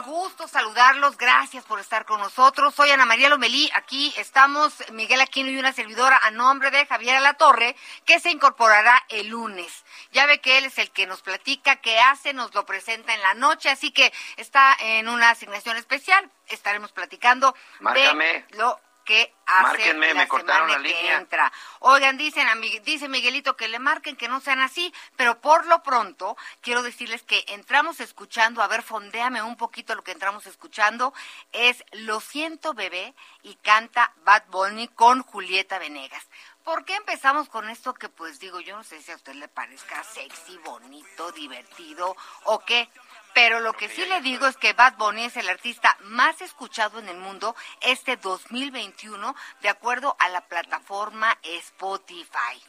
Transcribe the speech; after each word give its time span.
Gusto 0.00 0.48
saludarlos, 0.48 1.16
gracias 1.16 1.64
por 1.64 1.80
estar 1.80 2.04
con 2.04 2.20
nosotros. 2.20 2.74
Soy 2.74 2.90
Ana 2.90 3.06
María 3.06 3.28
Lomelí, 3.28 3.70
aquí 3.74 4.12
estamos 4.16 4.72
Miguel 4.92 5.20
Aquino 5.20 5.50
y 5.50 5.58
una 5.58 5.72
servidora 5.72 6.18
a 6.22 6.30
nombre 6.30 6.70
de 6.70 6.86
Javier 6.86 7.16
Alatorre, 7.16 7.76
que 8.04 8.20
se 8.20 8.30
incorporará 8.30 9.02
el 9.08 9.28
lunes. 9.28 9.84
Ya 10.12 10.26
ve 10.26 10.40
que 10.40 10.58
él 10.58 10.64
es 10.64 10.78
el 10.78 10.90
que 10.90 11.06
nos 11.06 11.22
platica 11.22 11.76
qué 11.76 11.98
hace, 11.98 12.32
nos 12.32 12.54
lo 12.54 12.64
presenta 12.64 13.14
en 13.14 13.22
la 13.22 13.34
noche, 13.34 13.70
así 13.70 13.90
que 13.90 14.12
está 14.36 14.76
en 14.80 15.08
una 15.08 15.30
asignación 15.30 15.76
especial. 15.76 16.30
Estaremos 16.48 16.92
platicando 16.92 17.54
Márcame. 17.80 18.46
de 18.50 18.56
lo 18.56 18.80
que 19.10 19.34
hace 19.44 19.62
Márquenme, 19.64 20.14
la 20.14 20.20
me 20.20 20.28
cortaron 20.28 20.68
semana 20.68 20.82
la 20.84 20.88
que 20.88 20.94
línea. 20.94 21.16
entra. 21.18 21.52
Oigan, 21.80 22.16
dicen 22.16 22.46
a 22.46 22.54
Mi- 22.54 22.78
dice 22.78 23.08
Miguelito 23.08 23.56
que 23.56 23.66
le 23.66 23.80
marquen 23.80 24.14
que 24.14 24.28
no 24.28 24.40
sean 24.40 24.60
así, 24.60 24.94
pero 25.16 25.40
por 25.40 25.66
lo 25.66 25.82
pronto 25.82 26.36
quiero 26.60 26.84
decirles 26.84 27.24
que 27.24 27.44
entramos 27.48 27.98
escuchando, 27.98 28.62
a 28.62 28.68
ver, 28.68 28.82
fondéame 28.84 29.42
un 29.42 29.56
poquito 29.56 29.96
lo 29.96 30.04
que 30.04 30.12
entramos 30.12 30.46
escuchando, 30.46 31.12
es 31.50 31.82
Lo 31.90 32.20
siento 32.20 32.72
bebé 32.72 33.12
y 33.42 33.56
canta 33.56 34.12
Bad 34.24 34.44
Bunny 34.46 34.86
con 34.86 35.22
Julieta 35.22 35.80
Venegas. 35.80 36.24
¿Por 36.64 36.84
qué 36.84 36.94
empezamos 36.94 37.48
con 37.48 37.68
esto 37.70 37.94
que 37.94 38.08
pues 38.08 38.38
digo, 38.38 38.60
yo 38.60 38.76
no 38.76 38.84
sé 38.84 39.00
si 39.02 39.10
a 39.10 39.16
usted 39.16 39.34
le 39.34 39.48
parezca 39.48 40.04
sexy, 40.04 40.58
bonito, 40.58 41.32
divertido 41.32 42.14
o 42.44 42.58
qué? 42.60 42.88
Pero 43.32 43.60
lo 43.60 43.72
que 43.72 43.88
sí 43.88 44.04
le 44.06 44.20
digo 44.20 44.46
es 44.46 44.56
que 44.56 44.72
Bad 44.72 44.96
Bunny 44.96 45.24
es 45.24 45.36
el 45.36 45.48
artista 45.48 45.96
más 46.02 46.40
escuchado 46.40 46.98
en 46.98 47.08
el 47.08 47.16
mundo 47.16 47.54
este 47.80 48.16
2021, 48.16 49.34
de 49.62 49.68
acuerdo 49.68 50.16
a 50.18 50.28
la 50.28 50.42
plataforma 50.42 51.38
Spotify. 51.42 52.60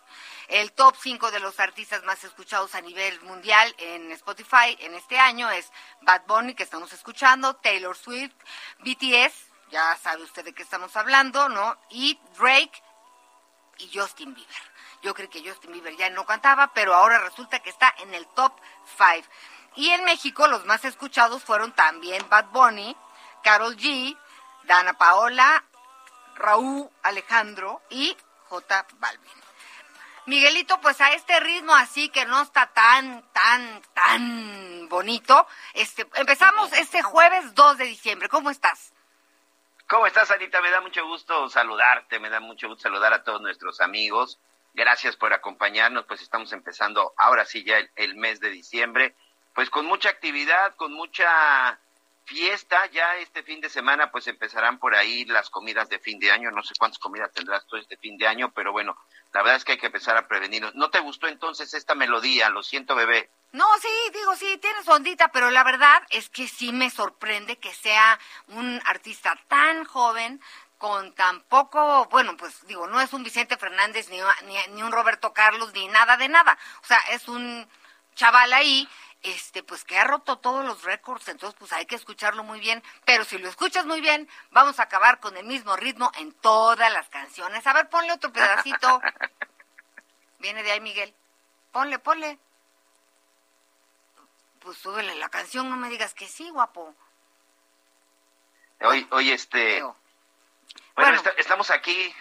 El 0.48 0.72
top 0.72 0.96
5 1.00 1.32
de 1.32 1.40
los 1.40 1.60
artistas 1.60 2.04
más 2.04 2.24
escuchados 2.24 2.76
a 2.76 2.82
nivel 2.82 3.20
mundial 3.22 3.74
en 3.80 4.12
Spotify 4.12 4.78
en 4.80 4.94
este 4.94 5.18
año 5.18 5.50
es 5.50 5.72
Bad 6.02 6.24
Bunny, 6.28 6.54
que 6.54 6.64
estamos 6.64 6.94
escuchando, 6.94 7.56
Taylor 7.56 7.98
Swift, 7.98 8.36
BTS, 8.80 9.52
ya 9.72 9.98
sabe 9.98 10.24
usted 10.24 10.46
de 10.46 10.54
qué 10.54 10.64
estamos 10.64 10.96
hablando, 10.96 11.50
¿no? 11.50 11.78
Y 11.90 12.20
Drake 12.38 12.84
y 13.82 13.98
Justin 13.98 14.34
Bieber. 14.34 14.72
Yo 15.02 15.14
creí 15.14 15.28
que 15.28 15.48
Justin 15.48 15.72
Bieber 15.72 15.96
ya 15.98 16.10
no 16.10 16.26
cantaba, 16.26 16.74
pero 16.74 16.94
ahora 16.94 17.20
resulta 17.20 17.60
que 17.60 17.70
está 17.70 17.94
en 18.00 18.14
el 18.14 18.28
top 18.28 18.54
5. 18.98 19.28
Y 19.76 19.90
en 19.90 20.04
México 20.04 20.48
los 20.48 20.66
más 20.66 20.86
escuchados 20.86 21.44
fueron 21.44 21.72
también 21.74 22.28
Bad 22.30 22.48
Bunny, 22.52 22.96
Carol 23.44 23.76
G, 23.78 24.18
Dana 24.64 24.94
Paola, 24.94 25.64
Raúl 26.36 26.90
Alejandro 27.04 27.82
y 27.90 28.16
J 28.50 28.86
Balvin. 29.00 29.42
Miguelito, 30.28 30.80
pues 30.82 31.02
a 31.02 31.14
este 31.14 31.40
ritmo 31.40 31.74
así 31.74 32.10
que 32.10 32.26
no 32.26 32.42
está 32.42 32.68
tan, 32.68 33.24
tan, 33.34 33.82
tan 33.94 34.88
bonito, 34.88 35.48
este, 35.74 36.08
empezamos 36.16 36.72
este 36.74 37.02
jueves 37.02 37.56
2 37.56 37.78
de 37.78 37.86
diciembre. 37.86 38.30
¿Cómo 38.30 38.52
estás? 38.52 38.94
¿Cómo 39.92 40.08
estás, 40.08 40.32
Anita? 40.32 40.62
Me 40.62 40.72
da 40.72 40.80
mucho 40.80 41.06
gusto 41.06 41.50
saludarte, 41.50 42.18
me 42.18 42.30
da 42.30 42.40
mucho 42.40 42.70
gusto 42.70 42.84
saludar 42.84 43.12
a 43.12 43.26
todos 43.26 43.42
nuestros 43.42 43.82
amigos. 43.82 44.40
Gracias 44.74 45.18
por 45.18 45.34
acompañarnos, 45.34 46.06
pues 46.06 46.22
estamos 46.22 46.54
empezando 46.54 47.14
ahora 47.18 47.44
sí 47.44 47.66
ya 47.66 47.78
el, 47.78 47.92
el 47.98 48.16
mes 48.16 48.40
de 48.40 48.52
diciembre, 48.52 49.16
pues 49.54 49.70
con 49.70 49.86
mucha 49.86 50.08
actividad, 50.08 50.78
con 50.78 50.94
mucha 50.94 51.78
fiesta. 52.32 52.86
Ya 52.92 53.18
este 53.18 53.44
fin 53.44 53.60
de 53.60 53.70
semana, 53.70 54.10
pues 54.10 54.28
empezarán 54.28 54.80
por 54.80 54.96
ahí 54.96 55.26
las 55.26 55.50
comidas 55.50 55.90
de 55.90 56.00
fin 56.00 56.18
de 56.20 56.32
año. 56.32 56.50
No 56.52 56.64
sé 56.64 56.74
cuántas 56.80 57.00
comidas 57.00 57.32
tendrás 57.34 57.66
tú 57.68 57.76
este 57.76 57.98
fin 57.98 58.18
de 58.18 58.28
año, 58.28 58.52
pero 58.52 58.72
bueno, 58.72 58.96
la 59.34 59.42
verdad 59.42 59.58
es 59.58 59.66
que 59.66 59.74
hay 59.74 59.78
que 59.78 59.88
empezar 59.88 60.16
a 60.16 60.28
prevenirnos. 60.28 60.74
¿No 60.76 60.90
te 60.90 61.02
gustó 61.02 61.28
entonces 61.28 61.74
esta 61.74 61.94
melodía? 61.94 62.50
Lo 62.50 62.64
siento, 62.64 62.96
bebé. 62.96 63.30
No, 63.52 63.66
sí, 63.82 63.90
digo, 64.14 64.36
sí, 64.38 64.58
tienes 64.62 64.88
ondita, 64.88 65.28
pero 65.28 65.52
la 65.52 65.66
verdad 65.66 66.02
es 66.10 66.30
que 66.30 66.48
sí 66.48 66.72
me 66.72 66.90
sorprende 66.90 67.58
que 67.58 67.74
sea 67.74 68.18
un 68.48 68.82
artista 68.86 69.38
tan 69.50 69.84
joven, 69.84 70.42
con 70.78 71.14
tan 71.14 71.42
poco, 71.42 72.08
bueno, 72.10 72.36
pues 72.38 72.66
digo, 72.66 72.88
no 72.88 73.00
es 73.02 73.14
un 73.14 73.24
Vicente 73.24 73.56
Fernández, 73.56 74.10
ni, 74.10 74.18
ni, 74.48 74.56
ni 74.74 74.82
un 74.82 74.92
Roberto 74.92 75.32
Carlos, 75.32 75.72
ni 75.74 75.88
nada 75.90 76.18
de 76.18 76.28
nada. 76.28 76.58
O 76.82 76.88
sea, 76.88 76.98
es 77.12 77.28
un 77.28 77.68
chaval 78.16 78.52
ahí, 78.54 78.88
este, 79.24 79.62
pues 79.64 79.84
que 79.84 79.98
ha 79.98 80.04
roto 80.04 80.38
todos 80.40 80.66
los 80.66 80.84
récords, 80.84 81.28
entonces 81.28 81.58
pues 81.60 81.72
hay 81.74 81.86
que 81.86 81.96
escucharlo 81.96 82.44
muy 82.44 82.60
bien. 82.60 82.82
Pero 83.06 83.24
si 83.26 83.38
lo 83.38 83.48
escuchas 83.50 83.86
muy 83.86 84.02
bien, 84.02 84.28
vamos 84.52 84.80
a 84.80 84.84
acabar 84.84 85.20
con 85.20 85.38
el 85.38 85.46
mismo 85.46 85.76
ritmo 85.76 86.12
en 86.18 86.32
todas 86.34 86.92
las 86.92 87.08
canciones. 87.10 87.66
A 87.68 87.74
ver, 87.74 87.90
ponle 87.90 88.12
otro 88.14 88.32
pedacito. 88.34 89.02
Viene 90.40 90.64
de 90.64 90.72
ahí, 90.72 90.80
Miguel. 90.82 91.14
Ponle, 91.72 92.00
ponle. 92.00 92.40
Pues 94.60 94.78
súbele 94.78 95.16
la 95.16 95.30
canción, 95.30 95.70
no 95.70 95.76
me 95.78 95.90
digas 95.90 96.14
que 96.14 96.28
sí, 96.28 96.50
guapo. 96.50 96.94
Hoy, 98.82 99.08
hoy 99.12 99.32
este... 99.32 99.82
Bueno, 99.82 99.96
Bueno. 100.96 101.16
esta- 101.16 101.30
estamos 101.38 101.70
aquí 101.72 102.14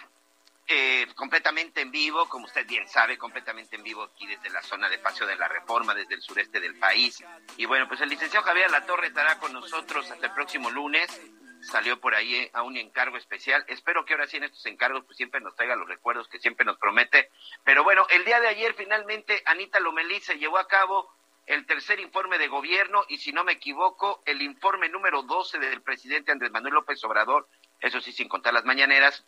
eh, 0.67 1.07
completamente 1.15 1.81
en 1.81 1.91
vivo, 1.91 2.27
como 2.29 2.45
usted 2.45 2.65
bien 2.65 2.87
sabe, 2.87 3.17
completamente 3.17 3.75
en 3.75 3.83
vivo 3.83 4.03
aquí 4.03 4.25
desde 4.25 4.49
la 4.49 4.61
zona 4.61 4.89
de 4.89 4.99
Paseo 4.99 5.27
de 5.27 5.35
la 5.35 5.47
Reforma, 5.47 5.93
desde 5.93 6.15
el 6.15 6.21
sureste 6.21 6.59
del 6.59 6.77
país. 6.79 7.23
Y 7.57 7.65
bueno, 7.65 7.87
pues 7.87 8.01
el 8.01 8.09
licenciado 8.09 8.45
Javier 8.45 8.71
Latorre 8.71 9.07
estará 9.07 9.37
con 9.39 9.53
nosotros 9.53 10.09
hasta 10.09 10.27
el 10.27 10.33
próximo 10.33 10.69
lunes. 10.69 11.21
Salió 11.61 11.99
por 11.99 12.15
ahí 12.15 12.35
eh, 12.35 12.51
a 12.53 12.63
un 12.63 12.77
encargo 12.77 13.17
especial. 13.17 13.63
Espero 13.67 14.05
que 14.05 14.13
ahora 14.13 14.27
sí 14.27 14.37
en 14.37 14.45
estos 14.45 14.65
encargos 14.65 15.03
pues 15.05 15.17
siempre 15.17 15.41
nos 15.41 15.55
traiga 15.55 15.75
los 15.75 15.87
recuerdos 15.87 16.27
que 16.27 16.39
siempre 16.39 16.65
nos 16.65 16.77
promete. 16.77 17.29
Pero 17.63 17.83
bueno, 17.83 18.07
el 18.09 18.25
día 18.25 18.39
de 18.39 18.47
ayer 18.47 18.73
finalmente 18.73 19.43
Anita 19.45 19.79
Lomelí 19.79 20.21
se 20.21 20.39
llevó 20.39 20.57
a 20.57 20.67
cabo 20.67 21.11
el 21.47 21.65
tercer 21.65 21.99
informe 21.99 22.37
de 22.37 22.47
gobierno 22.47 23.03
y 23.09 23.17
si 23.17 23.31
no 23.31 23.43
me 23.43 23.53
equivoco, 23.53 24.21
el 24.25 24.41
informe 24.41 24.89
número 24.89 25.23
12 25.23 25.59
del 25.59 25.81
presidente 25.81 26.31
Andrés 26.31 26.51
Manuel 26.51 26.75
López 26.75 27.03
Obrador, 27.03 27.47
eso 27.79 27.99
sí 27.99 28.11
sin 28.11 28.29
contar 28.29 28.53
las 28.53 28.63
mañaneras, 28.63 29.25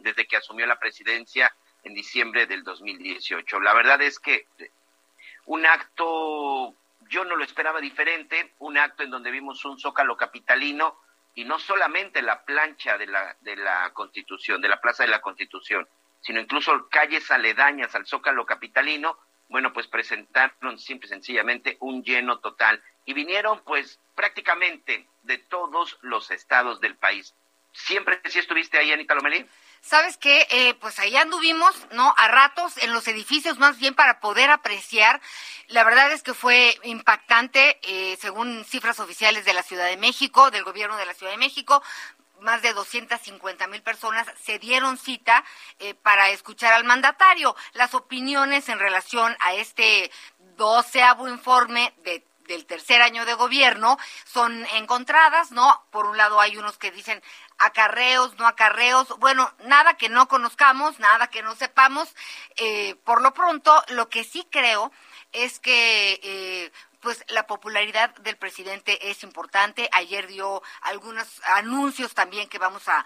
desde 0.00 0.26
que 0.26 0.36
asumió 0.36 0.66
la 0.66 0.78
presidencia 0.78 1.54
en 1.82 1.94
diciembre 1.94 2.46
del 2.46 2.62
2018. 2.62 3.60
La 3.60 3.74
verdad 3.74 4.00
es 4.02 4.18
que 4.18 4.46
un 5.46 5.66
acto, 5.66 6.74
yo 7.08 7.24
no 7.24 7.36
lo 7.36 7.44
esperaba 7.44 7.80
diferente, 7.80 8.54
un 8.58 8.78
acto 8.78 9.02
en 9.02 9.10
donde 9.10 9.30
vimos 9.30 9.64
un 9.64 9.78
zócalo 9.78 10.16
capitalino 10.16 10.96
y 11.34 11.44
no 11.44 11.58
solamente 11.58 12.22
la 12.22 12.44
plancha 12.44 12.98
de 12.98 13.06
la, 13.06 13.36
de 13.40 13.56
la 13.56 13.90
Constitución, 13.92 14.60
de 14.60 14.68
la 14.68 14.80
Plaza 14.80 15.04
de 15.04 15.10
la 15.10 15.20
Constitución, 15.20 15.88
sino 16.20 16.40
incluso 16.40 16.88
calles 16.90 17.30
aledañas 17.30 17.94
al 17.94 18.06
zócalo 18.06 18.44
capitalino, 18.44 19.18
bueno, 19.48 19.72
pues 19.72 19.88
presentaron 19.88 20.78
simple 20.78 21.06
y 21.06 21.10
sencillamente 21.10 21.76
un 21.80 22.04
lleno 22.04 22.38
total 22.38 22.82
y 23.04 23.14
vinieron 23.14 23.62
pues 23.64 23.98
prácticamente 24.14 25.08
de 25.22 25.38
todos 25.38 25.98
los 26.02 26.30
estados 26.30 26.80
del 26.80 26.96
país. 26.96 27.34
¿Siempre 27.72 28.20
sí 28.24 28.38
estuviste 28.38 28.78
ahí, 28.78 28.92
Anita 28.92 29.14
Lomelí? 29.14 29.46
¿Sabes 29.82 30.18
qué? 30.18 30.46
Eh, 30.50 30.74
pues 30.74 30.98
ahí 30.98 31.16
anduvimos, 31.16 31.74
¿no? 31.92 32.14
A 32.18 32.28
ratos 32.28 32.76
en 32.78 32.92
los 32.92 33.08
edificios 33.08 33.58
más 33.58 33.78
bien 33.78 33.94
para 33.94 34.20
poder 34.20 34.50
apreciar. 34.50 35.20
La 35.68 35.84
verdad 35.84 36.12
es 36.12 36.22
que 36.22 36.34
fue 36.34 36.78
impactante, 36.84 37.80
eh, 37.82 38.16
según 38.20 38.64
cifras 38.64 39.00
oficiales 39.00 39.44
de 39.44 39.54
la 39.54 39.62
Ciudad 39.62 39.86
de 39.86 39.96
México, 39.96 40.50
del 40.50 40.64
gobierno 40.64 40.96
de 40.96 41.06
la 41.06 41.14
Ciudad 41.14 41.32
de 41.32 41.38
México. 41.38 41.82
Más 42.40 42.62
de 42.62 42.72
250 42.72 43.66
mil 43.66 43.82
personas 43.82 44.26
se 44.42 44.58
dieron 44.58 44.96
cita 44.96 45.44
eh, 45.78 45.94
para 45.94 46.30
escuchar 46.30 46.72
al 46.72 46.84
mandatario 46.84 47.56
las 47.72 47.94
opiniones 47.94 48.68
en 48.68 48.78
relación 48.78 49.36
a 49.40 49.54
este 49.54 50.10
doceavo 50.56 51.28
informe 51.28 51.92
de 52.04 52.24
del 52.50 52.66
tercer 52.66 53.00
año 53.00 53.24
de 53.24 53.34
gobierno 53.34 53.96
son 54.24 54.66
encontradas, 54.74 55.52
¿no? 55.52 55.84
Por 55.90 56.06
un 56.06 56.16
lado 56.16 56.40
hay 56.40 56.56
unos 56.56 56.78
que 56.78 56.90
dicen 56.90 57.22
acarreos, 57.58 58.36
no 58.38 58.46
acarreos, 58.46 59.16
bueno, 59.18 59.52
nada 59.64 59.94
que 59.94 60.08
no 60.08 60.26
conozcamos, 60.26 60.98
nada 60.98 61.28
que 61.28 61.42
no 61.42 61.54
sepamos. 61.54 62.08
Eh, 62.56 62.96
por 63.04 63.22
lo 63.22 63.32
pronto, 63.34 63.72
lo 63.88 64.08
que 64.08 64.24
sí 64.24 64.46
creo 64.50 64.90
es 65.32 65.60
que 65.60 66.18
eh, 66.24 66.72
pues 67.00 67.24
la 67.28 67.46
popularidad 67.46 68.14
del 68.16 68.36
presidente 68.36 69.10
es 69.10 69.22
importante. 69.22 69.88
Ayer 69.92 70.26
dio 70.26 70.60
algunos 70.82 71.40
anuncios 71.44 72.14
también 72.14 72.48
que 72.48 72.58
vamos 72.58 72.82
a, 72.88 73.04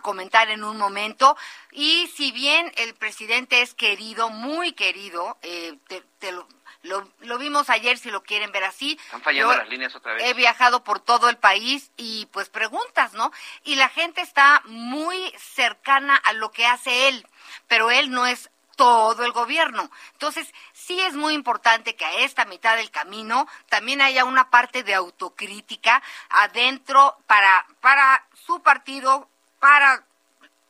comentar 0.00 0.48
en 0.50 0.64
un 0.64 0.78
momento. 0.78 1.36
Y 1.70 2.06
si 2.08 2.32
bien 2.32 2.72
el 2.76 2.94
presidente 2.94 3.60
es 3.60 3.74
querido, 3.74 4.30
muy 4.30 4.72
querido, 4.72 5.36
eh, 5.42 5.78
te, 6.18 6.32
lo, 6.32 6.48
lo, 6.86 7.38
vimos 7.38 7.70
ayer, 7.70 7.98
si 7.98 8.10
lo 8.10 8.22
quieren 8.22 8.52
ver 8.52 8.64
así. 8.64 8.98
Están 9.04 9.22
fallando 9.22 9.56
las 9.56 9.68
líneas 9.68 9.94
otra 9.94 10.14
vez. 10.14 10.24
He 10.24 10.34
viajado 10.34 10.84
por 10.84 11.00
todo 11.00 11.28
el 11.28 11.36
país 11.36 11.90
y 11.96 12.26
pues 12.26 12.48
preguntas, 12.48 13.12
¿no? 13.12 13.32
Y 13.64 13.76
la 13.76 13.88
gente 13.88 14.20
está 14.20 14.62
muy 14.66 15.32
cercana 15.38 16.16
a 16.16 16.32
lo 16.32 16.50
que 16.50 16.66
hace 16.66 17.08
él, 17.08 17.26
pero 17.68 17.90
él 17.90 18.10
no 18.10 18.26
es 18.26 18.50
todo 18.76 19.24
el 19.24 19.32
gobierno. 19.32 19.90
Entonces, 20.12 20.52
sí 20.72 21.00
es 21.00 21.14
muy 21.14 21.34
importante 21.34 21.96
que 21.96 22.04
a 22.04 22.20
esta 22.20 22.44
mitad 22.44 22.76
del 22.76 22.90
camino 22.90 23.48
también 23.68 24.00
haya 24.00 24.24
una 24.24 24.50
parte 24.50 24.82
de 24.82 24.94
autocrítica 24.94 26.02
adentro 26.28 27.16
para, 27.26 27.66
para 27.80 28.24
su 28.46 28.60
partido, 28.62 29.28
para 29.58 30.04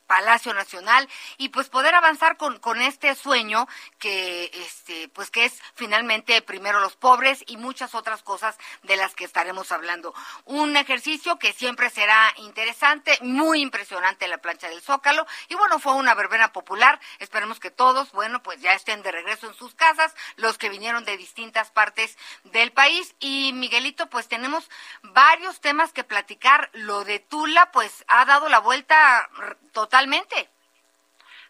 Palacio 0.07 0.53
Nacional 0.53 1.07
y 1.37 1.49
pues 1.49 1.69
poder 1.69 1.93
avanzar 1.93 2.37
con, 2.37 2.59
con 2.59 2.81
este 2.81 3.13
sueño 3.15 3.67
que 3.99 4.49
este 4.53 5.09
pues 5.09 5.29
que 5.29 5.45
es 5.45 5.61
finalmente 5.75 6.41
primero 6.41 6.79
los 6.79 6.95
pobres 6.95 7.43
y 7.47 7.57
muchas 7.57 7.93
otras 7.93 8.23
cosas 8.23 8.57
de 8.83 8.95
las 8.95 9.13
que 9.13 9.25
estaremos 9.25 9.71
hablando. 9.71 10.13
Un 10.45 10.75
ejercicio 10.77 11.37
que 11.37 11.53
siempre 11.53 11.89
será 11.89 12.33
interesante, 12.37 13.17
muy 13.21 13.61
impresionante 13.61 14.27
la 14.27 14.39
plancha 14.39 14.69
del 14.69 14.81
Zócalo 14.81 15.27
y 15.49 15.55
bueno, 15.55 15.79
fue 15.79 15.93
una 15.93 16.15
verbena 16.15 16.53
popular. 16.53 16.99
Esperemos 17.19 17.59
que 17.59 17.71
todos, 17.71 18.11
bueno, 18.11 18.41
pues 18.41 18.61
ya 18.61 18.73
estén 18.73 19.03
de 19.03 19.11
regreso 19.11 19.47
en 19.47 19.53
sus 19.53 19.75
casas, 19.75 20.15
los 20.35 20.57
que 20.57 20.69
vinieron 20.69 21.05
de 21.05 21.17
distintas 21.17 21.71
partes 21.71 22.17
del 22.45 22.71
país 22.71 23.15
y 23.19 23.51
Miguelito, 23.53 24.09
pues 24.09 24.27
tenemos 24.27 24.69
varios 25.03 25.59
temas 25.59 25.93
que 25.93 26.03
platicar. 26.03 26.69
Lo 26.73 27.03
de 27.03 27.19
Tula 27.19 27.71
pues 27.71 28.05
ha 28.07 28.25
dado 28.25 28.49
la 28.49 28.59
vuelta 28.59 29.29
Totalmente. 29.77 30.49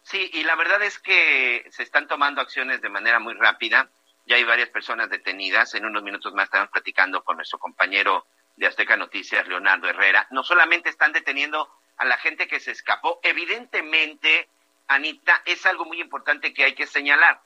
Sí, 0.02 0.28
y 0.34 0.42
la 0.42 0.54
verdad 0.54 0.82
es 0.82 0.98
que 0.98 1.64
se 1.70 1.82
están 1.82 2.06
tomando 2.06 2.42
acciones 2.42 2.82
de 2.82 2.90
manera 2.90 3.18
muy 3.20 3.32
rápida. 3.32 3.88
Ya 4.26 4.36
hay 4.36 4.44
varias 4.44 4.68
personas 4.68 5.08
detenidas. 5.08 5.74
En 5.74 5.86
unos 5.86 6.02
minutos 6.02 6.34
más 6.34 6.44
estamos 6.44 6.68
platicando 6.68 7.24
con 7.24 7.36
nuestro 7.36 7.58
compañero 7.58 8.26
de 8.56 8.66
Azteca 8.66 8.98
Noticias, 8.98 9.48
Leonardo 9.48 9.88
Herrera. 9.88 10.26
No 10.30 10.44
solamente 10.44 10.90
están 10.90 11.14
deteniendo 11.14 11.70
a 11.96 12.04
la 12.04 12.18
gente 12.18 12.46
que 12.46 12.60
se 12.60 12.72
escapó, 12.72 13.18
evidentemente, 13.22 14.46
Anita, 14.88 15.40
es 15.46 15.64
algo 15.64 15.86
muy 15.86 15.98
importante 15.98 16.52
que 16.52 16.64
hay 16.64 16.74
que 16.74 16.86
señalar. 16.86 17.40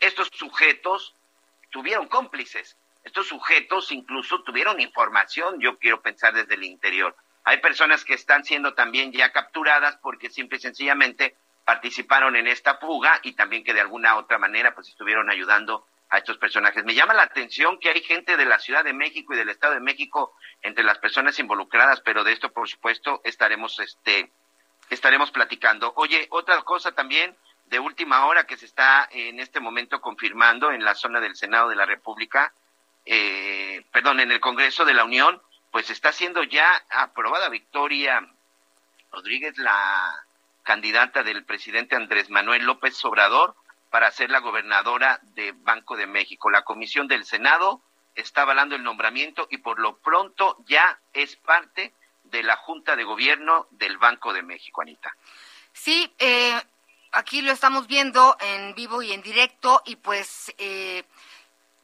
Estos 0.00 0.28
sujetos 0.32 1.14
tuvieron 1.68 2.08
cómplices. 2.08 2.78
Estos 3.02 3.26
sujetos 3.26 3.92
incluso 3.92 4.42
tuvieron 4.42 4.80
información, 4.80 5.60
yo 5.60 5.78
quiero 5.78 6.00
pensar 6.00 6.32
desde 6.32 6.54
el 6.54 6.64
interior. 6.64 7.14
Hay 7.44 7.58
personas 7.58 8.04
que 8.04 8.14
están 8.14 8.44
siendo 8.44 8.74
también 8.74 9.12
ya 9.12 9.30
capturadas 9.30 9.96
porque 10.02 10.30
simple 10.30 10.58
y 10.58 10.60
sencillamente 10.60 11.36
participaron 11.64 12.36
en 12.36 12.46
esta 12.46 12.76
fuga 12.76 13.20
y 13.22 13.32
también 13.32 13.64
que 13.64 13.74
de 13.74 13.80
alguna 13.80 14.16
otra 14.16 14.38
manera 14.38 14.74
pues 14.74 14.88
estuvieron 14.88 15.30
ayudando 15.30 15.86
a 16.10 16.18
estos 16.18 16.38
personajes. 16.38 16.84
Me 16.84 16.94
llama 16.94 17.14
la 17.14 17.22
atención 17.22 17.78
que 17.78 17.90
hay 17.90 18.02
gente 18.02 18.36
de 18.36 18.44
la 18.44 18.58
Ciudad 18.58 18.84
de 18.84 18.92
México 18.92 19.34
y 19.34 19.36
del 19.36 19.48
Estado 19.48 19.74
de 19.74 19.80
México 19.80 20.34
entre 20.62 20.84
las 20.84 20.98
personas 20.98 21.38
involucradas, 21.38 22.00
pero 22.00 22.24
de 22.24 22.32
esto 22.32 22.52
por 22.52 22.68
supuesto 22.68 23.20
estaremos 23.24 23.78
este 23.80 24.30
estaremos 24.90 25.30
platicando. 25.30 25.92
Oye, 25.96 26.26
otra 26.30 26.60
cosa 26.62 26.92
también 26.92 27.34
de 27.66 27.78
última 27.78 28.26
hora 28.26 28.44
que 28.44 28.56
se 28.56 28.66
está 28.66 29.08
en 29.10 29.40
este 29.40 29.60
momento 29.60 30.00
confirmando 30.00 30.70
en 30.70 30.84
la 30.84 30.94
zona 30.94 31.20
del 31.20 31.36
Senado 31.36 31.68
de 31.68 31.76
la 31.76 31.86
República, 31.86 32.52
eh, 33.06 33.84
perdón, 33.90 34.20
en 34.20 34.30
el 34.30 34.40
Congreso 34.40 34.84
de 34.84 34.94
la 34.94 35.04
Unión, 35.04 35.40
pues 35.74 35.90
está 35.90 36.12
siendo 36.12 36.44
ya 36.44 36.84
aprobada 36.88 37.48
Victoria 37.48 38.24
Rodríguez, 39.10 39.58
la 39.58 40.24
candidata 40.62 41.24
del 41.24 41.44
presidente 41.44 41.96
Andrés 41.96 42.30
Manuel 42.30 42.64
López 42.64 43.04
Obrador 43.04 43.56
para 43.90 44.08
ser 44.12 44.30
la 44.30 44.38
gobernadora 44.38 45.18
de 45.34 45.50
Banco 45.50 45.96
de 45.96 46.06
México. 46.06 46.48
La 46.48 46.62
comisión 46.62 47.08
del 47.08 47.24
Senado 47.24 47.82
está 48.14 48.42
avalando 48.42 48.76
el 48.76 48.84
nombramiento 48.84 49.48
y 49.50 49.58
por 49.58 49.80
lo 49.80 49.96
pronto 49.98 50.58
ya 50.68 50.96
es 51.12 51.34
parte 51.34 51.92
de 52.22 52.44
la 52.44 52.54
Junta 52.54 52.94
de 52.94 53.02
Gobierno 53.02 53.66
del 53.72 53.98
Banco 53.98 54.32
de 54.32 54.44
México, 54.44 54.80
Anita. 54.80 55.16
Sí, 55.72 56.08
eh, 56.20 56.54
aquí 57.10 57.42
lo 57.42 57.50
estamos 57.50 57.88
viendo 57.88 58.36
en 58.38 58.76
vivo 58.76 59.02
y 59.02 59.12
en 59.12 59.22
directo 59.22 59.82
y 59.86 59.96
pues, 59.96 60.54
eh, 60.56 61.02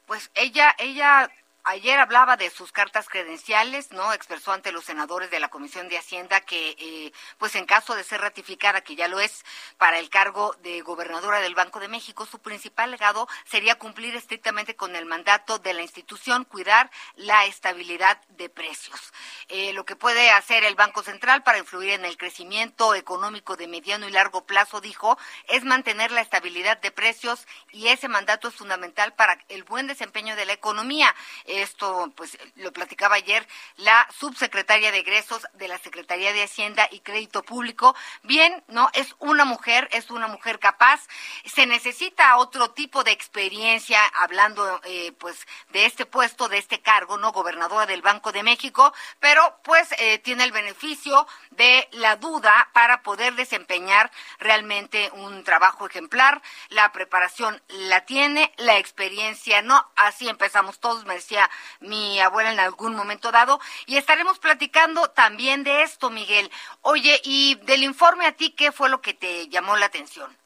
pues 0.06 0.30
ella, 0.36 0.76
ella 0.78 1.28
Ayer 1.64 1.98
hablaba 1.98 2.36
de 2.36 2.48
sus 2.48 2.72
cartas 2.72 3.08
credenciales, 3.08 3.92
¿no? 3.92 4.12
Expresó 4.14 4.52
ante 4.52 4.72
los 4.72 4.84
senadores 4.84 5.30
de 5.30 5.40
la 5.40 5.48
Comisión 5.48 5.88
de 5.88 5.98
Hacienda 5.98 6.40
que, 6.40 6.76
eh, 6.78 7.12
pues 7.36 7.54
en 7.54 7.66
caso 7.66 7.94
de 7.94 8.02
ser 8.02 8.22
ratificada, 8.22 8.80
que 8.80 8.96
ya 8.96 9.08
lo 9.08 9.20
es, 9.20 9.44
para 9.76 9.98
el 9.98 10.08
cargo 10.08 10.54
de 10.62 10.80
gobernadora 10.80 11.40
del 11.40 11.54
Banco 11.54 11.78
de 11.78 11.88
México, 11.88 12.24
su 12.24 12.38
principal 12.38 12.90
legado 12.90 13.28
sería 13.44 13.74
cumplir 13.74 14.16
estrictamente 14.16 14.74
con 14.74 14.96
el 14.96 15.04
mandato 15.04 15.58
de 15.58 15.74
la 15.74 15.82
institución, 15.82 16.44
cuidar 16.44 16.90
la 17.16 17.44
estabilidad 17.44 18.18
de 18.28 18.48
precios. 18.48 19.12
Eh, 19.48 19.74
lo 19.74 19.84
que 19.84 19.96
puede 19.96 20.30
hacer 20.30 20.64
el 20.64 20.76
Banco 20.76 21.02
Central 21.02 21.42
para 21.42 21.58
influir 21.58 21.90
en 21.90 22.06
el 22.06 22.16
crecimiento 22.16 22.94
económico 22.94 23.56
de 23.56 23.68
mediano 23.68 24.08
y 24.08 24.12
largo 24.12 24.46
plazo, 24.46 24.80
dijo, 24.80 25.18
es 25.48 25.64
mantener 25.64 26.10
la 26.10 26.22
estabilidad 26.22 26.80
de 26.80 26.90
precios 26.90 27.46
y 27.70 27.88
ese 27.88 28.08
mandato 28.08 28.48
es 28.48 28.54
fundamental 28.54 29.12
para 29.14 29.38
el 29.48 29.64
buen 29.64 29.86
desempeño 29.86 30.36
de 30.36 30.46
la 30.46 30.54
economía. 30.54 31.14
Esto, 31.50 32.12
pues, 32.14 32.38
lo 32.56 32.72
platicaba 32.72 33.16
ayer 33.16 33.46
la 33.76 34.06
subsecretaria 34.16 34.92
de 34.92 34.98
egresos 34.98 35.46
de 35.54 35.66
la 35.68 35.78
Secretaría 35.78 36.32
de 36.32 36.44
Hacienda 36.44 36.88
y 36.90 37.00
Crédito 37.00 37.42
Público. 37.42 37.96
Bien, 38.22 38.62
¿no? 38.68 38.88
Es 38.94 39.14
una 39.18 39.44
mujer, 39.44 39.88
es 39.92 40.10
una 40.10 40.28
mujer 40.28 40.58
capaz. 40.58 41.00
Se 41.44 41.66
necesita 41.66 42.36
otro 42.36 42.70
tipo 42.70 43.02
de 43.02 43.10
experiencia, 43.10 44.00
hablando, 44.14 44.80
eh, 44.84 45.12
pues, 45.18 45.46
de 45.70 45.86
este 45.86 46.06
puesto, 46.06 46.48
de 46.48 46.58
este 46.58 46.80
cargo, 46.80 47.18
¿no? 47.18 47.32
Gobernadora 47.32 47.86
del 47.86 48.02
Banco 48.02 48.32
de 48.32 48.42
México, 48.42 48.92
pero, 49.18 49.60
pues, 49.64 49.88
eh, 49.98 50.18
tiene 50.18 50.44
el 50.44 50.52
beneficio 50.52 51.26
de 51.50 51.88
la 51.92 52.16
duda 52.16 52.70
para 52.72 53.02
poder 53.02 53.34
desempeñar 53.34 54.10
realmente 54.38 55.10
un 55.14 55.44
trabajo 55.44 55.86
ejemplar. 55.86 56.42
La 56.68 56.92
preparación 56.92 57.60
la 57.68 58.04
tiene, 58.06 58.52
la 58.56 58.78
experiencia 58.78 59.62
no. 59.62 59.90
Así 59.96 60.28
empezamos 60.28 60.78
todos, 60.78 61.04
me 61.04 61.14
decía 61.14 61.39
mi 61.80 62.20
abuela 62.20 62.52
en 62.52 62.60
algún 62.60 62.94
momento 62.94 63.30
dado. 63.30 63.60
Y 63.86 63.96
estaremos 63.96 64.38
platicando 64.38 65.10
también 65.10 65.62
de 65.62 65.82
esto, 65.82 66.10
Miguel. 66.10 66.50
Oye, 66.82 67.20
y 67.24 67.54
del 67.62 67.84
informe 67.84 68.26
a 68.26 68.32
ti, 68.32 68.50
¿qué 68.50 68.72
fue 68.72 68.88
lo 68.88 69.00
que 69.00 69.14
te 69.14 69.48
llamó 69.48 69.76
la 69.76 69.86
atención? 69.86 70.36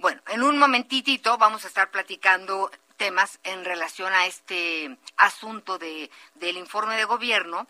Bueno, 0.00 0.22
en 0.28 0.42
un 0.42 0.58
momentitito 0.58 1.36
vamos 1.36 1.64
a 1.64 1.68
estar 1.68 1.90
platicando 1.90 2.70
temas 2.96 3.38
en 3.44 3.66
relación 3.66 4.10
a 4.14 4.24
este 4.24 4.96
asunto 5.18 5.76
de, 5.76 6.10
del 6.36 6.56
informe 6.56 6.96
de 6.96 7.04
gobierno 7.04 7.68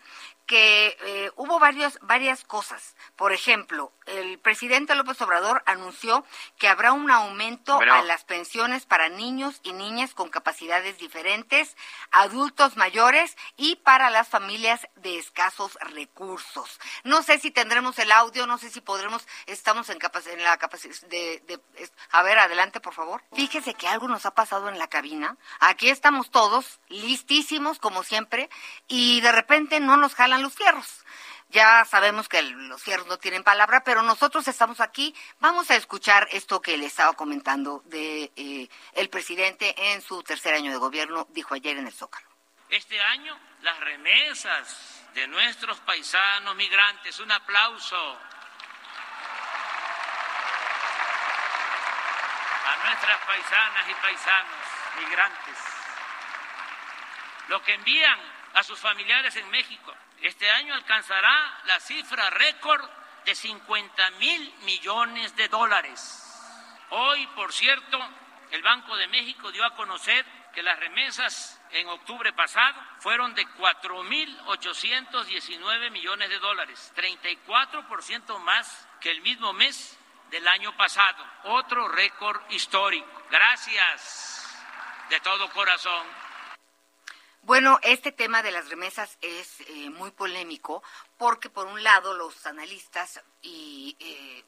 que 0.51 0.97
eh, 0.99 1.31
hubo 1.37 1.59
varios, 1.59 1.97
varias 2.01 2.43
cosas. 2.43 2.97
Por 3.15 3.31
ejemplo, 3.31 3.93
el 4.05 4.37
presidente 4.37 4.95
López 4.95 5.21
Obrador 5.21 5.63
anunció 5.65 6.25
que 6.57 6.67
habrá 6.67 6.91
un 6.91 7.09
aumento 7.09 7.79
a 7.79 8.01
las 8.01 8.25
pensiones 8.25 8.85
para 8.85 9.07
niños 9.07 9.61
y 9.63 9.71
niñas 9.71 10.13
con 10.13 10.27
capacidades 10.27 10.97
diferentes, 10.97 11.77
adultos 12.11 12.75
mayores 12.75 13.37
y 13.55 13.77
para 13.77 14.09
las 14.09 14.27
familias 14.27 14.89
de 14.95 15.19
escasos 15.19 15.77
recursos. 15.79 16.81
No 17.05 17.23
sé 17.23 17.39
si 17.39 17.51
tendremos 17.51 17.97
el 17.99 18.11
audio, 18.11 18.45
no 18.45 18.57
sé 18.57 18.69
si 18.69 18.81
podremos, 18.81 19.25
estamos 19.45 19.89
en, 19.89 19.99
en 20.01 20.43
la 20.43 20.57
capacidad 20.57 20.99
de, 21.07 21.41
de, 21.47 21.61
A 22.09 22.23
ver, 22.23 22.39
adelante, 22.39 22.81
por 22.81 22.93
favor. 22.93 23.23
Fíjese 23.31 23.73
que 23.73 23.87
algo 23.87 24.09
nos 24.09 24.25
ha 24.25 24.31
pasado 24.31 24.67
en 24.67 24.77
la 24.77 24.89
cabina. 24.89 25.37
Aquí 25.61 25.87
estamos 25.87 26.29
todos 26.29 26.81
listísimos, 26.89 27.79
como 27.79 28.03
siempre, 28.03 28.49
y 28.89 29.21
de 29.21 29.31
repente 29.31 29.79
no 29.79 29.95
nos 29.95 30.13
jalan 30.13 30.40
los 30.41 30.53
fierros. 30.53 31.03
Ya 31.49 31.83
sabemos 31.83 32.29
que 32.29 32.41
los 32.41 32.81
fierros 32.81 33.07
no 33.07 33.17
tienen 33.17 33.43
palabra, 33.43 33.83
pero 33.83 34.01
nosotros 34.03 34.47
estamos 34.47 34.79
aquí. 34.79 35.13
Vamos 35.39 35.69
a 35.69 35.75
escuchar 35.75 36.27
esto 36.31 36.61
que 36.61 36.77
le 36.77 36.85
estaba 36.85 37.11
comentando 37.13 37.81
de 37.85 38.31
eh, 38.37 38.69
el 38.93 39.09
presidente 39.09 39.75
en 39.91 40.01
su 40.01 40.23
tercer 40.23 40.53
año 40.53 40.71
de 40.71 40.77
gobierno, 40.77 41.27
dijo 41.31 41.53
ayer 41.53 41.77
en 41.77 41.87
el 41.87 41.93
Zócalo. 41.93 42.25
Este 42.69 42.99
año 43.01 43.37
las 43.63 43.77
remesas 43.81 45.03
de 45.13 45.27
nuestros 45.27 45.77
paisanos 45.81 46.55
migrantes, 46.55 47.19
un 47.19 47.31
aplauso 47.31 48.17
a 52.65 52.85
nuestras 52.85 53.19
paisanas 53.25 53.89
y 53.89 53.93
paisanos 53.95 54.65
migrantes. 55.03 55.57
Lo 57.49 57.61
que 57.61 57.73
envían 57.73 58.19
a 58.53 58.63
sus 58.63 58.79
familiares 58.79 59.35
en 59.35 59.49
México 59.49 59.93
este 60.21 60.49
año 60.51 60.73
alcanzará 60.73 61.61
la 61.65 61.79
cifra 61.79 62.29
récord 62.29 62.87
de 63.25 63.35
50 63.35 64.11
mil 64.11 64.53
millones 64.63 65.35
de 65.35 65.47
dólares. 65.47 66.17
Hoy, 66.91 67.25
por 67.27 67.53
cierto, 67.53 67.99
el 68.51 68.61
Banco 68.61 68.95
de 68.97 69.07
México 69.07 69.51
dio 69.51 69.65
a 69.65 69.73
conocer 69.75 70.25
que 70.53 70.61
las 70.61 70.77
remesas 70.79 71.59
en 71.71 71.87
octubre 71.87 72.31
pasado 72.33 72.79
fueron 72.99 73.33
de 73.33 73.47
4.819 73.47 75.89
millones 75.91 76.29
de 76.29 76.37
dólares, 76.39 76.91
34% 76.95 78.37
más 78.39 78.87
que 78.99 79.11
el 79.11 79.21
mismo 79.21 79.53
mes 79.53 79.97
del 80.29 80.45
año 80.47 80.75
pasado. 80.75 81.23
Otro 81.43 81.87
récord 81.87 82.41
histórico. 82.49 83.07
Gracias 83.29 84.49
de 85.09 85.19
todo 85.21 85.49
corazón. 85.51 86.05
Bueno, 87.43 87.79
este 87.81 88.11
tema 88.11 88.43
de 88.43 88.51
las 88.51 88.69
remesas 88.69 89.17
es 89.21 89.61
eh, 89.61 89.89
muy 89.89 90.11
polémico 90.11 90.83
porque 91.17 91.49
por 91.49 91.65
un 91.65 91.83
lado 91.83 92.13
los 92.13 92.45
analistas 92.45 93.19
y 93.41 93.97
eh, 93.99 94.43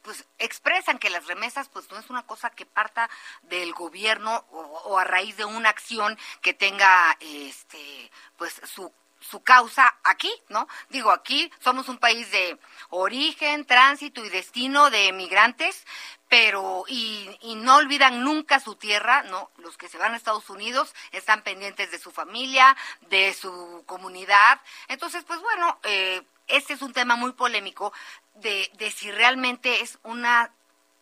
pues 0.00 0.24
expresan 0.38 0.98
que 0.98 1.10
las 1.10 1.26
remesas 1.26 1.68
pues 1.68 1.90
no 1.90 1.98
es 1.98 2.08
una 2.08 2.24
cosa 2.26 2.48
que 2.48 2.64
parta 2.64 3.10
del 3.42 3.74
gobierno 3.74 4.46
o, 4.50 4.60
o 4.60 4.98
a 4.98 5.04
raíz 5.04 5.36
de 5.36 5.44
una 5.44 5.68
acción 5.68 6.18
que 6.40 6.54
tenga 6.54 7.18
este 7.20 8.10
pues 8.38 8.62
su 8.64 8.90
su 9.20 9.42
causa 9.42 9.96
aquí, 10.04 10.30
¿no? 10.48 10.68
Digo, 10.90 11.10
aquí 11.10 11.50
somos 11.58 11.88
un 11.88 11.98
país 11.98 12.30
de 12.30 12.58
origen, 12.90 13.64
tránsito 13.64 14.24
y 14.24 14.28
destino 14.28 14.90
de 14.90 15.12
migrantes, 15.12 15.84
pero 16.28 16.84
y, 16.86 17.28
y, 17.42 17.54
no 17.56 17.76
olvidan 17.76 18.22
nunca 18.22 18.60
su 18.60 18.76
tierra, 18.76 19.22
¿no? 19.24 19.50
Los 19.58 19.76
que 19.76 19.88
se 19.88 19.98
van 19.98 20.12
a 20.12 20.16
Estados 20.16 20.50
Unidos 20.50 20.94
están 21.12 21.42
pendientes 21.42 21.90
de 21.90 21.98
su 21.98 22.10
familia, 22.10 22.76
de 23.08 23.32
su 23.34 23.82
comunidad. 23.86 24.60
Entonces, 24.88 25.24
pues 25.24 25.40
bueno, 25.40 25.78
eh, 25.84 26.22
este 26.46 26.74
es 26.74 26.82
un 26.82 26.92
tema 26.92 27.16
muy 27.16 27.32
polémico 27.32 27.92
de, 28.34 28.70
de 28.78 28.90
si 28.90 29.10
realmente 29.10 29.80
es 29.80 29.98
una 30.02 30.52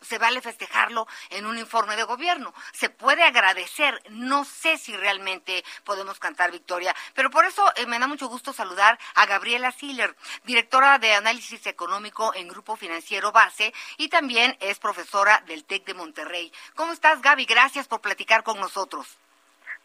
se 0.00 0.18
vale 0.18 0.40
festejarlo 0.40 1.06
en 1.30 1.46
un 1.46 1.58
informe 1.58 1.96
de 1.96 2.04
gobierno. 2.04 2.54
Se 2.72 2.90
puede 2.90 3.22
agradecer. 3.22 4.02
No 4.10 4.44
sé 4.44 4.78
si 4.78 4.96
realmente 4.96 5.64
podemos 5.84 6.18
cantar 6.18 6.50
victoria, 6.50 6.94
pero 7.14 7.30
por 7.30 7.44
eso 7.44 7.64
eh, 7.76 7.86
me 7.86 7.98
da 7.98 8.06
mucho 8.06 8.28
gusto 8.28 8.52
saludar 8.52 8.98
a 9.14 9.26
Gabriela 9.26 9.72
Siller, 9.72 10.16
directora 10.44 10.98
de 10.98 11.14
análisis 11.14 11.66
económico 11.66 12.34
en 12.34 12.48
Grupo 12.48 12.76
Financiero 12.76 13.32
Base 13.32 13.72
y 13.96 14.08
también 14.08 14.56
es 14.60 14.78
profesora 14.78 15.42
del 15.46 15.64
TEC 15.64 15.84
de 15.86 15.94
Monterrey. 15.94 16.52
¿Cómo 16.74 16.92
estás, 16.92 17.22
Gaby? 17.22 17.44
Gracias 17.46 17.88
por 17.88 18.00
platicar 18.00 18.42
con 18.42 18.60
nosotros. 18.60 19.18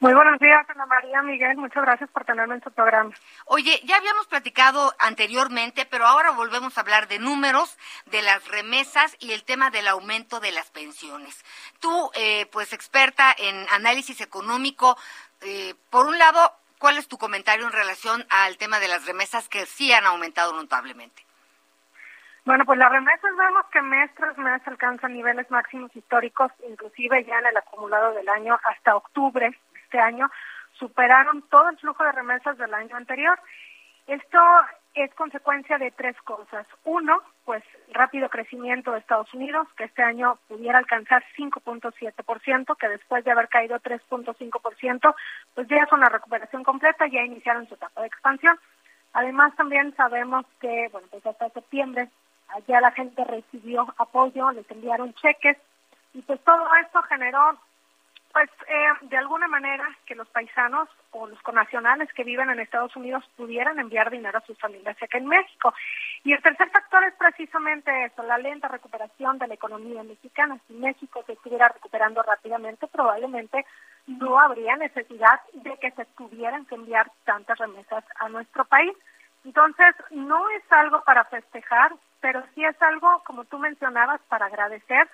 Muy 0.01 0.15
buenos 0.15 0.39
días, 0.39 0.67
Ana 0.67 0.87
María 0.87 1.21
Miguel. 1.21 1.57
Muchas 1.57 1.83
gracias 1.83 2.09
por 2.09 2.25
tenerme 2.25 2.55
en 2.55 2.63
su 2.63 2.71
programa. 2.71 3.11
Oye, 3.45 3.79
ya 3.83 3.97
habíamos 3.97 4.25
platicado 4.25 4.91
anteriormente, 4.97 5.85
pero 5.85 6.07
ahora 6.07 6.31
volvemos 6.31 6.75
a 6.75 6.81
hablar 6.81 7.07
de 7.07 7.19
números, 7.19 7.77
de 8.07 8.23
las 8.23 8.47
remesas 8.47 9.15
y 9.19 9.33
el 9.33 9.43
tema 9.43 9.69
del 9.69 9.87
aumento 9.87 10.39
de 10.39 10.53
las 10.53 10.71
pensiones. 10.71 11.45
Tú, 11.79 12.09
eh, 12.15 12.47
pues 12.51 12.73
experta 12.73 13.31
en 13.37 13.67
análisis 13.69 14.21
económico, 14.21 14.97
eh, 15.41 15.75
por 15.91 16.07
un 16.07 16.17
lado, 16.17 16.51
¿cuál 16.79 16.97
es 16.97 17.07
tu 17.07 17.19
comentario 17.19 17.67
en 17.67 17.71
relación 17.71 18.25
al 18.31 18.57
tema 18.57 18.79
de 18.79 18.87
las 18.87 19.05
remesas 19.05 19.49
que 19.49 19.67
sí 19.67 19.93
han 19.93 20.05
aumentado 20.05 20.53
notablemente? 20.53 21.23
Bueno, 22.43 22.65
pues 22.65 22.79
las 22.79 22.91
remesas 22.91 23.37
vemos 23.37 23.65
que 23.71 23.83
mes 23.83 24.09
tras 24.15 24.35
mes 24.39 24.67
alcanzan 24.67 25.13
niveles 25.13 25.51
máximos 25.51 25.95
históricos, 25.95 26.51
inclusive 26.67 27.23
ya 27.23 27.37
en 27.37 27.45
el 27.45 27.57
acumulado 27.57 28.13
del 28.13 28.27
año 28.29 28.59
hasta 28.63 28.95
octubre 28.95 29.55
este 29.91 29.99
año 29.99 30.31
superaron 30.79 31.41
todo 31.49 31.69
el 31.69 31.77
flujo 31.77 32.01
de 32.05 32.13
remesas 32.13 32.57
del 32.57 32.73
año 32.73 32.95
anterior. 32.95 33.37
Esto 34.07 34.39
es 34.93 35.13
consecuencia 35.15 35.77
de 35.77 35.91
tres 35.91 36.15
cosas. 36.21 36.65
Uno, 36.85 37.21
pues 37.43 37.61
rápido 37.91 38.29
crecimiento 38.29 38.93
de 38.93 38.99
Estados 38.99 39.33
Unidos, 39.33 39.67
que 39.75 39.83
este 39.83 40.01
año 40.01 40.39
pudiera 40.47 40.77
alcanzar 40.77 41.25
5.7%, 41.37 42.77
que 42.77 42.87
después 42.87 43.25
de 43.25 43.31
haber 43.31 43.49
caído 43.49 43.77
3.5%, 43.79 45.15
pues 45.55 45.67
ya 45.67 45.83
es 45.83 45.91
una 45.91 46.07
recuperación 46.07 46.63
completa, 46.63 47.05
ya 47.07 47.21
iniciaron 47.23 47.67
su 47.67 47.73
etapa 47.73 47.99
de 48.01 48.07
expansión. 48.07 48.57
Además, 49.11 49.53
también 49.57 49.93
sabemos 49.95 50.45
que, 50.61 50.87
bueno, 50.93 51.07
pues 51.11 51.25
hasta 51.25 51.49
septiembre 51.49 52.07
ya 52.65 52.79
la 52.79 52.91
gente 52.91 53.25
recibió 53.25 53.93
apoyo, 53.97 54.51
les 54.51 54.69
enviaron 54.71 55.13
cheques, 55.15 55.57
y 56.13 56.21
pues 56.21 56.41
todo 56.43 56.65
esto 56.81 57.01
generó 57.03 57.57
pues 58.33 58.49
eh, 58.67 59.07
de 59.07 59.17
alguna 59.17 59.47
manera 59.47 59.87
que 60.05 60.15
los 60.15 60.27
paisanos 60.29 60.89
o 61.11 61.27
los 61.27 61.41
conacionales 61.41 62.11
que 62.13 62.23
viven 62.23 62.49
en 62.49 62.59
Estados 62.59 62.95
Unidos 62.95 63.23
pudieran 63.35 63.79
enviar 63.79 64.09
dinero 64.09 64.37
a 64.37 64.45
sus 64.45 64.57
familias 64.59 64.97
acá 65.01 65.17
en 65.17 65.27
México. 65.27 65.73
Y 66.23 66.33
el 66.33 66.41
tercer 66.41 66.69
factor 66.69 67.03
es 67.03 67.13
precisamente 67.15 68.05
eso, 68.05 68.23
la 68.23 68.37
lenta 68.37 68.67
recuperación 68.67 69.37
de 69.37 69.47
la 69.47 69.53
economía 69.53 70.03
mexicana. 70.03 70.57
Si 70.67 70.73
México 70.73 71.23
se 71.25 71.33
estuviera 71.33 71.69
recuperando 71.69 72.21
rápidamente, 72.23 72.87
probablemente 72.87 73.65
no 74.07 74.39
habría 74.39 74.75
necesidad 74.75 75.39
de 75.53 75.77
que 75.77 75.91
se 75.91 76.05
tuvieran 76.17 76.65
que 76.65 76.75
enviar 76.75 77.11
tantas 77.25 77.57
remesas 77.57 78.03
a 78.19 78.29
nuestro 78.29 78.65
país. 78.65 78.93
Entonces, 79.43 79.95
no 80.11 80.49
es 80.51 80.63
algo 80.71 81.03
para 81.03 81.25
festejar, 81.25 81.93
pero 82.19 82.43
sí 82.53 82.63
es 82.63 82.79
algo, 82.81 83.23
como 83.25 83.45
tú 83.45 83.57
mencionabas, 83.57 84.21
para 84.29 84.45
agradecer 84.45 85.09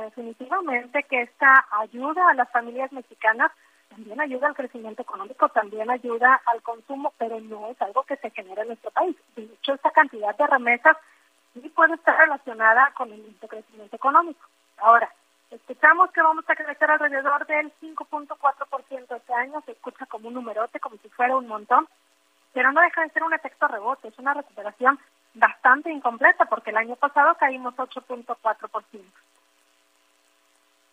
definitivamente 0.00 1.02
que 1.04 1.22
esta 1.22 1.66
ayuda 1.70 2.30
a 2.30 2.34
las 2.34 2.50
familias 2.50 2.92
mexicanas 2.92 3.52
también 3.90 4.20
ayuda 4.20 4.48
al 4.48 4.54
crecimiento 4.54 5.02
económico, 5.02 5.48
también 5.50 5.90
ayuda 5.90 6.40
al 6.46 6.62
consumo, 6.62 7.12
pero 7.18 7.38
no 7.40 7.68
es 7.68 7.82
algo 7.82 8.02
que 8.04 8.16
se 8.16 8.30
genera 8.30 8.62
en 8.62 8.68
nuestro 8.68 8.90
país. 8.90 9.16
De 9.36 9.42
hecho, 9.42 9.74
esta 9.74 9.90
cantidad 9.90 10.34
de 10.34 10.46
remesas 10.46 10.96
sí 11.52 11.68
puede 11.68 11.94
estar 11.94 12.16
relacionada 12.16 12.92
con 12.96 13.12
el 13.12 13.36
crecimiento 13.48 13.94
económico. 13.94 14.40
Ahora, 14.78 15.12
escuchamos 15.50 16.10
que 16.12 16.22
vamos 16.22 16.48
a 16.48 16.56
crecer 16.56 16.90
alrededor 16.90 17.46
del 17.46 17.70
5.4% 17.82 19.16
este 19.16 19.34
año, 19.34 19.60
se 19.66 19.72
escucha 19.72 20.06
como 20.06 20.28
un 20.28 20.34
numerote, 20.34 20.80
como 20.80 20.96
si 20.96 21.10
fuera 21.10 21.36
un 21.36 21.46
montón, 21.46 21.86
pero 22.54 22.72
no 22.72 22.80
deja 22.80 23.02
de 23.02 23.10
ser 23.10 23.22
un 23.22 23.34
efecto 23.34 23.68
rebote, 23.68 24.08
es 24.08 24.18
una 24.18 24.32
recuperación 24.32 24.98
bastante 25.34 25.90
incompleta, 25.90 26.46
porque 26.46 26.70
el 26.70 26.78
año 26.78 26.96
pasado 26.96 27.34
caímos 27.34 27.74
8.4% 27.74 29.02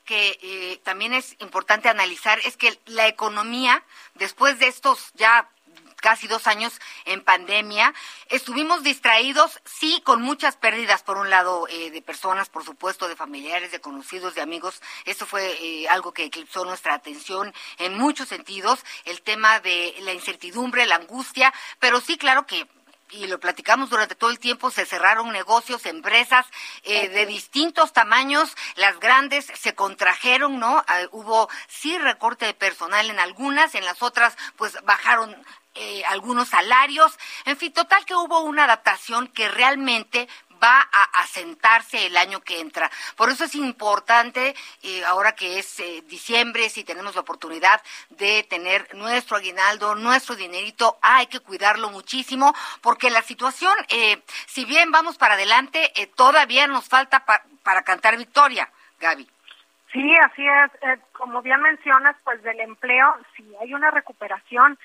que 0.09 0.39
eh, 0.41 0.81
también 0.83 1.13
es 1.13 1.35
importante 1.37 1.87
analizar 1.87 2.39
es 2.43 2.57
que 2.57 2.79
la 2.87 3.07
economía, 3.07 3.83
después 4.15 4.57
de 4.57 4.67
estos 4.67 5.11
ya 5.13 5.47
casi 5.97 6.27
dos 6.27 6.47
años 6.47 6.79
en 7.05 7.21
pandemia. 7.21 7.93
Estuvimos 8.29 8.83
distraídos, 8.83 9.59
sí, 9.65 10.01
con 10.03 10.21
muchas 10.21 10.55
pérdidas, 10.55 11.03
por 11.03 11.17
un 11.17 11.29
lado, 11.29 11.67
eh, 11.67 11.91
de 11.91 12.01
personas, 12.01 12.49
por 12.49 12.63
supuesto, 12.63 13.07
de 13.07 13.15
familiares, 13.15 13.71
de 13.71 13.81
conocidos, 13.81 14.33
de 14.33 14.41
amigos. 14.41 14.81
Esto 15.05 15.25
fue 15.25 15.57
eh, 15.61 15.89
algo 15.89 16.13
que 16.13 16.23
eclipsó 16.23 16.65
nuestra 16.65 16.93
atención 16.93 17.53
en 17.77 17.97
muchos 17.97 18.29
sentidos, 18.29 18.83
el 19.05 19.21
tema 19.21 19.59
de 19.59 19.93
la 19.99 20.13
incertidumbre, 20.13 20.85
la 20.85 20.95
angustia, 20.95 21.53
pero 21.79 22.01
sí, 22.01 22.17
claro 22.17 22.47
que 22.47 22.65
y 23.11 23.27
lo 23.27 23.39
platicamos 23.39 23.89
durante 23.89 24.15
todo 24.15 24.29
el 24.29 24.39
tiempo, 24.39 24.71
se 24.71 24.85
cerraron 24.85 25.31
negocios, 25.31 25.85
empresas 25.85 26.45
eh, 26.83 27.09
de 27.09 27.25
distintos 27.25 27.93
tamaños, 27.93 28.55
las 28.75 28.99
grandes 28.99 29.47
se 29.55 29.75
contrajeron, 29.75 30.59
¿no? 30.59 30.83
Ah, 30.87 31.01
hubo 31.11 31.49
sí 31.67 31.97
recorte 31.97 32.45
de 32.45 32.53
personal 32.53 33.09
en 33.09 33.19
algunas, 33.19 33.75
en 33.75 33.85
las 33.85 34.01
otras 34.01 34.37
pues 34.55 34.77
bajaron 34.83 35.35
eh, 35.75 36.03
algunos 36.09 36.49
salarios, 36.49 37.17
en 37.45 37.55
fin, 37.55 37.71
total 37.71 38.05
que 38.05 38.15
hubo 38.15 38.41
una 38.41 38.65
adaptación 38.65 39.27
que 39.27 39.47
realmente 39.49 40.27
va 40.61 40.87
a 40.91 41.21
asentarse 41.21 42.05
el 42.05 42.17
año 42.17 42.41
que 42.41 42.59
entra. 42.59 42.89
Por 43.15 43.29
eso 43.29 43.45
es 43.45 43.55
importante, 43.55 44.55
eh, 44.83 45.03
ahora 45.05 45.33
que 45.33 45.59
es 45.59 45.79
eh, 45.79 46.03
diciembre, 46.07 46.69
si 46.69 46.83
tenemos 46.83 47.15
la 47.15 47.21
oportunidad 47.21 47.81
de 48.09 48.43
tener 48.43 48.93
nuestro 48.95 49.37
aguinaldo, 49.37 49.95
nuestro 49.95 50.35
dinerito, 50.35 50.97
hay 51.01 51.27
que 51.27 51.39
cuidarlo 51.39 51.89
muchísimo, 51.89 52.53
porque 52.81 53.09
la 53.09 53.21
situación, 53.21 53.73
eh, 53.89 54.21
si 54.45 54.65
bien 54.65 54.91
vamos 54.91 55.17
para 55.17 55.35
adelante, 55.35 55.91
eh, 55.95 56.07
todavía 56.07 56.67
nos 56.67 56.87
falta 56.87 57.25
pa 57.25 57.43
para 57.63 57.83
cantar 57.83 58.17
victoria, 58.17 58.69
Gaby. 58.99 59.27
Sí, 59.91 60.15
así 60.23 60.43
es. 60.45 60.99
Como 61.11 61.41
bien 61.41 61.61
mencionas, 61.61 62.15
pues 62.23 62.41
del 62.41 62.59
empleo, 62.59 63.15
si 63.35 63.43
hay 63.61 63.73
una 63.73 63.91
recuperación 63.91 64.77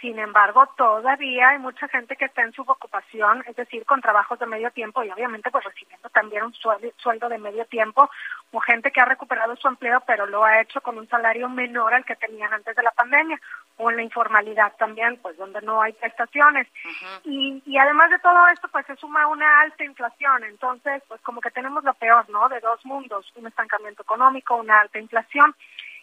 sin 0.00 0.18
embargo, 0.18 0.66
todavía 0.76 1.50
hay 1.50 1.58
mucha 1.58 1.88
gente 1.88 2.16
que 2.16 2.26
está 2.26 2.42
en 2.42 2.52
subocupación, 2.52 3.42
es 3.46 3.56
decir, 3.56 3.84
con 3.86 4.00
trabajos 4.00 4.38
de 4.38 4.46
medio 4.46 4.70
tiempo 4.70 5.02
y 5.02 5.10
obviamente 5.10 5.50
pues 5.50 5.64
recibiendo 5.64 6.08
también 6.10 6.44
un 6.44 6.54
sueldo 6.96 7.28
de 7.28 7.38
medio 7.38 7.64
tiempo, 7.66 8.10
o 8.52 8.60
gente 8.60 8.90
que 8.90 9.00
ha 9.00 9.04
recuperado 9.04 9.56
su 9.56 9.68
empleo 9.68 10.02
pero 10.06 10.26
lo 10.26 10.44
ha 10.44 10.60
hecho 10.60 10.80
con 10.80 10.98
un 10.98 11.08
salario 11.08 11.48
menor 11.48 11.94
al 11.94 12.04
que 12.04 12.16
tenían 12.16 12.52
antes 12.52 12.76
de 12.76 12.82
la 12.82 12.90
pandemia, 12.90 13.40
o 13.78 13.90
en 13.90 13.96
la 13.96 14.02
informalidad 14.02 14.72
también, 14.78 15.18
pues 15.22 15.36
donde 15.36 15.60
no 15.62 15.82
hay 15.82 15.92
prestaciones. 15.92 16.66
Uh 16.84 16.88
-huh. 16.88 17.20
y, 17.24 17.62
y 17.66 17.78
además 17.78 18.10
de 18.10 18.18
todo 18.18 18.48
esto, 18.48 18.68
pues 18.68 18.86
se 18.86 18.96
suma 18.96 19.26
una 19.26 19.60
alta 19.60 19.84
inflación, 19.84 20.44
entonces 20.44 21.02
pues 21.08 21.20
como 21.22 21.40
que 21.40 21.50
tenemos 21.50 21.84
lo 21.84 21.94
peor, 21.94 22.28
¿no? 22.30 22.48
De 22.48 22.60
dos 22.60 22.84
mundos, 22.84 23.32
un 23.36 23.46
estancamiento 23.46 24.02
económico, 24.02 24.56
una 24.56 24.80
alta 24.80 24.98
inflación. 24.98 25.54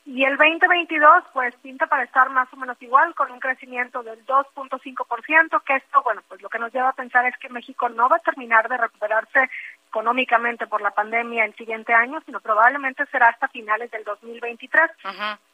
Y 0.06 0.26
el 0.26 0.36
2022, 0.36 1.24
pues 1.32 1.56
pinta 1.58 1.88
para 1.88 2.04
estar 2.04 2.30
más 2.30 2.52
o 2.52 2.58
menos 2.58 2.76
igual, 2.82 3.16
con 3.16 3.32
un 3.32 3.40
crecimiento 3.40 4.04
del 4.04 4.26
2.5%, 4.26 5.64
que 5.64 5.76
esto, 5.76 6.04
bueno, 6.04 6.22
pues 6.28 6.42
lo 6.42 6.50
que 6.50 6.60
nos 6.60 6.74
lleva 6.74 6.90
a 6.90 6.94
pensar 6.94 7.26
es 7.26 7.38
que 7.38 7.48
México 7.48 7.88
no 7.88 8.10
va 8.10 8.18
a 8.18 8.20
terminar 8.20 8.68
de 8.68 8.78
recuperarse 8.78 9.50
económicamente 9.88 10.68
por 10.68 10.82
la 10.82 10.92
pandemia 10.92 11.46
el 11.46 11.56
siguiente 11.56 11.94
año, 11.94 12.20
sino 12.26 12.42
probablemente 12.42 13.06
será 13.06 13.28
hasta 13.28 13.48
finales 13.48 13.92
del 13.92 14.04
2023. 14.04 14.92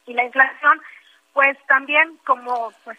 Y 0.06 0.14
la 0.14 0.24
inflación, 0.24 0.82
pues 1.32 1.56
también 1.68 2.18
como 2.24 2.72
pues 2.82 2.98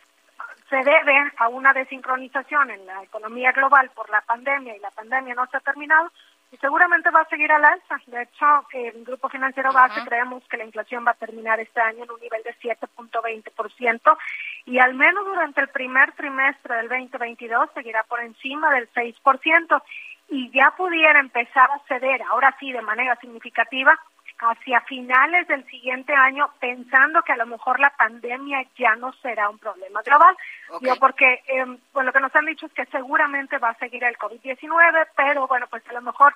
se 0.69 0.77
debe 0.77 1.31
a 1.37 1.49
una 1.49 1.73
desincronización 1.73 2.71
en 2.71 2.85
la 2.85 3.03
economía 3.03 3.51
global 3.51 3.89
por 3.93 4.09
la 4.09 4.21
pandemia 4.21 4.75
y 4.75 4.79
la 4.79 4.91
pandemia 4.91 5.35
no 5.35 5.45
se 5.47 5.57
ha 5.57 5.59
terminado, 5.59 6.09
y 6.51 6.57
seguramente 6.57 7.09
va 7.09 7.21
a 7.21 7.29
seguir 7.29 7.51
al 7.51 7.63
alza. 7.63 7.99
De 8.07 8.23
hecho, 8.23 8.45
el 8.73 9.05
Grupo 9.05 9.29
Financiero 9.29 9.71
Base 9.71 10.01
creemos 10.05 10.43
que 10.49 10.57
la 10.57 10.65
inflación 10.65 11.05
va 11.05 11.11
a 11.11 11.15
terminar 11.15 11.59
este 11.59 11.79
año 11.79 12.03
en 12.03 12.11
un 12.11 12.19
nivel 12.19 12.43
de 12.43 12.53
7.20% 12.55 14.17
y 14.65 14.79
al 14.79 14.93
menos 14.93 15.25
durante 15.25 15.61
el 15.61 15.69
primer 15.69 16.11
trimestre 16.13 16.75
del 16.75 16.89
2022 16.89 17.69
seguirá 17.73 18.03
por 18.03 18.19
encima 18.19 18.69
del 18.71 18.91
6% 18.91 19.81
y 20.29 20.49
ya 20.51 20.73
pudiera 20.77 21.19
empezar 21.19 21.69
a 21.71 21.79
ceder, 21.87 22.21
ahora 22.23 22.55
sí, 22.59 22.71
de 22.71 22.81
manera 22.81 23.15
significativa, 23.17 23.97
hacia 24.41 24.81
finales 24.81 25.47
del 25.47 25.63
siguiente 25.67 26.13
año, 26.13 26.49
pensando 26.59 27.21
que 27.21 27.31
a 27.31 27.37
lo 27.37 27.45
mejor 27.45 27.79
la 27.79 27.91
pandemia 27.91 28.65
ya 28.75 28.95
no 28.95 29.13
será 29.21 29.49
un 29.49 29.59
problema 29.59 30.01
global. 30.01 30.35
Digo, 30.79 30.95
porque 30.97 31.43
eh, 31.47 31.65
bueno, 31.93 32.07
lo 32.07 32.13
que 32.13 32.19
nos 32.19 32.35
han 32.35 32.45
dicho 32.45 32.65
es 32.65 32.73
que 32.73 32.85
seguramente 32.87 33.59
va 33.59 33.69
a 33.69 33.77
seguir 33.77 34.03
el 34.03 34.17
COVID-19, 34.17 35.07
pero 35.15 35.47
bueno, 35.47 35.67
pues 35.69 35.87
a 35.87 35.93
lo 35.93 36.01
mejor 36.01 36.33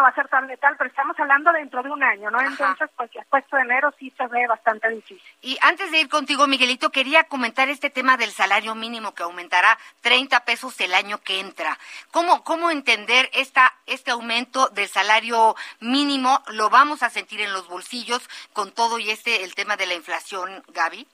no 0.00 0.04
va 0.04 0.08
a 0.08 0.14
ser 0.14 0.28
tan 0.28 0.46
letal, 0.46 0.74
pero 0.78 0.88
estamos 0.88 1.18
hablando 1.20 1.52
dentro 1.52 1.82
de 1.82 1.90
un 1.90 2.02
año, 2.02 2.30
¿no? 2.30 2.40
Entonces, 2.40 2.88
pues 2.96 3.10
el 3.14 3.24
puesto 3.26 3.56
de 3.56 3.62
enero 3.62 3.92
sí 3.98 4.10
se 4.16 4.26
ve 4.28 4.46
bastante 4.46 4.88
difícil. 4.88 5.20
Y 5.42 5.58
antes 5.60 5.90
de 5.90 5.98
ir 5.98 6.08
contigo, 6.08 6.46
Miguelito, 6.46 6.88
quería 6.88 7.24
comentar 7.24 7.68
este 7.68 7.90
tema 7.90 8.16
del 8.16 8.30
salario 8.30 8.74
mínimo 8.74 9.14
que 9.14 9.24
aumentará 9.24 9.76
30 10.00 10.40
pesos 10.46 10.80
el 10.80 10.94
año 10.94 11.18
que 11.18 11.40
entra. 11.40 11.76
¿Cómo, 12.10 12.42
cómo 12.44 12.70
entender 12.70 13.28
esta, 13.34 13.74
este 13.84 14.10
aumento 14.10 14.68
del 14.68 14.88
salario 14.88 15.54
mínimo? 15.80 16.42
¿Lo 16.48 16.70
vamos 16.70 17.02
a 17.02 17.10
sentir 17.10 17.42
en 17.42 17.52
los 17.52 17.68
bolsillos 17.68 18.26
con 18.54 18.72
todo 18.72 18.98
y 18.98 19.10
este, 19.10 19.44
el 19.44 19.54
tema 19.54 19.76
de 19.76 19.84
la 19.84 19.94
inflación, 19.94 20.62
Gaby? 20.68 21.06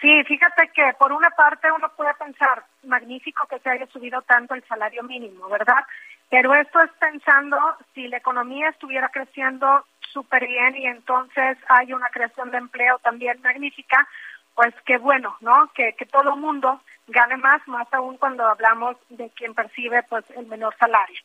Sí, 0.00 0.24
fíjate 0.24 0.70
que 0.74 0.92
por 0.98 1.12
una 1.12 1.30
parte 1.30 1.70
uno 1.72 1.90
puede 1.94 2.14
pensar, 2.14 2.64
magnífico 2.84 3.46
que 3.48 3.58
se 3.58 3.70
haya 3.70 3.86
subido 3.86 4.22
tanto 4.22 4.54
el 4.54 4.62
salario 4.64 5.02
mínimo, 5.02 5.48
¿verdad? 5.48 5.84
Pero 6.28 6.54
esto 6.54 6.80
es 6.80 6.90
pensando 6.98 7.56
si 7.94 8.08
la 8.08 8.16
economía 8.16 8.68
estuviera 8.68 9.08
creciendo 9.10 9.84
súper 10.12 10.46
bien 10.46 10.76
y 10.76 10.86
entonces 10.86 11.58
hay 11.68 11.92
una 11.92 12.08
creación 12.08 12.50
de 12.50 12.58
empleo 12.58 12.98
también 12.98 13.40
magnífica, 13.42 14.08
pues 14.54 14.74
qué 14.84 14.98
bueno, 14.98 15.36
¿no? 15.40 15.70
Que, 15.74 15.92
que 15.92 16.06
todo 16.06 16.34
el 16.34 16.40
mundo 16.40 16.80
gane 17.06 17.36
más, 17.36 17.66
más 17.68 17.86
aún 17.92 18.16
cuando 18.16 18.44
hablamos 18.46 18.96
de 19.10 19.30
quien 19.30 19.54
percibe 19.54 20.02
pues 20.04 20.24
el 20.30 20.46
menor 20.46 20.74
salario. 20.78 21.20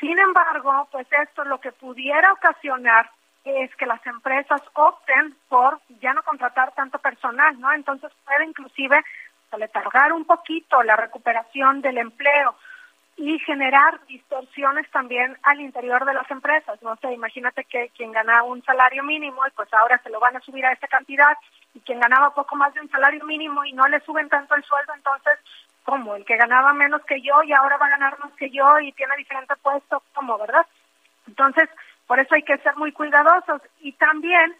Sin 0.00 0.18
embargo, 0.18 0.88
pues 0.92 1.06
esto 1.10 1.44
lo 1.44 1.60
que 1.60 1.72
pudiera 1.72 2.32
ocasionar 2.32 3.10
es 3.44 3.74
que 3.76 3.86
las 3.86 4.04
empresas 4.06 4.60
opten 4.74 5.34
por 5.48 5.80
ya 6.00 6.12
no 6.12 6.22
contratar 6.22 6.72
tanto 6.74 6.98
personal, 6.98 7.58
¿no? 7.58 7.72
Entonces 7.72 8.12
puede 8.24 8.44
inclusive 8.44 9.02
letargar 9.56 10.12
un 10.12 10.26
poquito 10.26 10.82
la 10.82 10.96
recuperación 10.96 11.80
del 11.80 11.98
empleo 11.98 12.54
y 13.18 13.38
generar 13.40 14.00
distorsiones 14.06 14.88
también 14.92 15.36
al 15.42 15.60
interior 15.60 16.04
de 16.04 16.14
las 16.14 16.30
empresas. 16.30 16.80
No 16.82 16.94
sé, 16.96 17.12
imagínate 17.12 17.64
que 17.64 17.90
quien 17.96 18.12
gana 18.12 18.44
un 18.44 18.62
salario 18.62 19.02
mínimo 19.02 19.44
y 19.46 19.50
pues 19.50 19.68
ahora 19.74 19.98
se 19.98 20.10
lo 20.10 20.20
van 20.20 20.36
a 20.36 20.40
subir 20.40 20.64
a 20.64 20.72
esta 20.72 20.86
cantidad 20.86 21.36
y 21.74 21.80
quien 21.80 21.98
ganaba 21.98 22.32
poco 22.32 22.54
más 22.54 22.72
de 22.74 22.80
un 22.80 22.90
salario 22.90 23.24
mínimo 23.24 23.64
y 23.64 23.72
no 23.72 23.88
le 23.88 24.00
suben 24.00 24.28
tanto 24.28 24.54
el 24.54 24.62
sueldo, 24.62 24.94
entonces, 24.94 25.38
¿cómo? 25.82 26.14
El 26.14 26.24
que 26.24 26.36
ganaba 26.36 26.72
menos 26.72 27.04
que 27.04 27.20
yo 27.20 27.42
y 27.42 27.52
ahora 27.52 27.76
va 27.76 27.86
a 27.86 27.90
ganar 27.90 28.18
más 28.20 28.32
que 28.34 28.50
yo 28.50 28.78
y 28.78 28.92
tiene 28.92 29.16
diferente 29.16 29.54
puesto, 29.62 30.00
¿cómo, 30.14 30.38
verdad? 30.38 30.64
Entonces, 31.26 31.68
por 32.06 32.20
eso 32.20 32.36
hay 32.36 32.42
que 32.42 32.58
ser 32.58 32.76
muy 32.76 32.92
cuidadosos 32.92 33.62
y 33.80 33.92
también 33.94 34.54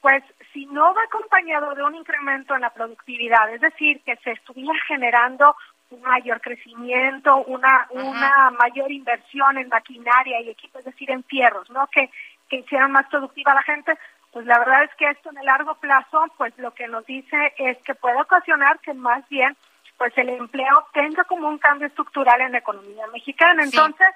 pues 0.00 0.22
si 0.52 0.66
no 0.66 0.92
va 0.92 1.02
acompañado 1.02 1.74
de 1.74 1.82
un 1.82 1.94
incremento 1.94 2.54
en 2.54 2.60
la 2.60 2.68
productividad, 2.68 3.50
es 3.54 3.62
decir, 3.62 4.02
que 4.04 4.14
se 4.16 4.32
estuviera 4.32 4.78
generando 4.86 5.56
un 5.94 6.02
mayor 6.02 6.40
crecimiento, 6.40 7.36
una, 7.44 7.86
una 7.90 8.50
mayor 8.50 8.90
inversión 8.90 9.58
en 9.58 9.68
maquinaria 9.68 10.40
y 10.40 10.50
equipos, 10.50 10.80
es 10.80 10.86
decir, 10.86 11.10
en 11.10 11.24
fierros, 11.24 11.68
¿no? 11.70 11.86
Que, 11.88 12.10
que 12.48 12.56
hicieran 12.56 12.92
más 12.92 13.06
productiva 13.06 13.52
a 13.52 13.56
la 13.56 13.62
gente, 13.62 13.98
pues 14.32 14.46
la 14.46 14.58
verdad 14.58 14.84
es 14.84 14.90
que 14.96 15.08
esto 15.08 15.30
en 15.30 15.38
el 15.38 15.46
largo 15.46 15.74
plazo, 15.76 16.24
pues 16.36 16.52
lo 16.58 16.72
que 16.74 16.88
nos 16.88 17.06
dice 17.06 17.54
es 17.56 17.78
que 17.78 17.94
puede 17.94 18.20
ocasionar 18.20 18.80
que 18.80 18.92
más 18.92 19.26
bien, 19.28 19.56
pues 19.96 20.12
el 20.18 20.28
empleo 20.28 20.86
tenga 20.92 21.22
como 21.24 21.48
un 21.48 21.58
cambio 21.58 21.86
estructural 21.86 22.40
en 22.40 22.52
la 22.52 22.58
economía 22.58 23.06
mexicana. 23.12 23.62
Entonces, 23.62 24.08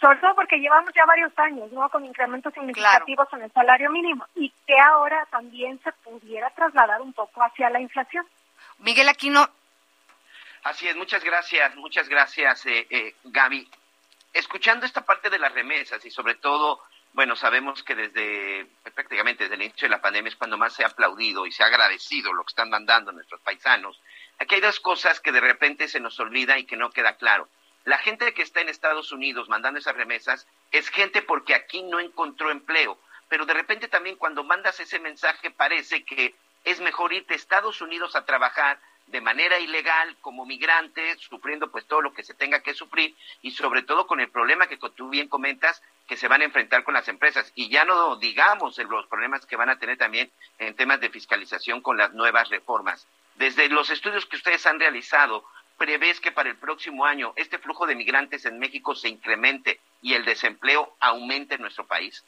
sobre 0.00 0.18
todo 0.18 0.34
porque 0.34 0.58
llevamos 0.58 0.90
ya 0.94 1.06
varios 1.06 1.32
años, 1.38 1.70
¿no? 1.72 1.88
Con 1.88 2.04
incrementos 2.04 2.52
significativos 2.52 3.28
en 3.32 3.42
el 3.42 3.52
salario 3.52 3.90
mínimo 3.90 4.26
y 4.34 4.52
que 4.66 4.78
ahora 4.78 5.26
también 5.30 5.78
se 5.84 5.92
pudiera 5.92 6.50
trasladar 6.50 7.00
un 7.00 7.12
poco 7.12 7.42
hacia 7.42 7.70
la 7.70 7.80
inflación. 7.80 8.26
Miguel 8.80 9.08
Aquino, 9.08 9.48
Así 10.66 10.88
es, 10.88 10.96
muchas 10.96 11.22
gracias, 11.22 11.76
muchas 11.76 12.08
gracias, 12.08 12.66
eh, 12.66 12.88
eh, 12.90 13.14
Gaby. 13.22 13.70
Escuchando 14.32 14.84
esta 14.84 15.02
parte 15.02 15.30
de 15.30 15.38
las 15.38 15.52
remesas 15.52 16.04
y 16.04 16.10
sobre 16.10 16.34
todo, 16.34 16.82
bueno, 17.12 17.36
sabemos 17.36 17.84
que 17.84 17.94
desde 17.94 18.66
prácticamente 18.92 19.44
desde 19.44 19.54
el 19.54 19.62
inicio 19.62 19.86
de 19.86 19.94
la 19.94 20.00
pandemia 20.00 20.28
es 20.28 20.34
cuando 20.34 20.58
más 20.58 20.74
se 20.74 20.82
ha 20.82 20.88
aplaudido 20.88 21.46
y 21.46 21.52
se 21.52 21.62
ha 21.62 21.66
agradecido 21.66 22.32
lo 22.32 22.42
que 22.42 22.50
están 22.50 22.68
mandando 22.68 23.12
nuestros 23.12 23.40
paisanos. 23.42 24.00
Aquí 24.40 24.56
hay 24.56 24.60
dos 24.60 24.80
cosas 24.80 25.20
que 25.20 25.30
de 25.30 25.40
repente 25.40 25.86
se 25.86 26.00
nos 26.00 26.18
olvida 26.18 26.58
y 26.58 26.64
que 26.64 26.76
no 26.76 26.90
queda 26.90 27.14
claro. 27.14 27.48
La 27.84 27.98
gente 27.98 28.34
que 28.34 28.42
está 28.42 28.60
en 28.60 28.68
Estados 28.68 29.12
Unidos 29.12 29.48
mandando 29.48 29.78
esas 29.78 29.94
remesas 29.94 30.48
es 30.72 30.88
gente 30.88 31.22
porque 31.22 31.54
aquí 31.54 31.84
no 31.84 32.00
encontró 32.00 32.50
empleo, 32.50 32.98
pero 33.28 33.46
de 33.46 33.54
repente 33.54 33.86
también 33.86 34.16
cuando 34.16 34.42
mandas 34.42 34.80
ese 34.80 34.98
mensaje 34.98 35.52
parece 35.52 36.04
que 36.04 36.34
es 36.64 36.80
mejor 36.80 37.12
irte 37.12 37.34
a 37.34 37.36
Estados 37.36 37.80
Unidos 37.80 38.16
a 38.16 38.24
trabajar 38.24 38.80
de 39.06 39.20
manera 39.20 39.58
ilegal 39.60 40.16
como 40.20 40.44
migrante, 40.44 41.16
sufriendo 41.18 41.70
pues 41.70 41.86
todo 41.86 42.02
lo 42.02 42.12
que 42.12 42.24
se 42.24 42.34
tenga 42.34 42.60
que 42.60 42.74
sufrir 42.74 43.14
y 43.40 43.52
sobre 43.52 43.82
todo 43.82 44.06
con 44.06 44.20
el 44.20 44.30
problema 44.30 44.66
que 44.66 44.78
tú 44.78 45.08
bien 45.08 45.28
comentas 45.28 45.80
que 46.08 46.16
se 46.16 46.28
van 46.28 46.42
a 46.42 46.44
enfrentar 46.44 46.84
con 46.84 46.94
las 46.94 47.08
empresas 47.08 47.52
y 47.54 47.68
ya 47.68 47.84
no 47.84 48.16
digamos 48.16 48.78
los 48.78 49.06
problemas 49.06 49.46
que 49.46 49.56
van 49.56 49.70
a 49.70 49.78
tener 49.78 49.96
también 49.96 50.30
en 50.58 50.74
temas 50.74 51.00
de 51.00 51.10
fiscalización 51.10 51.80
con 51.80 51.96
las 51.96 52.12
nuevas 52.14 52.48
reformas. 52.48 53.06
Desde 53.36 53.68
los 53.68 53.90
estudios 53.90 54.26
que 54.26 54.36
ustedes 54.36 54.66
han 54.66 54.80
realizado, 54.80 55.44
¿prevés 55.76 56.20
que 56.20 56.32
para 56.32 56.48
el 56.48 56.56
próximo 56.56 57.04
año 57.04 57.32
este 57.36 57.58
flujo 57.58 57.86
de 57.86 57.94
migrantes 57.94 58.44
en 58.44 58.58
México 58.58 58.94
se 58.94 59.08
incremente 59.08 59.80
y 60.02 60.14
el 60.14 60.24
desempleo 60.24 60.96
aumente 61.00 61.56
en 61.56 61.62
nuestro 61.62 61.86
país? 61.86 62.24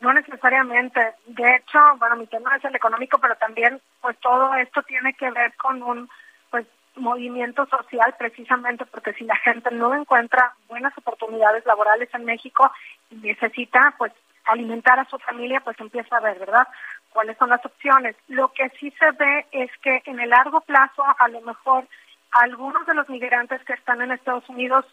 No 0.00 0.12
necesariamente. 0.12 1.14
De 1.26 1.56
hecho, 1.56 1.78
bueno, 1.98 2.16
mi 2.16 2.26
tema 2.26 2.56
es 2.56 2.64
el 2.64 2.74
económico, 2.74 3.18
pero 3.18 3.36
también, 3.36 3.80
pues 4.00 4.18
todo 4.20 4.54
esto 4.54 4.82
tiene 4.82 5.12
que 5.14 5.30
ver 5.30 5.54
con 5.56 5.82
un, 5.82 6.08
pues, 6.50 6.66
movimiento 6.96 7.66
social, 7.66 8.14
precisamente 8.18 8.84
porque 8.86 9.12
si 9.12 9.24
la 9.24 9.36
gente 9.36 9.70
no 9.70 9.94
encuentra 9.94 10.54
buenas 10.68 10.96
oportunidades 10.96 11.64
laborales 11.66 12.08
en 12.14 12.24
México 12.24 12.70
y 13.10 13.16
necesita, 13.16 13.94
pues, 13.98 14.12
alimentar 14.46 14.98
a 14.98 15.04
su 15.04 15.18
familia, 15.18 15.60
pues 15.60 15.78
empieza 15.78 16.16
a 16.16 16.20
ver, 16.20 16.38
¿verdad? 16.38 16.66
¿Cuáles 17.12 17.36
son 17.36 17.50
las 17.50 17.64
opciones? 17.64 18.16
Lo 18.28 18.52
que 18.52 18.70
sí 18.80 18.90
se 18.98 19.10
ve 19.12 19.46
es 19.52 19.70
que 19.82 20.02
en 20.06 20.18
el 20.18 20.30
largo 20.30 20.60
plazo, 20.62 21.04
a 21.18 21.28
lo 21.28 21.40
mejor, 21.42 21.86
algunos 22.32 22.86
de 22.86 22.94
los 22.94 23.08
migrantes 23.08 23.62
que 23.64 23.74
están 23.74 24.00
en 24.00 24.12
Estados 24.12 24.48
Unidos, 24.48 24.86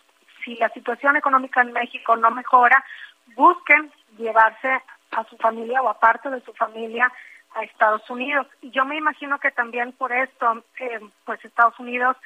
si 0.43 0.55
la 0.55 0.69
situación 0.69 1.15
económica 1.15 1.61
en 1.61 1.71
México 1.71 2.15
no 2.15 2.29
mejora, 2.31 2.83
busquen 3.35 3.91
llevarse 4.17 4.81
a 5.11 5.23
su 5.25 5.37
familia 5.37 5.81
o 5.81 5.89
a 5.89 5.99
parte 5.99 6.29
de 6.29 6.41
su 6.41 6.53
familia 6.53 7.11
a 7.55 7.63
Estados 7.63 8.07
Unidos. 8.09 8.47
Y 8.61 8.71
yo 8.71 8.85
me 8.85 8.97
imagino 8.97 9.39
que 9.39 9.51
también 9.51 9.93
por 9.93 10.11
esto, 10.11 10.63
eh, 10.79 10.99
pues 11.25 11.43
Estados 11.43 11.77
Unidos, 11.79 12.17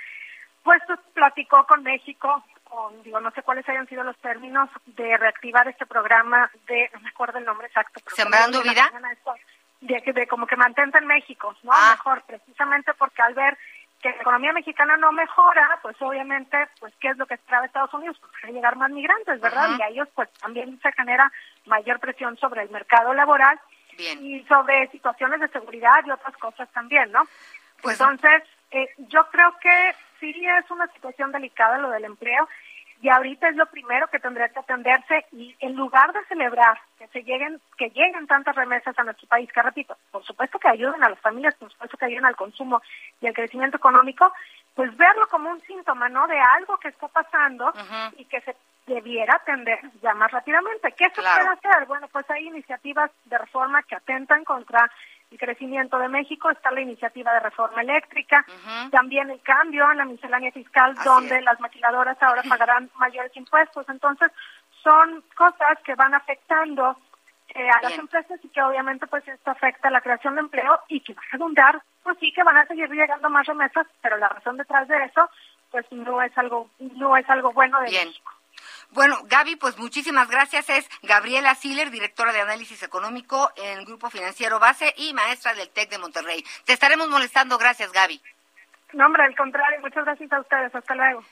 pues 0.64 0.82
platicó 1.14 1.66
con 1.66 1.84
México, 1.84 2.44
con, 2.64 3.02
digo, 3.04 3.20
no 3.20 3.32
sé 3.32 3.44
cuáles 3.44 3.68
hayan 3.68 3.88
sido 3.88 4.04
los 4.04 4.18
términos 4.18 4.70
de 4.86 5.18
reactivar 5.18 5.68
este 5.68 5.86
programa 5.86 6.50
de, 6.68 6.90
no 6.94 7.02
me 7.02 7.10
acuerdo 7.10 7.38
el 7.40 7.46
nombre 7.46 7.68
exacto, 7.68 8.00
pero 8.04 8.16
Sembrando 8.16 8.62
Vida. 8.62 8.92
De, 9.82 10.00
de, 10.14 10.28
como 10.28 10.46
que 10.46 10.56
mantente 10.56 11.00
en 11.00 11.08
México, 11.08 11.56
¿no? 11.64 11.72
Ah. 11.74 11.94
Mejor, 11.96 12.22
precisamente 12.28 12.94
porque 12.94 13.22
al 13.24 13.34
ver 13.34 13.58
que 14.02 14.10
la 14.10 14.16
economía 14.16 14.52
mexicana 14.54 14.98
no 14.98 15.12
mejora, 15.12 15.80
pues 15.82 15.96
obviamente, 16.02 16.58
pues 16.80 16.94
qué 17.00 17.10
es 17.10 17.18
lo 17.18 17.26
que 17.26 17.36
esperaba 17.36 17.66
Estados 17.66 17.94
Unidos, 17.94 18.18
pues 18.20 18.54
llegar 18.54 18.76
más 18.76 18.90
migrantes, 18.92 19.40
¿verdad? 19.40 19.70
Y 19.78 19.82
a 19.82 19.88
ellos 19.90 20.08
pues 20.16 20.32
también 20.34 20.80
se 20.82 20.92
genera 20.94 21.32
mayor 21.66 22.00
presión 22.00 22.38
sobre 22.38 22.64
el 22.64 22.70
mercado 22.70 23.14
laboral 23.14 23.60
Bien. 23.98 24.24
y 24.26 24.44
sobre 24.46 24.88
situaciones 24.90 25.40
de 25.40 25.48
seguridad 25.50 26.04
y 26.06 26.12
otras 26.12 26.36
cosas 26.38 26.70
también, 26.72 27.12
¿no? 27.12 27.22
Pues- 27.82 28.00
Entonces, 28.00 28.44
eh, 28.72 28.88
yo 28.98 29.28
creo 29.30 29.56
que 29.60 29.96
sí 30.20 30.34
es 30.46 30.70
una 30.72 30.88
situación 30.88 31.32
delicada 31.32 31.78
lo 31.78 31.90
del 31.90 32.06
empleo. 32.06 32.48
Y 33.02 33.10
ahorita 33.10 33.50
es 33.50 33.56
lo 33.56 33.66
primero 33.66 34.08
que 34.08 34.20
tendría 34.20 34.50
que 34.50 34.60
atenderse 34.60 35.26
y 35.32 35.56
en 35.60 35.76
lugar 35.76 36.14
de 36.14 36.24
celebrar 36.26 36.80
que 36.98 37.08
se 37.08 37.24
lleguen 37.24 37.60
que 37.78 37.90
lleguen 37.90 38.28
tantas 38.28 38.56
remesas 38.56 38.98
a 38.98 39.04
nuestro 39.04 39.28
país 39.28 39.52
que 39.52 39.62
repito 39.62 39.98
por 40.12 40.24
supuesto 40.24 40.60
que 40.60 40.70
ayuden 40.70 41.04
a 41.04 41.10
las 41.10 41.20
familias 41.20 41.56
por 41.56 41.72
supuesto 41.72 41.98
que 41.98 42.06
ayuden 42.06 42.26
al 42.26 42.36
consumo 42.36 42.82
y 43.20 43.28
al 43.28 43.34
crecimiento 43.34 43.78
económico 43.78 44.32
pues 44.76 44.96
verlo 44.96 45.28
como 45.30 45.50
un 45.50 45.60
síntoma 45.62 46.10
no 46.10 46.28
de 46.28 46.40
algo 46.40 46.78
que 46.78 46.90
está 46.90 47.08
pasando 47.08 47.74
y 48.18 48.26
que 48.26 48.40
se 48.42 48.56
debiera 48.88 49.36
atender 49.36 49.80
ya 50.02 50.14
más 50.14 50.32
rápidamente. 50.32 50.92
Qué 50.94 51.10
se 51.10 51.22
puede 51.22 51.50
hacer 51.50 51.86
bueno 51.88 52.08
pues 52.12 52.30
hay 52.30 52.48
iniciativas 52.48 53.12
de 53.26 53.38
reforma 53.38 53.84
que 53.84 53.96
atentan 53.96 54.44
contra 54.44 54.90
el 55.32 55.38
crecimiento 55.38 55.98
de 55.98 56.10
México, 56.10 56.50
está 56.50 56.72
la 56.72 56.82
iniciativa 56.82 57.34
de 57.34 57.40
reforma 57.40 57.82
eléctrica, 57.82 58.46
también 58.92 59.30
el 59.30 59.42
cambio 59.42 59.90
en 59.92 59.98
la 59.98 60.06
miscelánea 60.06 60.52
fiscal, 60.52 60.96
donde 61.06 61.42
las 61.42 61.60
maquiladoras 61.60 62.22
ahora 62.22 62.44
pagarán 62.50 62.90
mayores 62.98 63.36
impuestos. 63.36 63.88
Entonces, 63.90 64.32
son 64.84 65.24
cosas 65.36 65.80
que 65.86 65.96
van 65.96 66.14
afectando 66.14 66.98
eh, 67.54 67.70
a 67.70 67.82
las 67.82 67.98
empresas 67.98 68.40
y 68.44 68.50
que 68.50 68.62
obviamente 68.62 69.08
pues 69.08 69.28
esto 69.28 69.52
afecta 69.52 69.90
a 69.90 69.92
la 69.92 70.02
creación 70.02 70.36
de 70.36 70.42
empleo 70.42 70.80
y 70.88 71.02
que 71.02 71.14
va 71.14 71.22
a 71.22 71.32
redundar, 71.34 71.82
pues 72.04 72.18
sí 72.20 72.32
que 72.34 72.44
van 72.44 72.58
a 72.58 72.66
seguir 72.66 72.90
llegando 72.90 73.30
más 73.30 73.46
remesas, 73.46 73.88
pero 74.02 74.18
la 74.18 74.30
razón 74.30 74.58
detrás 74.58 74.88
de 74.88 75.04
eso 75.04 75.30
pues 75.70 75.86
no 75.92 76.22
es 76.22 76.38
algo 76.38 76.70
no 76.80 77.18
es 77.18 77.30
algo 77.30 77.52
bueno 77.52 77.80
de 77.82 77.92
México. 77.92 78.32
Bueno, 78.92 79.20
Gaby, 79.24 79.56
pues 79.56 79.78
muchísimas 79.78 80.30
gracias. 80.30 80.70
Es 80.70 80.90
Gabriela 81.02 81.56
Siller, 81.56 81.92
directora 81.92 82.34
de 82.34 82.42
análisis 82.42 82.84
económico 82.84 83.52
en 83.56 83.80
el 83.80 83.86
Grupo 83.86 84.10
Financiero 84.10 84.60
Base 84.60 84.94
y 84.98 85.14
maestra 85.14 85.54
del 85.54 85.70
TEC 85.70 85.90
de 85.90 85.98
Monterrey. 85.98 86.44
Te 86.66 86.74
estaremos 86.74 87.08
molestando. 87.10 87.58
Gracias, 87.58 87.92
Gaby. 87.92 88.22
No, 88.94 89.06
hombre, 89.06 89.24
al 89.24 89.36
contrario. 89.36 89.80
Muchas 89.80 90.04
gracias 90.04 90.32
a 90.34 90.42
ustedes. 90.42 90.76
Hasta 90.76 90.96
luego. 90.96 91.24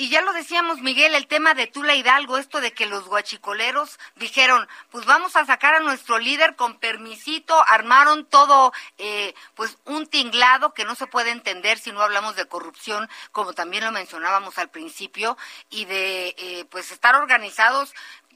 Y 0.00 0.10
ya 0.10 0.22
lo 0.22 0.32
decíamos, 0.32 0.80
Miguel, 0.80 1.16
el 1.16 1.26
tema 1.26 1.54
de 1.54 1.66
Tula 1.66 1.96
Hidalgo, 1.96 2.38
esto 2.38 2.60
de 2.60 2.72
que 2.72 2.86
los 2.86 3.08
guachicoleros 3.08 3.98
dijeron, 4.14 4.68
pues 4.92 5.04
vamos 5.06 5.34
a 5.34 5.44
sacar 5.44 5.74
a 5.74 5.80
nuestro 5.80 6.20
líder 6.20 6.54
con 6.54 6.78
permisito, 6.78 7.60
armaron 7.66 8.24
todo, 8.24 8.72
eh, 8.98 9.34
pues 9.56 9.76
un 9.86 10.06
tinglado 10.06 10.72
que 10.72 10.84
no 10.84 10.94
se 10.94 11.08
puede 11.08 11.32
entender 11.32 11.80
si 11.80 11.90
no 11.90 12.00
hablamos 12.00 12.36
de 12.36 12.46
corrupción, 12.46 13.10
como 13.32 13.54
también 13.54 13.84
lo 13.84 13.90
mencionábamos 13.90 14.56
al 14.58 14.70
principio, 14.70 15.36
y 15.68 15.84
de, 15.86 16.28
eh, 16.38 16.64
pues 16.70 16.92
estar 16.92 17.16
organizados 17.16 17.92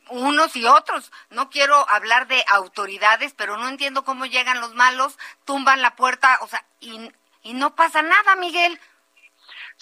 unos 0.09 0.57
y 0.57 0.64
otros. 0.66 1.12
No 1.31 1.48
quiero 1.48 1.88
hablar 1.88 2.27
de 2.27 2.44
autoridades, 2.48 3.35
pero 3.37 3.57
no 3.57 3.68
entiendo 3.68 4.05
cómo 4.05 4.27
llegan 4.27 4.61
los 4.61 4.75
malos, 4.75 5.16
tumban 5.44 5.81
la 5.81 5.94
puerta, 5.94 6.38
o 6.40 6.48
sea, 6.48 6.64
y, 6.81 7.12
y 7.44 7.55
no 7.55 7.77
pasa 7.77 8.03
nada, 8.03 8.35
Miguel. 8.35 8.81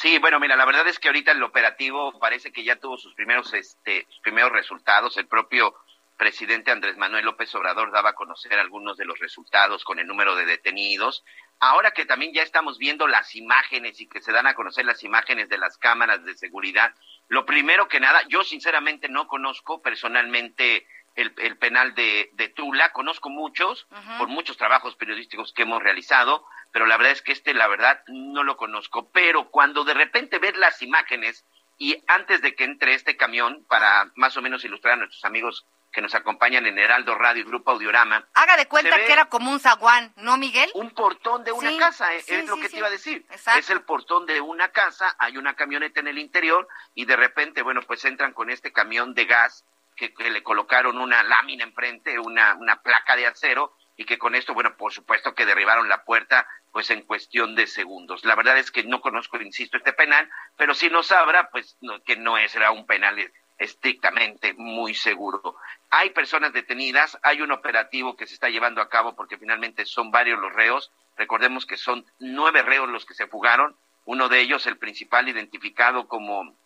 Sí, 0.01 0.19
bueno, 0.19 0.41
mira, 0.41 0.57
la 0.57 0.65
verdad 0.65 0.89
es 0.89 0.99
que 0.99 1.09
ahorita 1.09 1.33
el 1.33 1.43
operativo 1.43 2.19
parece 2.19 2.53
que 2.53 2.65
ya 2.65 2.77
tuvo 2.77 2.97
sus 2.97 3.13
primeros, 3.13 3.53
este, 3.53 4.07
sus 4.09 4.21
primeros 4.21 4.51
resultados. 4.51 5.19
El 5.19 5.27
propio 5.27 5.75
presidente 6.17 6.71
Andrés 6.71 6.97
Manuel 6.97 7.27
López 7.27 7.55
Obrador 7.55 7.93
daba 7.93 8.11
a 8.11 8.15
conocer 8.15 8.59
algunos 8.59 8.97
de 8.97 9.05
los 9.05 9.19
resultados 9.19 9.85
con 9.85 9.99
el 9.99 10.07
número 10.07 10.37
de 10.37 10.47
detenidos. 10.47 11.23
Ahora 11.59 11.91
que 11.91 12.07
también 12.07 12.33
ya 12.33 12.43
estamos 12.43 12.79
viendo 12.79 13.07
las 13.09 13.37
imágenes 13.37 14.01
y 14.01 14.09
que 14.09 14.23
se 14.23 14.33
dan 14.33 14.47
a 14.47 14.55
conocer 14.55 14.87
las 14.87 15.05
imágenes 15.05 15.51
de 15.51 15.59
las 15.59 15.77
cámaras 15.77 16.25
de 16.25 16.35
seguridad, 16.35 16.95
lo 17.29 17.45
primero 17.45 17.87
que 17.87 18.01
nada, 18.01 18.23
yo 18.29 18.43
sinceramente 18.43 19.11
no 19.11 19.29
conozco 19.29 19.83
personalmente 19.83 20.87
el, 21.15 21.59
penal 21.59 21.95
de, 21.95 22.53
Tula, 22.57 22.93
conozco 22.93 23.29
muchos, 23.29 23.87
por 24.17 24.29
muchos 24.29 24.57
trabajos 24.57 24.97
periodísticos 24.97 25.53
que 25.53 25.63
hemos 25.63 25.83
realizado, 25.83 26.47
pero 26.73 26.87
la 26.87 26.97
verdad 26.97 27.13
es 27.13 27.23
que 27.23 27.33
este, 27.33 27.55
la 27.55 27.69
verdad, 27.69 28.03
no 28.09 28.43
lo 28.43 28.57
conozco. 28.57 29.11
Pero 29.11 29.51
cuando 29.51 29.85
de 29.85 29.95
repente 29.95 30.39
ves 30.39 30.57
las 30.57 30.83
imágenes 30.83 31.45
y 31.79 32.03
antes 32.07 32.43
de 32.43 32.55
que 32.55 32.65
entre 32.65 32.95
este 32.95 33.17
camión, 33.17 33.65
para 33.69 34.11
más 34.15 34.37
o 34.37 34.43
menos 34.43 34.65
ilustrar 34.65 34.95
a 34.95 34.97
nuestros 34.97 35.25
amigos 35.25 35.67
que 35.93 36.01
nos 36.01 36.15
acompañan 36.15 36.67
en 36.67 36.79
Heraldo 36.79 37.15
Radio 37.17 37.43
y 37.43 37.47
Grupo 37.47 37.73
Audiorama. 37.73 38.29
Haga 38.35 38.57
de 38.57 38.69
cuenta 38.69 38.97
que 38.97 39.13
era 39.13 39.25
como 39.25 39.51
un 39.51 39.59
zaguán, 39.59 40.13
¿no, 40.17 40.37
Miguel? 40.37 40.71
Un 40.75 40.91
portón 40.91 41.43
de 41.43 41.53
una 41.53 41.77
casa, 41.79 42.15
eh, 42.15 42.23
es, 42.27 42.47
lo 42.47 42.59
que 42.59 42.69
te 42.69 42.77
iba 42.77 42.87
a 42.87 42.91
decir. 42.91 43.27
Es 43.57 43.71
el 43.71 43.83
portón 43.83 44.27
de 44.27 44.41
una 44.41 44.69
casa, 44.69 45.17
hay 45.19 45.37
una 45.37 45.55
camioneta 45.55 46.01
en 46.01 46.09
el 46.09 46.19
interior 46.19 46.69
y 46.95 47.07
de 47.07 47.17
repente, 47.17 47.63
bueno, 47.63 47.83
pues 47.83 48.05
entran 48.05 48.33
con 48.33 48.51
este 48.51 48.73
camión 48.73 49.15
de 49.15 49.25
gas 49.25 49.65
que, 49.97 50.15
que 50.15 50.31
le 50.31 50.43
colocaron 50.43 50.99
una 50.99 51.23
lámina 51.25 51.65
enfrente, 51.65 52.19
una, 52.19 52.55
una 52.55 52.81
placa 52.83 53.17
de 53.17 53.27
acero 53.27 53.75
y 54.01 54.07
que 54.07 54.17
con 54.17 54.35
esto, 54.35 54.55
bueno, 54.55 54.79
por 54.79 54.95
supuesto 54.95 55.35
que 55.35 55.45
derribaron 55.45 55.91
la 55.91 56.05
puerta 56.05 56.49
pues 56.73 56.89
en 56.89 57.03
cuestión 57.03 57.55
de 57.55 57.67
segundos. 57.67 58.25
La 58.25 58.35
verdad 58.35 58.57
es 58.57 58.71
que 58.71 58.83
no 58.83 59.03
conozco, 59.03 59.39
insisto, 59.39 59.77
este 59.77 59.93
penal, 59.93 60.27
pero 60.57 60.73
si 60.73 60.89
no 60.89 61.03
sabrá, 61.03 61.51
pues 61.51 61.77
que 62.07 62.17
no 62.17 62.39
es 62.39 62.55
era 62.55 62.71
un 62.71 62.87
penal 62.87 63.31
estrictamente 63.59 64.55
muy 64.55 64.95
seguro. 64.95 65.55
Hay 65.91 66.11
personas 66.11 66.55
detenidas, 66.55 67.19
hay 67.23 67.43
un 67.43 67.53
operativo 67.53 68.17
que 68.17 68.27
se 68.27 68.33
está 68.33 68.49
llevando 68.49 68.81
a 68.81 68.89
cabo 68.89 69.15
porque 69.15 69.37
finalmente 69.37 69.85
son 69.85 70.11
varios 70.11 70.41
los 70.41 70.55
reos. 70.55 70.91
Recordemos 71.19 71.67
que 71.67 71.77
son 71.77 72.07
nueve 72.19 72.63
reos 72.63 72.89
los 72.89 73.05
que 73.05 73.13
se 73.13 73.27
fugaron. 73.27 73.77
Uno 74.07 74.31
de 74.31 74.41
ellos, 74.41 74.67
el 74.67 74.79
principal 74.79 75.29
identificado 75.29 76.09
como 76.09 76.57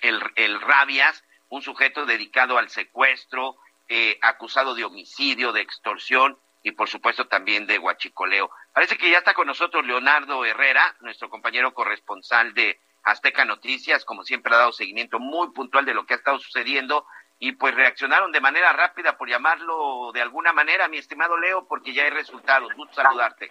el, 0.00 0.18
el 0.36 0.58
Rabias, 0.62 1.24
un 1.50 1.60
sujeto 1.60 2.06
dedicado 2.06 2.56
al 2.56 2.70
secuestro, 2.70 3.58
eh, 3.90 4.18
acusado 4.22 4.74
de 4.74 4.84
homicidio, 4.84 5.52
de 5.52 5.60
extorsión 5.60 6.38
y 6.62 6.72
por 6.72 6.88
supuesto 6.88 7.26
también 7.26 7.66
de 7.66 7.78
huachicoleo. 7.78 8.50
Parece 8.72 8.96
que 8.96 9.10
ya 9.10 9.18
está 9.18 9.34
con 9.34 9.46
nosotros 9.46 9.84
Leonardo 9.84 10.44
Herrera, 10.44 10.96
nuestro 11.00 11.30
compañero 11.30 11.72
corresponsal 11.72 12.54
de 12.54 12.78
Azteca 13.02 13.44
Noticias, 13.44 14.04
como 14.04 14.24
siempre 14.24 14.54
ha 14.54 14.58
dado 14.58 14.72
seguimiento 14.72 15.18
muy 15.18 15.52
puntual 15.52 15.84
de 15.84 15.94
lo 15.94 16.04
que 16.04 16.14
ha 16.14 16.18
estado 16.18 16.38
sucediendo 16.38 17.06
y 17.38 17.52
pues 17.52 17.74
reaccionaron 17.74 18.32
de 18.32 18.40
manera 18.40 18.72
rápida, 18.74 19.16
por 19.16 19.28
llamarlo 19.28 20.12
de 20.12 20.20
alguna 20.20 20.52
manera, 20.52 20.88
mi 20.88 20.98
estimado 20.98 21.38
Leo, 21.38 21.66
porque 21.66 21.94
ya 21.94 22.02
hay 22.02 22.10
resultados. 22.10 22.70
Gusto 22.74 23.02
saludarte. 23.02 23.48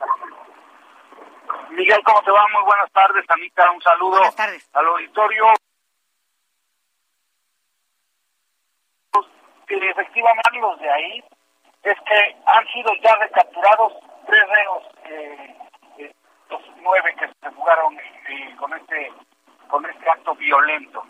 Miguel, 1.71 1.99
¿cómo 2.03 2.21
te 2.21 2.31
va? 2.31 2.45
Muy 2.53 2.63
buenas 2.63 2.91
tardes, 2.91 3.25
Anita. 3.27 3.71
Un 3.71 3.81
saludo 3.81 4.11
buenas 4.11 4.35
tardes. 4.35 4.69
al 4.73 4.85
auditorio. 4.85 5.45
Que 9.67 9.75
efectivamente 9.75 10.59
los 10.61 10.79
de 10.79 10.89
ahí 10.91 11.23
es 11.83 11.97
que 12.01 12.35
han 12.45 12.67
sido 12.67 12.93
ya 13.01 13.15
recapturados 13.15 13.93
tres 14.25 14.49
reos, 14.49 14.83
eh, 15.05 15.55
eh, 15.97 16.13
los 16.49 16.61
nueve 16.77 17.15
que 17.17 17.27
se 17.27 17.51
fugaron 17.51 17.97
eh, 17.99 18.55
con 18.57 18.73
este 18.73 19.11
con 19.67 19.85
este 19.85 20.09
acto 20.09 20.35
violento. 20.35 21.05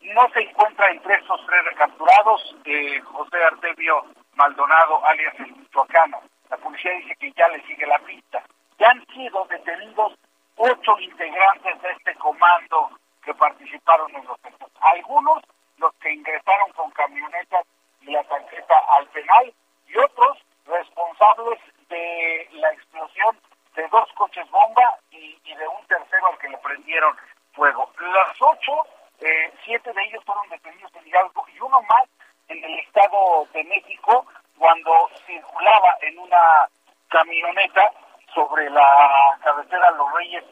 No 0.00 0.28
se 0.32 0.40
encuentra 0.40 0.90
entre 0.90 1.16
estos 1.16 1.44
tres 1.46 1.64
recapturados 1.64 2.56
José 3.04 3.44
Artemio 3.44 4.04
Maldonado, 4.34 5.04
alias 5.04 5.34
el 5.40 5.54
Michoacano. 5.56 6.22
La 6.48 6.56
policía 6.56 6.92
dice 6.92 7.14
que 7.16 7.32
ya 7.32 7.48
le 7.48 7.60
sigue 7.66 7.86
la 7.86 7.98
pista. 7.98 8.42
Ya 8.78 8.88
han 8.88 9.04
sido 9.08 9.44
detenidos 9.46 10.14
ocho 10.56 10.98
integrantes 11.00 11.82
de 11.82 11.90
este 11.90 12.14
comando 12.14 12.90
que 13.22 13.34
participaron 13.34 14.14
en 14.14 14.24
los 14.24 14.38
hechos. 14.44 14.70
Algunos, 14.80 15.42
los 15.76 15.92
que 15.96 16.12
ingresaron 16.12 16.72
con 16.72 16.90
camionetas 16.92 17.66
y 18.00 18.10
la 18.10 18.24
tarjeta 18.24 18.78
al 18.96 19.06
penal, 19.08 19.52
y 19.88 19.98
otros 19.98 20.38
responsables 20.66 21.58
de 21.88 22.48
la 22.52 22.70
explosión 22.72 23.38
de 23.74 23.88
dos 23.88 24.08
coches 24.14 24.48
bomba 24.50 24.98
y, 25.10 25.36
de 25.44 25.68
un 25.68 25.86
tercero 25.86 26.28
al 26.28 26.38
que 26.38 26.48
le 26.48 26.58
prendieron 26.58 27.16
fuego. 27.52 27.90
Las 28.00 28.40
ocho, 28.40 28.86
eh, 29.20 29.52
siete 29.64 29.92
de 29.92 30.02
ellos 30.04 30.22
fueron 30.24 30.48
detenidos 30.48 30.94
en 30.94 31.06
Hidalgo 31.06 31.44
y 31.52 31.60
uno 31.60 31.80
más 31.82 32.08
en 32.48 32.62
el 32.62 32.78
Estado 32.80 33.46
de 33.52 33.64
México 33.64 34.26
cuando 34.58 35.10
circulaba 35.26 35.96
en 36.02 36.18
una 36.18 36.68
camioneta 37.08 37.90
sobre 38.34 38.68
la 38.70 39.38
carretera 39.42 39.90
Los 39.92 40.12
Reyes 40.12 40.44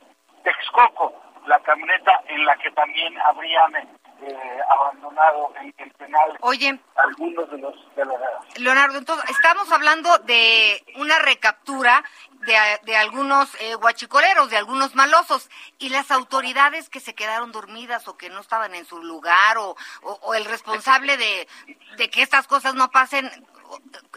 Texcoco, 0.42 1.12
la 1.46 1.58
camioneta 1.60 2.20
en 2.28 2.44
la 2.44 2.56
que 2.56 2.70
también 2.72 3.20
habrían 3.20 3.95
eh, 4.22 4.60
abandonado 4.70 5.52
en 5.60 5.74
el 5.78 5.90
penal 5.92 6.38
Oye, 6.40 6.78
algunos 6.96 7.50
de 7.50 7.58
los 7.58 7.74
delegados. 7.94 8.58
Leonardo, 8.58 8.98
entonces 8.98 9.28
estamos 9.30 9.70
hablando 9.72 10.18
de 10.18 10.82
una 10.96 11.18
recaptura 11.18 12.02
de, 12.46 12.54
de 12.84 12.96
algunos 12.96 13.54
eh, 13.60 13.74
guachicoleros, 13.74 14.50
de 14.50 14.56
algunos 14.56 14.94
malosos, 14.94 15.50
y 15.78 15.88
las 15.90 16.10
autoridades 16.10 16.88
que 16.88 17.00
se 17.00 17.14
quedaron 17.14 17.52
dormidas 17.52 18.08
o 18.08 18.16
que 18.16 18.30
no 18.30 18.40
estaban 18.40 18.74
en 18.74 18.84
su 18.84 19.02
lugar, 19.02 19.58
o, 19.58 19.76
o, 20.02 20.34
el 20.34 20.44
responsable 20.44 21.16
de, 21.16 21.48
de 21.96 22.10
que 22.10 22.22
estas 22.22 22.46
cosas 22.46 22.74
no 22.74 22.90
pasen, 22.90 23.30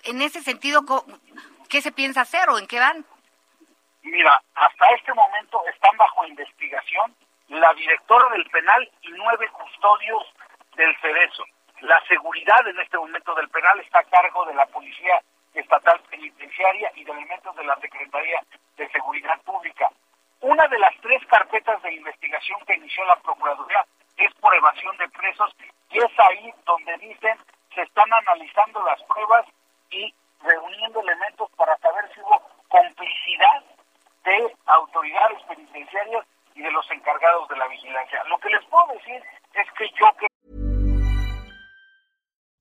en 0.03 0.21
ese 0.21 0.41
sentido, 0.41 0.85
¿qué 1.69 1.81
se 1.81 1.91
piensa 1.91 2.21
hacer 2.21 2.49
o 2.49 2.57
en 2.57 2.67
qué 2.67 2.79
van? 2.79 3.05
Mira, 4.03 4.41
hasta 4.55 4.85
este 4.95 5.13
momento 5.13 5.61
están 5.73 5.95
bajo 5.97 6.25
investigación 6.25 7.15
la 7.49 7.73
directora 7.73 8.29
del 8.29 8.45
penal 8.45 8.89
y 9.01 9.09
nueve 9.11 9.49
custodios 9.49 10.23
del 10.75 10.95
CEDESO. 11.01 11.43
La 11.81 11.99
seguridad 12.07 12.67
en 12.67 12.79
este 12.79 12.97
momento 12.97 13.33
del 13.35 13.49
penal 13.49 13.79
está 13.79 13.99
a 13.99 14.03
cargo 14.03 14.45
de 14.45 14.53
la 14.53 14.65
Policía 14.67 15.19
Estatal 15.53 15.99
Penitenciaria 16.09 16.91
y 16.95 17.03
de 17.03 17.11
elementos 17.11 17.55
de 17.55 17.63
la 17.63 17.75
Secretaría 17.77 18.41
de 18.77 18.89
Seguridad 18.89 19.41
Pública. 19.41 19.89
Una 20.41 20.67
de 20.67 20.77
las 20.77 20.95
tres 21.01 21.25
carpetas 21.25 21.81
de 21.81 21.93
investigación 21.93 22.59
que 22.67 22.75
inició 22.75 23.03
la 23.05 23.15
Procuraduría 23.17 23.83
es 24.17 24.33
por 24.35 24.53
evasión 24.55 24.95
de 24.97 25.09
presos 25.09 25.55
y 25.89 25.97
es 25.97 26.19
ahí 26.19 26.53
donde 26.65 26.97
dicen 26.97 27.37
se 27.73 27.81
están 27.81 28.11
analizando 28.13 28.83
las 28.83 29.01
pruebas 29.03 29.45
y 29.89 30.13
reuniendo 30.41 31.01
elementos 31.01 31.49
para 31.57 31.75
saber 31.77 32.11
si 32.13 32.21
hubo 32.21 32.41
complicidad 32.67 33.63
de 34.23 34.55
autoridades 34.67 35.41
penitenciarias 35.43 36.25
y 36.59 36.63
de 36.63 36.71
los 36.71 36.85
encargados 36.91 37.47
de 37.49 37.55
la 37.55 37.67
vigilancia. 37.67 38.19
Lo 38.29 38.37
que 38.39 38.49
les 38.49 38.63
puedo 38.69 38.85
decir 38.93 39.21
es 39.55 39.67
que 39.77 39.87
yo 39.99 40.07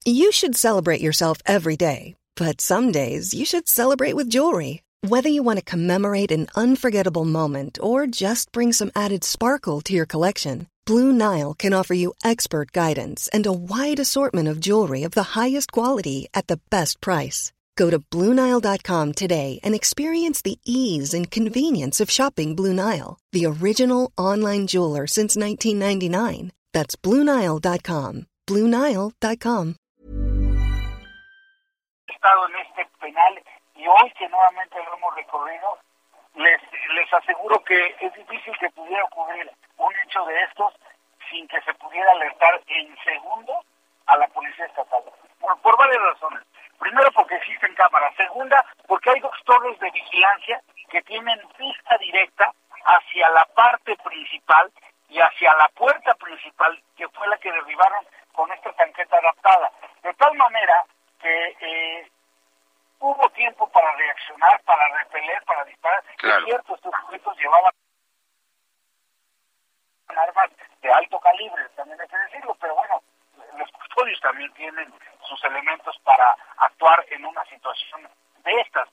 You 0.05 0.33
should 0.33 0.57
celebrate 0.57 1.01
yourself 1.01 1.39
every 1.45 1.77
day, 1.77 2.15
but 2.37 2.61
some 2.61 2.93
days 2.93 3.35
you 3.35 3.45
should 3.45 3.69
celebrate 3.69 4.15
with 4.15 4.31
jewelry. 4.31 4.83
Whether 5.03 5.29
you 5.29 5.43
want 5.43 5.59
to 5.59 5.65
commemorate 5.65 6.33
an 6.33 6.47
unforgettable 6.57 7.25
moment 7.25 7.79
or 7.81 8.07
just 8.07 8.51
bring 8.53 8.73
some 8.73 8.91
added 8.97 9.23
sparkle 9.23 9.81
to 9.83 9.93
your 9.93 10.07
collection, 10.07 10.67
Blue 10.87 11.13
Nile 11.13 11.55
can 11.55 11.75
offer 11.75 11.95
you 11.95 12.15
expert 12.25 12.73
guidance 12.73 13.29
and 13.33 13.47
a 13.47 13.53
wide 13.53 14.01
assortment 14.01 14.49
of 14.49 14.61
jewelry 14.61 15.03
of 15.03 15.13
the 15.13 15.35
highest 15.39 15.73
quality 15.73 16.27
at 16.33 16.47
the 16.47 16.59
best 16.71 17.01
price. 17.01 17.53
Go 17.79 17.91
to 17.91 18.01
BlueNile.com 18.01 19.13
today 19.13 19.61
and 19.63 19.73
experience 19.73 20.43
the 20.43 20.59
ease 20.65 21.15
and 21.15 21.31
convenience 21.31 22.01
of 22.03 22.11
shopping 22.11 22.57
Blue 22.57 22.75
Nile, 22.75 23.19
the 23.31 23.47
original 23.47 24.11
online 24.19 24.67
jeweler 24.67 25.07
since 25.07 25.37
1999. 25.37 26.51
That's 26.75 26.97
BlueNile.com. 26.97 28.27
BlueNile.com. 28.49 29.77
estado 32.19 32.49
en 32.49 32.57
este 32.57 32.85
penal 33.01 33.43
y 33.77 33.87
hoy 33.87 34.11
que 34.19 34.29
nuevamente 34.29 34.77
lo 34.83 34.97
hemos 34.97 35.15
recorrido, 35.15 35.79
les, 36.35 36.61
les 36.97 37.13
aseguro 37.15 37.63
que 37.63 37.95
es 38.01 38.13
difícil 38.13 38.59
que 38.59 38.69
pudiera 38.71 39.05
ocurrir 39.05 39.49
un 39.77 39.93
hecho 40.05 40.25
de 40.25 40.35
estos 40.43 40.75
sin 41.31 41.47
que 41.47 41.61
se 41.61 41.73
pudiera 41.75 42.11
alertar 42.11 42.61
en 42.67 42.97
segundos 43.05 43.65
a 44.07 44.17
la 44.17 44.27
policía 44.29 44.67
estatal. 44.67 45.05
Por, 45.39 45.57
por 45.61 45.79
varias 45.79 46.03
razones. 46.03 46.43
Primero 46.79 47.11
porque 47.13 47.35
existen 47.37 47.75
cámaras. 47.75 48.15
Segunda 48.17 48.65
porque 48.87 49.11
hay 49.11 49.21
dos 49.21 49.37
torres 49.45 49.79
de 49.81 49.91
vigilancia 49.91 50.63
que 50.91 51.03
tienen 51.03 51.41
vista 51.59 51.99
directa 51.99 52.53
hacia 52.85 53.29
la 53.31 53.45
parte 53.47 53.97
principal 53.97 54.71
y 55.09 55.19
hacia 55.21 55.55
la 55.55 55.69
puerta 55.69 56.15
principal 56.15 56.83
que 56.97 57.09
fue 57.09 57.27
la 57.29 57.39
que 57.39 57.53
derribaron 57.53 58.07
con 58.33 58.51
esta 58.53 58.73
tanqueta 58.73 59.17
adaptada. 59.19 59.71
De 60.03 60.15
tal 60.15 60.35
manera 60.37 60.85
que 61.21 61.57
eh, 61.61 62.11
hubo 63.01 63.29
tiempo 63.31 63.69
para 63.71 63.93
reaccionar, 63.93 64.61
para 64.63 64.89
repeler, 64.99 65.43
para 65.45 65.65
disparar. 65.65 66.03
Claro. 66.17 66.39
Es 66.39 66.45
cierto, 66.45 66.75
estos 66.75 66.93
sujetos 67.01 67.37
llevaban 67.39 67.73
armas 70.09 70.51
de 70.81 70.91
alto 70.91 71.21
calibre, 71.21 71.69
también 71.77 72.01
hay 72.01 72.09
que 72.09 72.17
decirlo, 72.17 72.57
pero 72.61 72.75
bueno, 72.75 73.03
los 73.57 73.71
custodios 73.73 74.21
también 74.21 74.53
tienen 74.55 74.93
sus 75.27 75.43
elementos 75.45 75.97
para 76.05 76.37
actuar 76.59 77.05
en 77.11 77.25
una 77.25 77.45
situación 77.47 78.09
de 78.45 78.61
estas. 78.61 78.89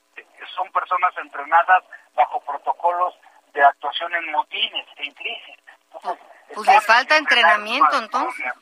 Son 0.54 0.70
personas 0.72 1.16
entrenadas 1.18 1.84
bajo 2.14 2.40
protocolos 2.40 3.14
de 3.52 3.62
actuación 3.62 4.14
en 4.14 4.32
motines, 4.32 4.86
en 4.96 5.12
crisis. 5.12 5.56
Entonces, 5.92 6.24
Pues 6.48 6.58
están 6.58 6.74
les 6.74 6.86
falta 6.86 7.16
entrenamiento, 7.16 7.98
entonces. 7.98 8.52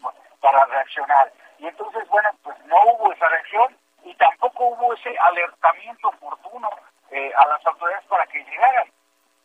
Para 0.41 0.65
reaccionar. 0.67 1.33
Y 1.59 1.67
entonces, 1.67 2.07
bueno, 2.09 2.31
pues 2.43 2.59
no 2.67 2.77
hubo 2.85 3.13
esa 3.13 3.29
reacción 3.29 3.77
y 4.05 4.15
tampoco 4.15 4.65
hubo 4.67 4.95
ese 4.95 5.17
alertamiento 5.19 6.09
oportuno 6.09 6.71
eh, 7.11 7.33
a 7.37 7.47
las 7.49 7.65
autoridades 7.67 8.05
para 8.07 8.27
que 8.27 8.45
llegaran. 8.45 8.91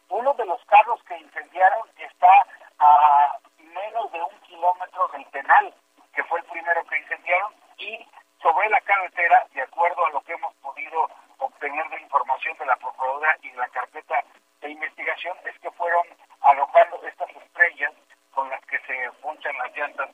Uno 0.10 0.34
de 0.34 0.46
los 0.46 0.64
carros 0.66 1.02
que 1.04 1.18
incendiaron 1.18 1.88
está 1.98 2.32
a 2.80 3.38
menos 3.58 4.12
de 4.12 4.22
un 4.22 4.40
kilómetro 4.42 5.08
del 5.10 5.26
penal, 5.26 5.74
que 6.20 6.26
fue 6.26 6.40
el 6.42 6.46
primero 6.48 6.84
que 6.84 6.98
incendiaron, 6.98 7.54
y 7.78 8.06
sobre 8.42 8.68
la 8.70 8.82
carretera, 8.82 9.48
de 9.54 9.62
acuerdo 9.62 10.06
a 10.06 10.10
lo 10.10 10.20
que 10.24 10.34
hemos 10.34 10.54
podido 10.56 11.10
obtener 11.38 11.90
de 11.92 12.02
información 12.02 12.58
de 12.58 12.66
la 12.66 12.76
Procuraduría 12.76 13.38
y 13.42 13.50
de 13.52 13.56
la 13.58 13.70
carpeta 13.70 14.22
de 14.60 14.70
investigación, 14.70 15.38
es 15.46 15.58
que 15.60 15.72
fueron 15.72 16.06
arrojando 16.42 17.02
estas 17.08 17.30
estrellas 17.30 17.94
con 18.34 18.50
las 18.50 18.60
que 18.66 18.80
se 18.80 19.10
ponchan 19.22 19.58
las 19.60 19.74
llantas 19.78 20.10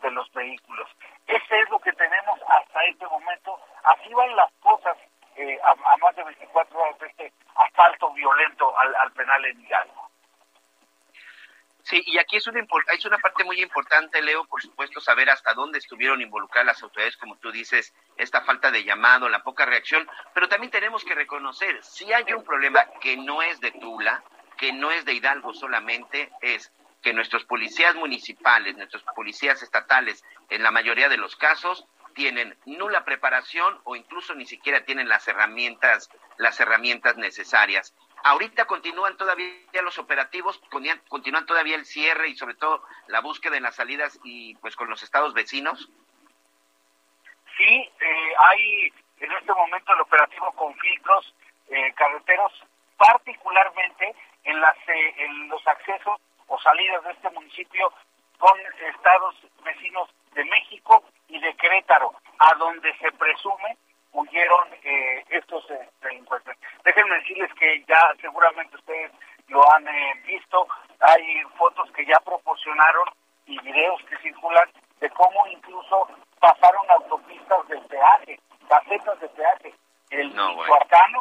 de 0.00 0.10
los 0.12 0.32
vehículos. 0.32 0.88
Ese 1.26 1.60
es 1.60 1.68
lo 1.68 1.78
que 1.80 1.92
tenemos 1.92 2.40
hasta 2.48 2.82
este 2.84 3.06
momento. 3.06 3.60
Así 3.84 4.14
van 4.14 4.34
las 4.36 4.50
cosas 4.62 4.96
eh, 5.36 5.58
a, 5.62 5.72
a 5.72 5.96
más 5.98 6.16
de 6.16 6.24
24 6.24 6.80
horas 6.80 6.98
de 7.00 7.06
este 7.06 7.32
asalto 7.54 8.10
violento 8.14 8.78
al, 8.78 8.94
al 8.96 9.12
penal 9.12 9.44
en 9.44 9.60
Hidalgo. 9.60 9.99
Sí, 11.90 12.04
y 12.06 12.18
aquí 12.18 12.36
es 12.36 12.46
una, 12.46 12.64
es 12.92 13.04
una 13.04 13.18
parte 13.18 13.42
muy 13.42 13.60
importante, 13.60 14.22
Leo, 14.22 14.44
por 14.44 14.62
supuesto, 14.62 15.00
saber 15.00 15.28
hasta 15.28 15.54
dónde 15.54 15.78
estuvieron 15.78 16.22
involucradas 16.22 16.66
las 16.68 16.82
autoridades, 16.84 17.16
como 17.16 17.36
tú 17.38 17.50
dices, 17.50 17.92
esta 18.16 18.42
falta 18.42 18.70
de 18.70 18.84
llamado, 18.84 19.28
la 19.28 19.42
poca 19.42 19.66
reacción, 19.66 20.08
pero 20.32 20.48
también 20.48 20.70
tenemos 20.70 21.04
que 21.04 21.16
reconocer, 21.16 21.82
si 21.82 22.12
hay 22.12 22.32
un 22.32 22.44
problema 22.44 22.86
que 23.00 23.16
no 23.16 23.42
es 23.42 23.58
de 23.58 23.72
Tula, 23.72 24.22
que 24.56 24.72
no 24.72 24.92
es 24.92 25.04
de 25.04 25.14
Hidalgo 25.14 25.52
solamente, 25.52 26.30
es 26.40 26.72
que 27.02 27.12
nuestros 27.12 27.44
policías 27.44 27.96
municipales, 27.96 28.76
nuestros 28.76 29.02
policías 29.16 29.60
estatales, 29.60 30.24
en 30.48 30.62
la 30.62 30.70
mayoría 30.70 31.08
de 31.08 31.16
los 31.16 31.34
casos, 31.34 31.88
tienen 32.14 32.56
nula 32.66 33.04
preparación 33.04 33.80
o 33.84 33.96
incluso 33.96 34.34
ni 34.34 34.46
siquiera 34.46 34.84
tienen 34.84 35.08
las 35.08 35.26
herramientas, 35.28 36.10
las 36.38 36.58
herramientas 36.60 37.16
necesarias. 37.16 37.94
Ahorita 38.22 38.66
continúan 38.66 39.16
todavía 39.16 39.54
los 39.82 39.98
operativos, 39.98 40.60
continúan- 40.68 41.46
todavía 41.46 41.76
el 41.76 41.86
cierre 41.86 42.28
y 42.28 42.36
sobre 42.36 42.54
todo 42.54 42.82
la 43.06 43.20
búsqueda 43.20 43.56
en 43.56 43.62
las 43.62 43.76
salidas 43.76 44.18
y 44.24 44.54
pues 44.56 44.76
con 44.76 44.90
los 44.90 45.02
estados 45.02 45.32
vecinos. 45.32 45.88
Sí, 47.56 47.90
eh, 48.00 48.32
hay 48.38 48.92
en 49.20 49.32
este 49.32 49.52
momento 49.52 49.92
el 49.92 50.00
operativo 50.00 50.52
con 50.52 50.74
filtros 50.78 51.34
eh, 51.68 51.92
carreteros, 51.94 52.52
particularmente 52.96 54.14
en, 54.44 54.60
las, 54.60 54.76
eh, 54.88 55.14
en 55.18 55.48
los 55.48 55.66
accesos 55.66 56.20
o 56.46 56.58
salidas 56.60 57.04
de 57.04 57.12
este 57.12 57.30
municipio 57.30 57.92
con 58.38 58.58
estados 58.88 59.34
vecinos 59.64 60.08
de 60.34 60.44
México 60.44 61.04
y 61.28 61.38
de 61.40 61.54
Querétaro, 61.54 62.12
a 62.38 62.54
donde 62.54 62.96
se 62.98 63.10
presume 63.12 63.76
huyeron 64.12 64.68
eh, 64.82 65.24
estos 65.30 65.70
eh, 65.70 65.88
delincuentes. 66.02 66.56
Déjenme 66.84 67.16
decirles 67.16 67.52
que 67.54 67.84
ya 67.86 68.12
seguramente 68.20 68.76
ustedes 68.76 69.12
lo 69.48 69.62
han 69.72 69.86
eh, 69.86 70.14
visto, 70.26 70.66
hay 71.00 71.42
fotos 71.56 71.90
que 71.92 72.04
ya 72.06 72.18
proporcionaron 72.20 73.08
y 73.46 73.58
videos 73.60 74.02
que 74.04 74.16
circulan 74.18 74.68
de 75.00 75.10
cómo 75.10 75.46
incluso 75.48 76.08
pasaron 76.38 76.88
autopistas 76.90 77.68
de 77.68 77.78
peaje, 77.82 78.40
casetas 78.68 79.20
de 79.20 79.28
peaje. 79.28 79.74
El 80.10 80.34
No, 80.34 80.56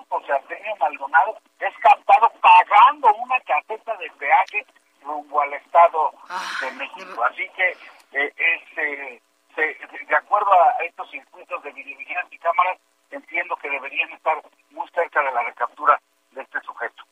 José 0.09 0.33
Arsenio 0.33 0.75
Maldonado, 0.77 1.37
es 1.59 1.77
captado 1.77 2.31
pagando 2.41 3.13
una 3.13 3.39
caseta 3.41 3.95
de 3.97 4.09
peaje 4.17 4.65
rumbo 5.03 5.41
al 5.41 5.53
Estado 5.53 6.11
Ah, 6.29 6.51
de 6.61 6.71
México. 6.71 7.23
Así 7.23 7.47
que 7.55 7.69
eh, 8.13 8.33
es, 8.35 8.77
eh, 8.77 9.21
se- 9.55 10.05
de 10.05 10.15
acuerdo 10.15 10.51
a 10.53 10.83
estos 10.83 11.09
circuitos 11.11 11.61
de 11.63 11.71
videovigilancia 11.71 12.35
y 12.35 12.39
cámaras, 12.39 12.77
entiendo 13.11 13.55
que 13.57 13.69
deberían 13.69 14.11
estar 14.11 14.41
muy 14.71 14.87
cerca 14.89 15.21
de 15.21 15.31
la 15.31 15.43
recaptura 15.43 15.99
de 16.31 16.41
este 16.41 16.59
sujeto. 16.61 17.03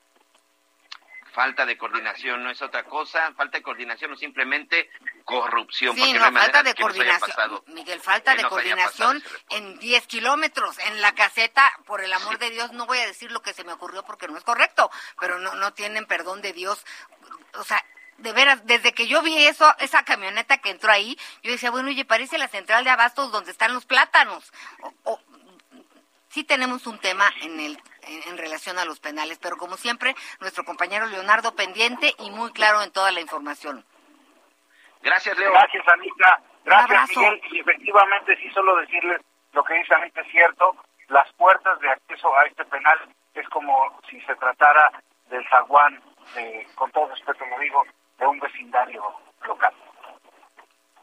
Falta 1.33 1.67
de 1.67 1.77
coordinación 1.77 2.43
no 2.43 2.49
es 2.49 2.59
otra 2.63 2.83
cosa, 2.83 3.31
falta 3.35 3.59
de 3.59 3.63
coordinación 3.63 4.11
o 4.11 4.15
simplemente 4.15 4.89
corrupción. 5.23 5.93
Sí, 5.93 6.01
porque 6.01 6.13
no, 6.17 6.31
manera 6.31 6.41
falta 6.41 6.63
de 6.63 6.73
coordinación. 6.73 7.29
pasado. 7.29 7.63
Miguel, 7.67 7.99
falta 7.99 8.35
que 8.35 8.41
de 8.41 8.49
coordinación 8.49 9.23
en 9.51 9.77
10 9.77 10.07
kilómetros. 10.07 10.79
En 10.79 10.99
la 10.99 11.13
caseta, 11.13 11.71
por 11.85 12.01
el 12.01 12.11
amor 12.11 12.39
de 12.39 12.49
Dios, 12.49 12.71
no 12.71 12.87
voy 12.87 12.97
a 12.97 13.05
decir 13.05 13.31
lo 13.31 13.43
que 13.43 13.53
se 13.53 13.63
me 13.63 13.73
ocurrió 13.73 14.01
porque 14.03 14.27
no 14.27 14.35
es 14.35 14.43
correcto, 14.43 14.89
pero 15.19 15.37
no, 15.37 15.53
no 15.55 15.73
tienen 15.73 16.07
perdón 16.07 16.41
de 16.41 16.53
Dios. 16.53 16.83
O 17.55 17.63
sea, 17.63 17.83
de 18.17 18.31
veras, 18.33 18.65
desde 18.65 18.93
que 18.93 19.07
yo 19.07 19.21
vi 19.21 19.45
eso, 19.45 19.71
esa 19.79 20.03
camioneta 20.03 20.57
que 20.57 20.71
entró 20.71 20.91
ahí, 20.91 21.17
yo 21.43 21.51
decía, 21.51 21.71
bueno, 21.71 21.89
oye, 21.89 22.05
parece 22.05 22.37
la 22.37 22.47
central 22.47 22.83
de 22.83 22.89
abastos 22.89 23.31
donde 23.31 23.51
están 23.51 23.73
los 23.73 23.85
plátanos. 23.85 24.51
O- 24.81 24.93
o- 25.03 25.21
sí 26.29 26.43
tenemos 26.43 26.87
un 26.87 26.99
tema 26.99 27.31
en 27.41 27.59
el 27.59 27.81
en, 28.03 28.23
en 28.29 28.37
relación 28.37 28.79
a 28.79 28.85
los 28.85 28.99
penales, 29.01 29.37
pero 29.37 29.57
como 29.57 29.75
siempre, 29.75 30.15
nuestro 30.39 30.63
compañero 30.63 31.05
Leonardo 31.07 31.55
pendiente 31.55 32.13
y 32.19 32.31
muy 32.31 32.51
claro 32.53 32.81
en 32.81 32.91
toda 32.91 33.11
la 33.11 33.19
información. 33.19 33.85
Gracias, 35.01 35.37
Leo. 35.37 35.51
Gracias, 35.51 35.87
Anita. 35.87 36.41
Gracias. 36.63 37.09
Miguel. 37.09 37.41
Y 37.51 37.59
efectivamente, 37.59 38.37
sí, 38.41 38.49
solo 38.51 38.75
decirles 38.77 39.21
lo 39.53 39.63
que 39.63 39.73
dice 39.75 39.93
Anita 39.93 40.21
es 40.21 40.31
cierto. 40.31 40.75
Las 41.09 41.31
puertas 41.33 41.79
de 41.79 41.89
acceso 41.89 42.33
a 42.37 42.45
este 42.45 42.65
penal 42.65 42.97
es 43.33 43.47
como 43.49 43.99
si 44.09 44.19
se 44.21 44.35
tratara 44.35 44.91
del 45.29 45.47
zaguán, 45.49 46.01
de, 46.35 46.67
con 46.75 46.91
todo 46.91 47.07
respeto 47.07 47.45
lo 47.45 47.59
digo, 47.59 47.83
de 48.17 48.27
un 48.27 48.39
vecindario 48.39 49.03
local. 49.45 49.73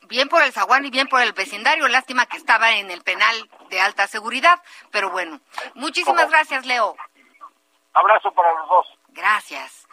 Bien 0.03 0.29
por 0.29 0.43
el 0.43 0.53
zaguán 0.53 0.85
y 0.85 0.91
bien 0.91 1.09
por 1.09 1.23
el 1.23 1.33
vecindario. 1.33 1.89
Lástima 1.89 2.27
que 2.27 2.37
estaba 2.37 2.73
en 2.73 2.91
el 2.91 3.03
penal 3.03 3.49
de 3.71 3.81
alta 3.81 4.07
seguridad. 4.07 4.63
Pero 4.91 5.11
bueno, 5.11 5.41
muchísimas 5.75 6.25
¿Cómo? 6.25 6.31
gracias, 6.31 6.67
Leo. 6.67 6.95
Abrazo 7.95 8.33
para 8.33 8.53
los 8.53 8.69
dos. 8.69 8.99
Gracias. 9.09 9.87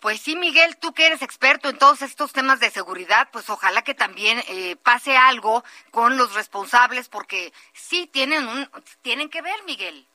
Pues 0.00 0.20
sí, 0.20 0.36
Miguel, 0.36 0.76
tú 0.76 0.92
que 0.92 1.06
eres 1.06 1.22
experto 1.22 1.70
en 1.70 1.78
todos 1.78 2.02
estos 2.02 2.32
temas 2.32 2.60
de 2.60 2.70
seguridad, 2.70 3.28
pues 3.32 3.48
ojalá 3.48 3.80
que 3.82 3.94
también 3.94 4.38
eh, 4.48 4.76
pase 4.76 5.16
algo 5.16 5.64
con 5.90 6.18
los 6.18 6.34
responsables, 6.34 7.08
porque 7.08 7.54
sí 7.72 8.06
tienen 8.06 8.46
un, 8.46 8.70
tienen 9.00 9.30
que 9.30 9.40
ver, 9.40 9.62
Miguel. 9.64 10.06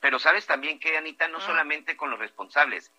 Pero 0.00 0.18
sabes 0.18 0.46
también 0.46 0.78
que, 0.78 0.98
Anita, 0.98 1.28
no 1.28 1.38
Ah. 1.38 1.46
solamente 1.46 1.96
con 1.96 2.10
los 2.10 2.18
responsables, 2.18 2.92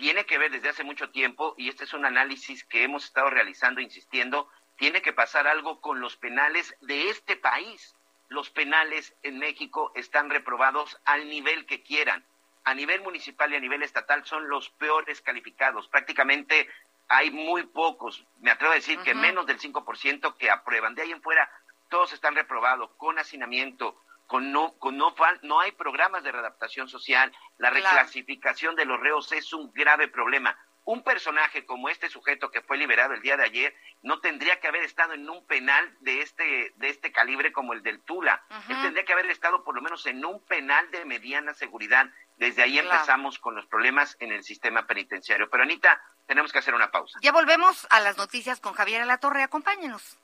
tiene 0.00 0.24
que 0.24 0.38
ver 0.38 0.50
desde 0.50 0.70
hace 0.70 0.82
mucho 0.82 1.10
tiempo, 1.10 1.54
y 1.58 1.68
este 1.68 1.84
es 1.84 1.92
un 1.92 2.06
análisis 2.06 2.64
que 2.64 2.84
hemos 2.84 3.04
estado 3.04 3.28
realizando, 3.28 3.82
insistiendo, 3.82 4.48
tiene 4.76 5.02
que 5.02 5.12
pasar 5.12 5.46
algo 5.46 5.82
con 5.82 6.00
los 6.00 6.16
penales 6.16 6.74
de 6.80 7.10
este 7.10 7.36
país. 7.36 7.94
Los 8.30 8.48
penales 8.48 9.14
en 9.22 9.38
México 9.38 9.92
están 9.94 10.30
reprobados 10.30 10.98
al 11.04 11.28
nivel 11.28 11.66
que 11.66 11.82
quieran. 11.82 12.24
A 12.64 12.72
nivel 12.72 13.02
municipal 13.02 13.52
y 13.52 13.56
a 13.56 13.60
nivel 13.60 13.82
estatal 13.82 14.24
son 14.24 14.48
los 14.48 14.70
peores 14.70 15.20
calificados. 15.20 15.86
Prácticamente 15.88 16.66
hay 17.08 17.30
muy 17.30 17.64
pocos, 17.64 18.24
me 18.40 18.52
atrevo 18.52 18.72
a 18.72 18.76
decir 18.76 18.98
que 19.00 19.14
menos 19.14 19.46
del 19.46 19.60
5% 19.60 20.34
que 20.38 20.50
aprueban. 20.50 20.94
De 20.94 21.02
ahí 21.02 21.12
en 21.12 21.20
fuera, 21.20 21.50
todos 21.90 22.14
están 22.14 22.34
reprobados, 22.34 22.90
con 22.96 23.18
hacinamiento, 23.18 24.00
con 24.30 24.52
no, 24.52 24.74
con 24.78 24.96
no, 24.96 25.12
no 25.42 25.58
hay 25.58 25.72
programas 25.72 26.22
de 26.22 26.30
readaptación 26.30 26.88
social. 26.88 27.32
La 27.58 27.70
Claro. 27.72 27.84
reclasificación 27.84 28.76
de 28.76 28.84
los 28.84 29.00
reos 29.00 29.32
es 29.32 29.52
un 29.52 29.72
grave 29.72 30.06
problema. 30.06 30.56
Un 30.84 31.02
personaje 31.02 31.66
como 31.66 31.88
este 31.88 32.08
sujeto 32.08 32.48
que 32.52 32.62
fue 32.62 32.78
liberado 32.78 33.12
el 33.12 33.22
día 33.22 33.36
de 33.36 33.42
ayer 33.44 33.74
no 34.02 34.20
tendría 34.20 34.60
que 34.60 34.68
haber 34.68 34.84
estado 34.84 35.14
en 35.14 35.28
un 35.28 35.44
penal 35.48 35.96
de 35.98 36.22
este, 36.22 36.72
de 36.76 36.88
este 36.90 37.10
calibre 37.10 37.50
como 37.52 37.72
el 37.72 37.82
del 37.82 38.00
Tula. 38.02 38.40
Él 38.68 38.80
tendría 38.82 39.04
que 39.04 39.12
haber 39.12 39.26
estado 39.26 39.64
por 39.64 39.74
lo 39.74 39.82
menos 39.82 40.06
en 40.06 40.24
un 40.24 40.40
penal 40.46 40.88
de 40.92 41.04
mediana 41.04 41.52
seguridad. 41.54 42.06
Desde 42.36 42.62
ahí 42.62 42.74
Claro. 42.78 42.92
empezamos 42.92 43.40
con 43.40 43.56
los 43.56 43.66
problemas 43.66 44.16
en 44.20 44.30
el 44.30 44.44
sistema 44.44 44.86
penitenciario. 44.86 45.50
Pero 45.50 45.64
Anita, 45.64 46.00
tenemos 46.28 46.52
que 46.52 46.60
hacer 46.60 46.74
una 46.74 46.92
pausa. 46.92 47.18
Ya 47.20 47.32
volvemos 47.32 47.84
a 47.90 47.98
las 47.98 48.16
noticias 48.16 48.60
con 48.60 48.74
Javier 48.74 49.02
Alatorre, 49.02 49.42
acompáñenos. 49.42 50.18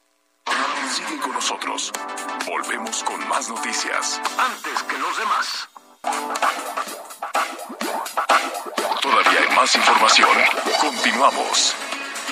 Sigue 0.91 1.21
con 1.21 1.33
nosotros. 1.33 1.93
Volvemos 2.47 3.03
con 3.05 3.29
más 3.29 3.49
noticias. 3.49 4.21
Antes 4.39 4.83
que 4.85 4.99
los 4.99 5.19
demás. 5.19 5.69
Todavía 9.01 9.41
hay 9.41 9.57
más 9.57 9.75
información. 9.75 10.31
Continuamos. 10.81 11.75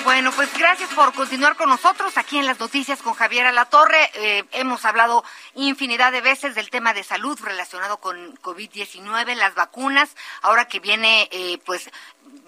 Bueno, 0.05 0.31
pues 0.31 0.55
gracias 0.55 0.93
por 0.93 1.13
continuar 1.13 1.55
con 1.55 1.67
nosotros 1.67 2.15
aquí 2.17 2.37
en 2.37 2.45
las 2.45 2.59
noticias 2.59 3.01
con 3.01 3.15
Javier 3.15 3.47
Alatorre. 3.47 4.11
Eh, 4.13 4.43
hemos 4.51 4.85
hablado 4.85 5.23
infinidad 5.55 6.11
de 6.11 6.21
veces 6.21 6.53
del 6.53 6.69
tema 6.69 6.93
de 6.93 7.03
salud 7.03 7.39
relacionado 7.41 7.97
con 7.97 8.35
COVID-19, 8.35 9.33
las 9.33 9.55
vacunas. 9.55 10.15
Ahora 10.43 10.67
que 10.67 10.79
viene, 10.79 11.27
eh, 11.31 11.57
pues 11.65 11.89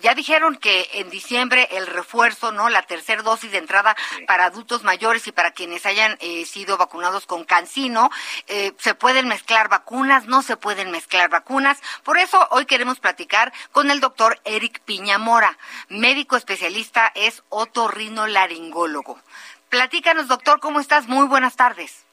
ya 0.02 0.14
dijeron 0.14 0.56
que 0.56 0.90
en 0.94 1.10
diciembre 1.10 1.68
el 1.72 1.88
refuerzo, 1.88 2.52
¿no? 2.52 2.70
La 2.70 2.84
tercera 2.84 3.24
dosis 3.24 3.52
de 3.52 3.58
entrada 3.58 3.96
para 4.28 4.46
adultos 4.46 4.84
mayores 4.84 5.28
y 5.28 5.32
para 5.32 5.52
quienes 5.52 5.86
hayan 5.86 6.18
eh, 6.20 6.46
sido 6.46 6.78
vacunados 6.78 7.26
con 7.26 7.44
cancino. 7.44 8.10
Eh, 8.48 8.74
se 8.78 8.96
pueden 8.96 9.28
mezclar 9.28 9.70
vacunas, 9.70 10.26
no 10.26 10.42
se 10.42 10.58
pueden 10.58 10.92
mezclar 10.92 11.30
vacunas. 11.30 11.80
Por 12.04 12.18
eso 12.18 12.48
hoy 12.52 12.66
queremos 12.66 13.00
platicar 13.00 13.54
con 13.72 13.92
el 13.92 14.00
doctor 14.00 14.40
Eric 14.46 14.82
Piñamora, 14.82 15.58
médico 15.90 16.38
especialista, 16.38 17.12
es 17.16 17.44
otorrinolaringólogo. 17.50 19.20
Platícanos, 19.70 20.28
doctor, 20.28 20.60
¿cómo 20.60 20.80
estás? 20.80 21.08
Muy 21.08 21.28
buenas 21.28 21.56
tardes. 21.56 22.07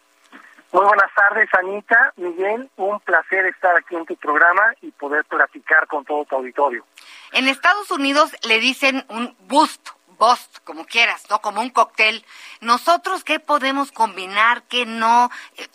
Muy 0.74 0.86
buenas 0.86 1.14
tardes, 1.14 1.48
Anita, 1.54 2.12
Miguel. 2.16 2.68
Un 2.78 2.98
placer 2.98 3.46
estar 3.46 3.76
aquí 3.76 3.94
en 3.94 4.04
tu 4.06 4.16
programa 4.16 4.74
y 4.82 4.90
poder 4.90 5.24
platicar 5.24 5.86
con 5.86 6.04
todo 6.04 6.24
tu 6.24 6.34
auditorio. 6.34 6.84
En 7.30 7.46
Estados 7.46 7.92
Unidos 7.92 8.36
le 8.42 8.58
dicen 8.58 9.04
un 9.08 9.36
boost, 9.42 9.90
boost, 10.18 10.58
como 10.64 10.84
quieras, 10.84 11.30
¿no? 11.30 11.38
Como 11.38 11.60
un 11.60 11.70
cóctel. 11.70 12.24
¿Nosotros 12.60 13.22
qué 13.22 13.38
podemos 13.38 13.92
combinar, 13.92 14.64
qué 14.64 14.84
no? 14.84 15.30
Eh, 15.58 15.68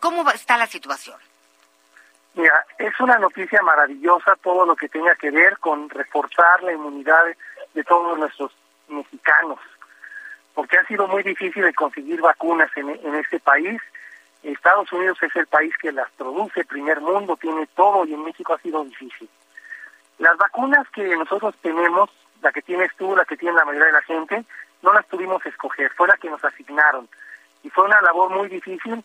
¿Cómo, 0.00 0.30
está 0.30 0.58
la 0.58 0.66
situación? 0.66 1.16
Mira, 2.34 2.62
es 2.76 2.92
una 3.00 3.16
noticia 3.16 3.62
maravillosa 3.62 4.36
todo 4.42 4.66
lo 4.66 4.76
que 4.76 4.90
tenga 4.90 5.14
que 5.14 5.30
ver 5.30 5.56
con 5.60 5.88
reforzar 5.88 6.62
la 6.62 6.74
inmunidad 6.74 7.24
de 7.72 7.84
todos 7.84 8.18
nuestros 8.18 8.52
mexicanos, 8.88 9.60
porque 10.52 10.76
ha 10.76 10.84
sido 10.84 11.08
muy 11.08 11.22
difícil 11.22 11.62
de 11.62 11.72
conseguir 11.72 12.20
vacunas 12.20 12.70
en, 12.76 12.90
en 12.90 13.14
este 13.14 13.40
país. 13.40 13.80
Estados 14.52 14.92
Unidos 14.92 15.18
es 15.22 15.34
el 15.34 15.46
país 15.46 15.74
que 15.78 15.92
las 15.92 16.10
produce, 16.12 16.64
primer 16.64 17.00
mundo, 17.00 17.36
tiene 17.36 17.66
todo 17.74 18.04
y 18.04 18.14
en 18.14 18.24
México 18.24 18.54
ha 18.54 18.58
sido 18.58 18.84
difícil. 18.84 19.28
Las 20.18 20.36
vacunas 20.36 20.88
que 20.90 21.16
nosotros 21.16 21.54
tenemos, 21.60 22.10
la 22.42 22.52
que 22.52 22.62
tienes 22.62 22.90
tú, 22.96 23.14
la 23.16 23.24
que 23.24 23.36
tiene 23.36 23.56
la 23.56 23.64
mayoría 23.64 23.86
de 23.86 23.92
la 23.92 24.02
gente, 24.02 24.44
no 24.82 24.92
las 24.92 25.06
tuvimos 25.08 25.42
que 25.42 25.48
escoger, 25.48 25.90
fue 25.92 26.08
la 26.08 26.16
que 26.16 26.30
nos 26.30 26.44
asignaron. 26.44 27.08
Y 27.62 27.70
fue 27.70 27.84
una 27.84 28.00
labor 28.00 28.30
muy 28.30 28.48
difícil. 28.48 29.04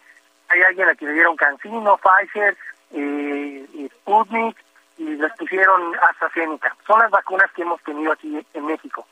Hay 0.49 0.61
alguien 0.61 0.89
a 0.89 0.95
quien 0.95 1.09
le 1.09 1.15
dieron 1.15 1.35
Cancino, 1.35 1.97
Pfizer, 1.97 2.57
eh, 2.91 3.89
Sputnik 3.95 4.57
y 4.97 5.15
les 5.15 5.33
pusieron 5.33 5.95
AstraZeneca. 6.09 6.75
Son 6.85 6.99
las 6.99 7.09
vacunas 7.09 7.51
que 7.53 7.63
hemos 7.63 7.81
tenido 7.81 8.11
aquí 8.11 8.45
en 8.53 8.65
México. 8.65 9.07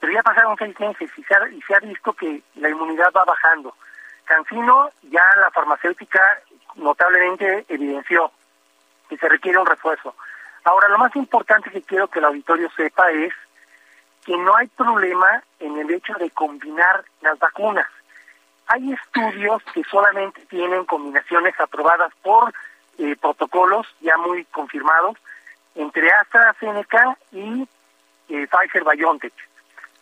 Pero 0.00 0.12
ya 0.12 0.22
pasaron 0.22 0.56
seis 0.58 0.78
meses 0.78 1.10
y 1.16 1.22
se 1.22 1.34
ha, 1.34 1.48
y 1.48 1.60
se 1.62 1.74
ha 1.74 1.80
visto 1.80 2.12
que 2.12 2.42
la 2.56 2.68
inmunidad 2.70 3.12
va 3.14 3.24
bajando. 3.24 3.74
Cancino 4.26 4.90
ya 5.02 5.24
la 5.40 5.50
farmacéutica 5.50 6.20
notablemente 6.74 7.64
evidenció 7.68 8.30
que 9.08 9.16
se 9.16 9.28
requiere 9.28 9.58
un 9.58 9.66
refuerzo. 9.66 10.14
Ahora, 10.64 10.88
lo 10.88 10.98
más 10.98 11.14
importante 11.16 11.70
que 11.70 11.82
quiero 11.82 12.08
que 12.08 12.18
el 12.18 12.24
auditorio 12.24 12.68
sepa 12.76 13.10
es 13.10 13.32
que 14.24 14.36
no 14.36 14.56
hay 14.56 14.66
problema 14.66 15.42
en 15.60 15.78
el 15.78 15.90
hecho 15.92 16.12
de 16.14 16.30
combinar 16.30 17.04
las 17.20 17.38
vacunas. 17.38 17.86
Hay 18.66 18.92
estudios 18.92 19.62
que 19.72 19.84
solamente 19.84 20.44
tienen 20.46 20.84
combinaciones 20.84 21.58
aprobadas 21.60 22.12
por 22.22 22.52
eh, 22.98 23.14
protocolos 23.20 23.86
ya 24.00 24.16
muy 24.16 24.44
confirmados 24.46 25.16
entre 25.76 26.10
AstraZeneca 26.10 27.16
y 27.30 27.68
eh, 28.28 28.48
Pfizer 28.48 28.82
BioNTech, 28.84 29.34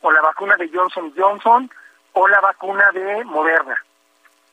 o 0.00 0.10
la 0.10 0.22
vacuna 0.22 0.56
de 0.56 0.70
Johnson 0.72 1.12
Johnson 1.14 1.70
o 2.14 2.28
la 2.28 2.40
vacuna 2.40 2.90
de 2.92 3.24
Moderna. 3.24 3.76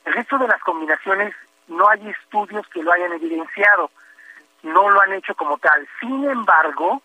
El 0.04 0.12
resto 0.14 0.38
de 0.38 0.48
las 0.48 0.60
combinaciones 0.62 1.34
no 1.68 1.88
hay 1.88 2.08
estudios 2.08 2.66
que 2.68 2.82
lo 2.82 2.92
hayan 2.92 3.12
evidenciado, 3.12 3.90
no 4.62 4.90
lo 4.90 5.00
han 5.00 5.12
hecho 5.12 5.34
como 5.34 5.58
tal. 5.58 5.88
Sin 6.00 6.24
embargo, 6.28 7.02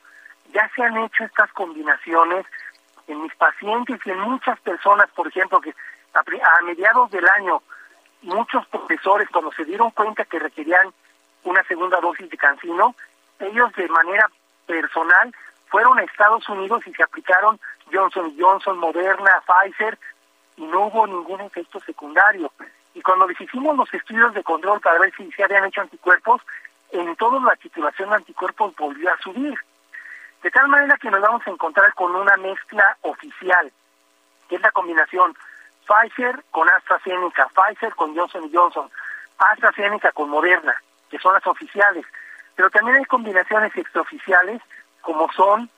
ya 0.53 0.69
se 0.75 0.83
han 0.83 0.97
hecho 0.97 1.23
estas 1.23 1.51
combinaciones 1.53 2.45
en 3.07 3.21
mis 3.21 3.33
pacientes 3.35 3.99
y 4.05 4.11
en 4.11 4.19
muchas 4.19 4.59
personas, 4.61 5.09
por 5.11 5.27
ejemplo, 5.27 5.61
que 5.61 5.73
a, 6.13 6.19
a 6.19 6.61
mediados 6.63 7.09
del 7.11 7.27
año, 7.29 7.61
muchos 8.23 8.65
profesores 8.67 9.29
cuando 9.29 9.51
se 9.51 9.65
dieron 9.65 9.91
cuenta 9.91 10.25
que 10.25 10.39
requerían 10.39 10.91
una 11.43 11.63
segunda 11.63 11.99
dosis 12.01 12.29
de 12.29 12.37
cancino, 12.37 12.95
ellos 13.39 13.71
de 13.73 13.87
manera 13.87 14.29
personal 14.65 15.33
fueron 15.67 15.99
a 15.99 16.03
Estados 16.03 16.47
Unidos 16.49 16.85
y 16.85 16.93
se 16.93 17.03
aplicaron 17.03 17.59
Johnson 17.91 18.35
Johnson, 18.37 18.77
Moderna, 18.79 19.43
Pfizer, 19.45 19.97
y 20.57 20.65
no 20.65 20.87
hubo 20.87 21.07
ningún 21.07 21.41
efecto 21.41 21.79
secundario. 21.81 22.51
Y 22.97 23.01
cuando 23.03 23.27
les 23.27 23.39
hicimos 23.39 23.77
los 23.77 23.93
estudios 23.93 24.33
de 24.33 24.43
control 24.43 24.81
para 24.81 24.97
ver 24.97 25.13
si 25.15 25.31
se 25.33 25.43
habían 25.43 25.65
hecho 25.65 25.81
anticuerpos, 25.81 26.41
en 26.91 27.15
toda 27.15 27.39
la 27.41 27.55
titulación 27.55 28.09
de 28.09 28.15
anticuerpos 28.15 28.75
volvió 28.75 29.13
a 29.13 29.17
subir. 29.19 29.55
De 30.41 30.49
tal 30.49 30.67
manera 30.67 30.97
que 30.97 31.11
nos 31.11 31.21
vamos 31.21 31.45
a 31.45 31.51
encontrar 31.51 31.93
con 31.93 32.15
una 32.15 32.35
mezcla 32.37 32.97
oficial, 33.01 33.71
que 34.49 34.55
es 34.55 34.61
la 34.61 34.71
combinación 34.71 35.37
Pfizer 35.85 36.43
con 36.49 36.67
AstraZeneca, 36.69 37.47
Pfizer 37.49 37.93
con 37.93 38.17
Johnson 38.17 38.49
Johnson, 38.51 38.89
AstraZeneca 39.37 40.11
con 40.13 40.31
Moderna, 40.31 40.81
que 41.11 41.19
son 41.19 41.35
las 41.35 41.45
oficiales. 41.45 42.03
Pero 42.55 42.71
también 42.71 42.97
hay 42.97 43.05
combinaciones 43.05 43.75
extraoficiales, 43.77 44.59
como 45.01 45.31
son 45.33 45.69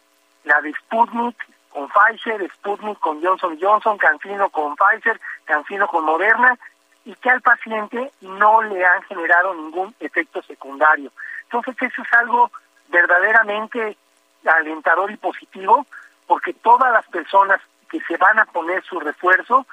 la 0.46 0.62
de 0.62 0.72
Sputnik 0.72 1.36
con 1.68 1.90
Pfizer, 1.90 2.50
Sputnik 2.54 2.98
con 3.00 3.22
Johnson 3.22 3.58
Johnson, 3.60 3.98
Cancino 3.98 4.50
con 4.52 4.78
Pfizer, 4.78 5.20
Cancino 5.44 5.86
con 5.90 6.06
Moderna, 6.06 6.58
y 7.06 7.14
que 7.16 7.30
al 7.30 7.42
paciente 7.42 8.12
no 8.22 8.62
le 8.62 8.86
han 8.86 9.02
generado 9.04 9.54
ningún 9.54 9.96
efecto 10.00 10.42
secundario. 10.44 11.12
Entonces 11.44 11.76
eso 11.82 12.02
es 12.02 12.14
algo 12.14 12.52
verdaderamente 12.90 13.98
alentador 14.46 15.12
y 15.12 15.18
positivo, 15.18 15.86
porque 16.28 16.54
todas 16.54 16.92
las 16.92 17.06
personas 17.08 17.62
que 17.90 18.00
se 18.02 18.18
van 18.18 18.40
a 18.40 18.46
poner 18.46 18.84
su 18.84 19.00
refuerzo, 19.00 19.66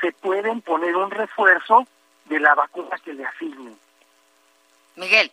se 0.00 0.12
pueden 0.12 0.60
poner 0.62 0.96
un 0.96 1.10
refuerzo 1.10 1.86
de 2.24 2.40
la 2.40 2.54
vacuna 2.54 2.96
que 3.04 3.12
le 3.12 3.24
asignen. 3.24 3.78
Miguel. 4.96 5.30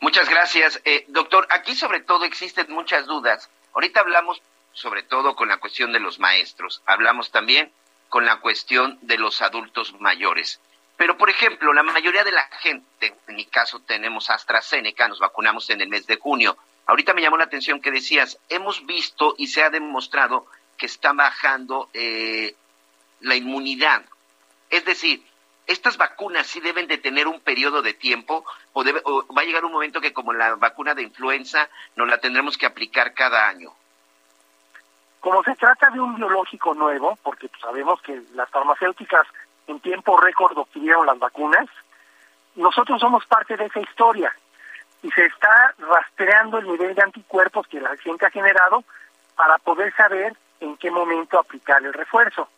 Muchas 0.00 0.28
gracias. 0.28 0.80
Eh, 0.84 1.06
doctor, 1.08 1.46
aquí 1.50 1.74
sobre 1.74 2.00
todo 2.00 2.24
existen 2.24 2.66
muchas 2.70 3.06
dudas. 3.06 3.48
Ahorita 3.72 4.00
hablamos 4.00 4.42
sobre 4.76 5.02
todo 5.02 5.34
con 5.34 5.48
la 5.48 5.56
cuestión 5.56 5.92
de 5.92 6.00
los 6.00 6.18
maestros, 6.18 6.82
hablamos 6.84 7.30
también 7.30 7.72
con 8.08 8.24
la 8.24 8.40
cuestión 8.40 8.98
de 9.02 9.18
los 9.18 9.42
adultos 9.42 9.94
mayores. 10.00 10.60
Pero, 10.96 11.18
por 11.18 11.28
ejemplo, 11.28 11.72
la 11.72 11.82
mayoría 11.82 12.24
de 12.24 12.32
la 12.32 12.44
gente, 12.60 13.14
en 13.26 13.36
mi 13.36 13.44
caso 13.44 13.80
tenemos 13.80 14.30
AstraZeneca, 14.30 15.08
nos 15.08 15.18
vacunamos 15.18 15.68
en 15.70 15.80
el 15.82 15.88
mes 15.88 16.06
de 16.06 16.16
junio, 16.16 16.56
Ahorita 16.86 17.14
me 17.14 17.20
llamó 17.20 17.36
la 17.36 17.44
atención 17.44 17.80
que 17.80 17.90
decías, 17.90 18.38
hemos 18.48 18.86
visto 18.86 19.34
y 19.36 19.48
se 19.48 19.62
ha 19.62 19.70
demostrado 19.70 20.46
que 20.76 20.86
está 20.86 21.12
bajando 21.12 21.90
eh, 21.92 22.54
la 23.20 23.34
inmunidad. 23.34 24.04
Es 24.70 24.84
decir, 24.84 25.24
estas 25.66 25.96
vacunas 25.96 26.46
sí 26.46 26.60
deben 26.60 26.86
de 26.86 26.98
tener 26.98 27.26
un 27.26 27.40
periodo 27.40 27.82
de 27.82 27.92
tiempo 27.92 28.44
o, 28.72 28.84
debe, 28.84 29.00
o 29.04 29.26
va 29.34 29.42
a 29.42 29.44
llegar 29.44 29.64
un 29.64 29.72
momento 29.72 30.00
que 30.00 30.12
como 30.12 30.32
la 30.32 30.54
vacuna 30.54 30.94
de 30.94 31.02
influenza 31.02 31.68
nos 31.96 32.08
la 32.08 32.18
tendremos 32.18 32.56
que 32.56 32.66
aplicar 32.66 33.14
cada 33.14 33.48
año. 33.48 33.74
Como 35.26 35.42
se 35.42 35.56
trata 35.56 35.90
de 35.90 35.98
un 35.98 36.14
biológico 36.14 36.72
nuevo, 36.74 37.18
porque 37.24 37.48
pues, 37.48 37.60
sabemos 37.60 38.00
que 38.00 38.22
las 38.34 38.48
farmacéuticas 38.48 39.26
en 39.66 39.80
tiempo 39.80 40.16
récord 40.18 40.56
obtuvieron 40.56 41.04
las 41.04 41.18
vacunas, 41.18 41.66
nosotros 42.54 43.00
somos 43.00 43.26
parte 43.26 43.56
de 43.56 43.64
esa 43.64 43.80
historia 43.80 44.32
y 45.02 45.10
se 45.10 45.24
está 45.24 45.74
rastreando 45.78 46.58
el 46.58 46.68
nivel 46.68 46.94
de 46.94 47.02
anticuerpos 47.02 47.66
que 47.66 47.80
la 47.80 47.96
gente 47.96 48.24
ha 48.24 48.30
generado 48.30 48.84
para 49.34 49.58
poder 49.58 49.92
saber 49.96 50.32
en 50.60 50.76
qué 50.76 50.92
momento 50.92 51.40
aplicar 51.40 51.84
el 51.84 51.92
refuerzo. 51.92 52.48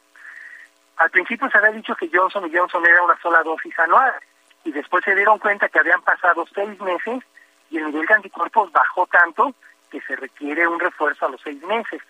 Al 0.98 1.08
principio 1.08 1.48
se 1.48 1.56
había 1.56 1.70
dicho 1.70 1.96
que 1.96 2.10
Johnson 2.12 2.50
y 2.52 2.54
Johnson 2.54 2.84
era 2.84 3.02
una 3.02 3.18
sola 3.22 3.42
dosis 3.44 3.78
anual 3.78 4.12
y 4.64 4.72
después 4.72 5.02
se 5.06 5.14
dieron 5.14 5.38
cuenta 5.38 5.70
que 5.70 5.78
habían 5.78 6.02
pasado 6.02 6.44
seis 6.54 6.78
meses 6.82 7.24
y 7.70 7.78
el 7.78 7.86
nivel 7.86 8.06
de 8.06 8.14
anticuerpos 8.14 8.70
bajó 8.72 9.06
tanto 9.06 9.54
que 9.90 10.02
se 10.02 10.16
requiere 10.16 10.68
un 10.68 10.78
refuerzo 10.78 11.24
a 11.24 11.30
los 11.30 11.40
seis 11.40 11.62
meses. 11.62 12.02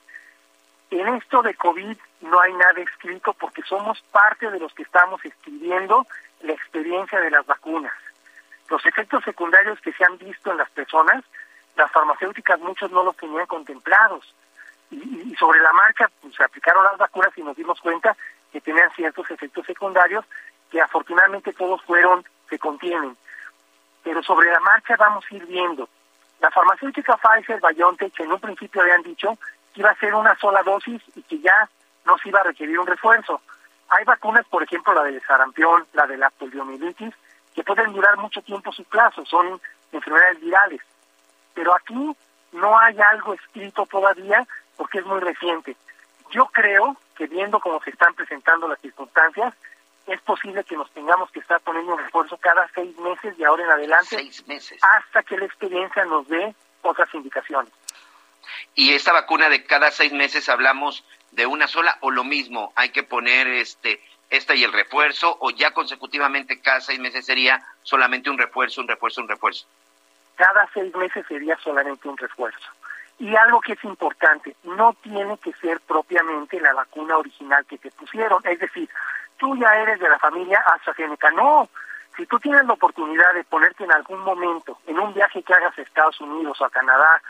En 0.90 1.06
esto 1.14 1.42
de 1.42 1.54
COVID 1.54 1.96
no 2.22 2.40
hay 2.40 2.52
nada 2.54 2.80
escrito 2.80 3.34
porque 3.34 3.62
somos 3.62 4.00
parte 4.10 4.50
de 4.50 4.58
los 4.58 4.72
que 4.72 4.82
estamos 4.82 5.22
escribiendo 5.24 6.06
la 6.40 6.52
experiencia 6.52 7.20
de 7.20 7.30
las 7.30 7.46
vacunas. 7.46 7.92
Los 8.70 8.84
efectos 8.86 9.22
secundarios 9.24 9.80
que 9.80 9.92
se 9.92 10.04
han 10.04 10.16
visto 10.18 10.50
en 10.50 10.58
las 10.58 10.70
personas, 10.70 11.24
las 11.76 11.90
farmacéuticas 11.92 12.58
muchos 12.60 12.90
no 12.90 13.02
los 13.04 13.16
tenían 13.16 13.46
contemplados. 13.46 14.34
Y, 14.90 15.34
sobre 15.38 15.60
la 15.60 15.72
marcha 15.72 16.10
pues, 16.22 16.34
se 16.34 16.42
aplicaron 16.42 16.84
las 16.84 16.96
vacunas 16.96 17.36
y 17.36 17.42
nos 17.42 17.56
dimos 17.56 17.78
cuenta 17.80 18.16
que 18.50 18.60
tenían 18.60 18.90
ciertos 18.94 19.30
efectos 19.30 19.66
secundarios 19.66 20.24
que 20.70 20.80
afortunadamente 20.80 21.52
todos 21.52 21.82
fueron, 21.82 22.24
se 22.48 22.58
contienen. 22.58 23.16
Pero 24.02 24.22
sobre 24.22 24.50
la 24.50 24.60
marcha 24.60 24.96
vamos 24.96 25.24
a 25.30 25.34
ir 25.34 25.44
viendo. 25.46 25.88
La 26.40 26.50
farmacéutica 26.50 27.16
Pfizer, 27.16 27.60
BioNTech, 27.60 28.20
en 28.20 28.32
un 28.32 28.40
principio 28.40 28.80
habían 28.80 29.02
dicho 29.02 29.38
iba 29.78 29.90
a 29.90 29.96
ser 29.96 30.14
una 30.14 30.36
sola 30.38 30.62
dosis 30.62 31.00
y 31.14 31.22
que 31.22 31.38
ya 31.38 31.68
no 32.04 32.18
se 32.18 32.28
iba 32.28 32.40
a 32.40 32.44
requerir 32.44 32.78
un 32.78 32.86
refuerzo. 32.86 33.40
Hay 33.90 34.04
vacunas, 34.04 34.46
por 34.48 34.62
ejemplo, 34.62 34.92
la 34.92 35.04
del 35.04 35.20
sarampión, 35.22 35.86
la 35.92 36.06
de 36.06 36.16
la 36.16 36.30
poliomielitis, 36.30 37.14
que 37.54 37.64
pueden 37.64 37.92
durar 37.92 38.16
mucho 38.18 38.42
tiempo 38.42 38.72
su 38.72 38.84
plazo, 38.84 39.24
son 39.24 39.60
enfermedades 39.92 40.40
virales. 40.40 40.80
Pero 41.54 41.74
aquí 41.74 42.16
no 42.52 42.78
hay 42.78 42.98
algo 43.00 43.34
escrito 43.34 43.86
todavía 43.86 44.46
porque 44.76 44.98
es 44.98 45.06
muy 45.06 45.20
reciente. 45.20 45.76
Yo 46.30 46.46
creo 46.46 46.96
que 47.16 47.26
viendo 47.26 47.58
cómo 47.60 47.80
se 47.82 47.90
están 47.90 48.14
presentando 48.14 48.68
las 48.68 48.80
circunstancias, 48.80 49.54
es 50.06 50.20
posible 50.22 50.64
que 50.64 50.76
nos 50.76 50.90
tengamos 50.92 51.30
que 51.30 51.40
estar 51.40 51.60
poniendo 51.60 51.92
un 51.94 51.98
refuerzo 51.98 52.36
cada 52.38 52.68
seis 52.74 52.96
meses 52.98 53.34
y 53.38 53.44
ahora 53.44 53.64
en 53.64 53.70
adelante, 53.70 54.16
seis 54.16 54.46
meses. 54.46 54.78
hasta 54.82 55.22
que 55.22 55.36
la 55.36 55.44
experiencia 55.44 56.04
nos 56.04 56.26
dé 56.28 56.54
otras 56.82 57.12
indicaciones. 57.14 57.72
Y 58.78 58.94
esta 58.94 59.12
vacuna 59.12 59.48
de 59.48 59.64
cada 59.64 59.90
seis 59.90 60.12
meses 60.12 60.48
hablamos 60.48 61.04
de 61.32 61.46
una 61.46 61.66
sola 61.66 61.98
o 62.00 62.12
lo 62.12 62.22
mismo, 62.22 62.72
hay 62.76 62.90
que 62.90 63.02
poner 63.02 63.48
este 63.48 64.00
esta 64.30 64.54
y 64.54 64.62
el 64.62 64.72
refuerzo 64.72 65.36
o 65.40 65.50
ya 65.50 65.72
consecutivamente 65.72 66.60
cada 66.60 66.80
seis 66.80 67.00
meses 67.00 67.26
sería 67.26 67.60
solamente 67.82 68.30
un 68.30 68.38
refuerzo, 68.38 68.80
un 68.80 68.86
refuerzo, 68.86 69.20
un 69.20 69.28
refuerzo. 69.28 69.66
Cada 70.36 70.70
seis 70.72 70.94
meses 70.94 71.26
sería 71.26 71.58
solamente 71.58 72.08
un 72.08 72.16
refuerzo. 72.16 72.68
Y 73.18 73.34
algo 73.34 73.60
que 73.60 73.72
es 73.72 73.82
importante, 73.82 74.54
no 74.62 74.94
tiene 75.02 75.36
que 75.38 75.52
ser 75.54 75.80
propiamente 75.80 76.60
la 76.60 76.72
vacuna 76.72 77.16
original 77.16 77.66
que 77.66 77.78
te 77.78 77.90
pusieron. 77.90 78.40
Es 78.46 78.60
decir, 78.60 78.88
tú 79.38 79.56
ya 79.56 79.74
eres 79.74 79.98
de 79.98 80.08
la 80.08 80.20
familia 80.20 80.62
AstraZeneca. 80.76 81.32
No, 81.32 81.68
si 82.16 82.26
tú 82.26 82.38
tienes 82.38 82.64
la 82.64 82.74
oportunidad 82.74 83.34
de 83.34 83.42
ponerte 83.42 83.82
en 83.82 83.92
algún 83.92 84.20
momento, 84.20 84.78
en 84.86 85.00
un 85.00 85.12
viaje 85.14 85.42
que 85.42 85.52
hagas 85.52 85.76
a 85.76 85.82
Estados 85.82 86.20
Unidos 86.20 86.60
o 86.60 86.64
a 86.64 86.70
Canadá 86.70 87.20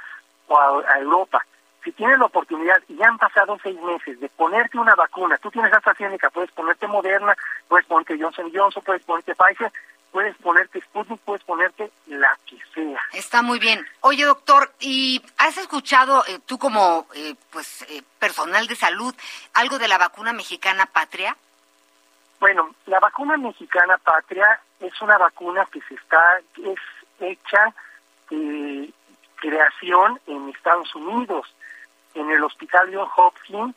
o 0.49 0.59
a, 0.59 0.95
a 0.95 0.99
Europa, 0.99 1.41
si 1.85 1.93
tienes 1.93 2.19
la 2.19 2.27
oportunidad 2.27 2.83
y 2.89 2.97
ya 2.97 3.07
han 3.07 3.19
pasado 3.19 3.59
seis 3.63 3.81
meses 3.81 4.19
de 4.21 4.29
ponerte 4.29 4.79
una 4.79 4.95
vacuna, 4.95 5.39
tú 5.39 5.51
tienes 5.51 5.73
AstraZeneca, 5.73 6.31
puedes 6.31 6.51
ponerte 6.51 6.87
Moderna, 6.87 7.37
puedes 7.69 7.87
ponerte 7.87 8.19
Johnson 8.21 8.51
Johnson, 8.53 8.83
puedes 8.85 9.03
ponerte 9.05 9.35
Pfizer, 9.35 9.73
puedes 10.11 10.37
ponerte 10.39 10.81
Sputnik, 10.81 11.21
puedes 11.21 11.45
ponerte 11.45 11.91
la 12.07 12.37
que 12.47 12.59
sea. 12.75 13.01
Está 13.13 13.43
muy 13.43 13.59
bien. 13.59 13.87
Oye, 14.01 14.25
doctor, 14.25 14.73
¿y 14.81 15.23
has 15.39 15.57
escuchado 15.59 16.25
eh, 16.27 16.41
tú 16.47 16.59
como 16.59 17.07
eh, 17.15 17.35
pues 17.51 17.83
eh, 17.83 18.03
personal 18.19 18.67
de 18.67 18.77
salud 18.77 19.15
algo 19.55 19.79
de 19.79 19.89
la 19.89 19.99
vacuna 19.99 20.33
mexicana 20.33 20.87
Patria? 20.87 21.37
Bueno, 22.41 22.75
la 22.87 23.01
vacuna 23.01 23.37
mexicana 23.37 23.99
Patria 23.99 24.61
es 24.81 25.01
una 25.03 25.19
vacuna 25.19 25.67
que 25.73 25.81
se 25.83 25.95
está 25.95 26.41
es 26.65 26.79
hecha 27.21 27.75
de 28.31 28.93
creación 29.41 30.21
en 30.27 30.49
Estados 30.51 30.95
Unidos. 30.95 31.53
En 32.15 32.31
el 32.31 32.43
Hospital 32.43 32.91
John 32.93 33.09
Hopkins 33.17 33.75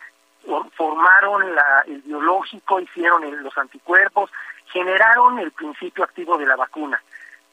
formaron 0.75 1.55
la, 1.55 1.83
el 1.87 2.01
biológico, 2.01 2.79
hicieron 2.79 3.23
el, 3.23 3.43
los 3.43 3.57
anticuerpos, 3.57 4.31
generaron 4.71 5.39
el 5.39 5.51
principio 5.51 6.03
activo 6.03 6.37
de 6.37 6.45
la 6.45 6.55
vacuna. 6.55 7.01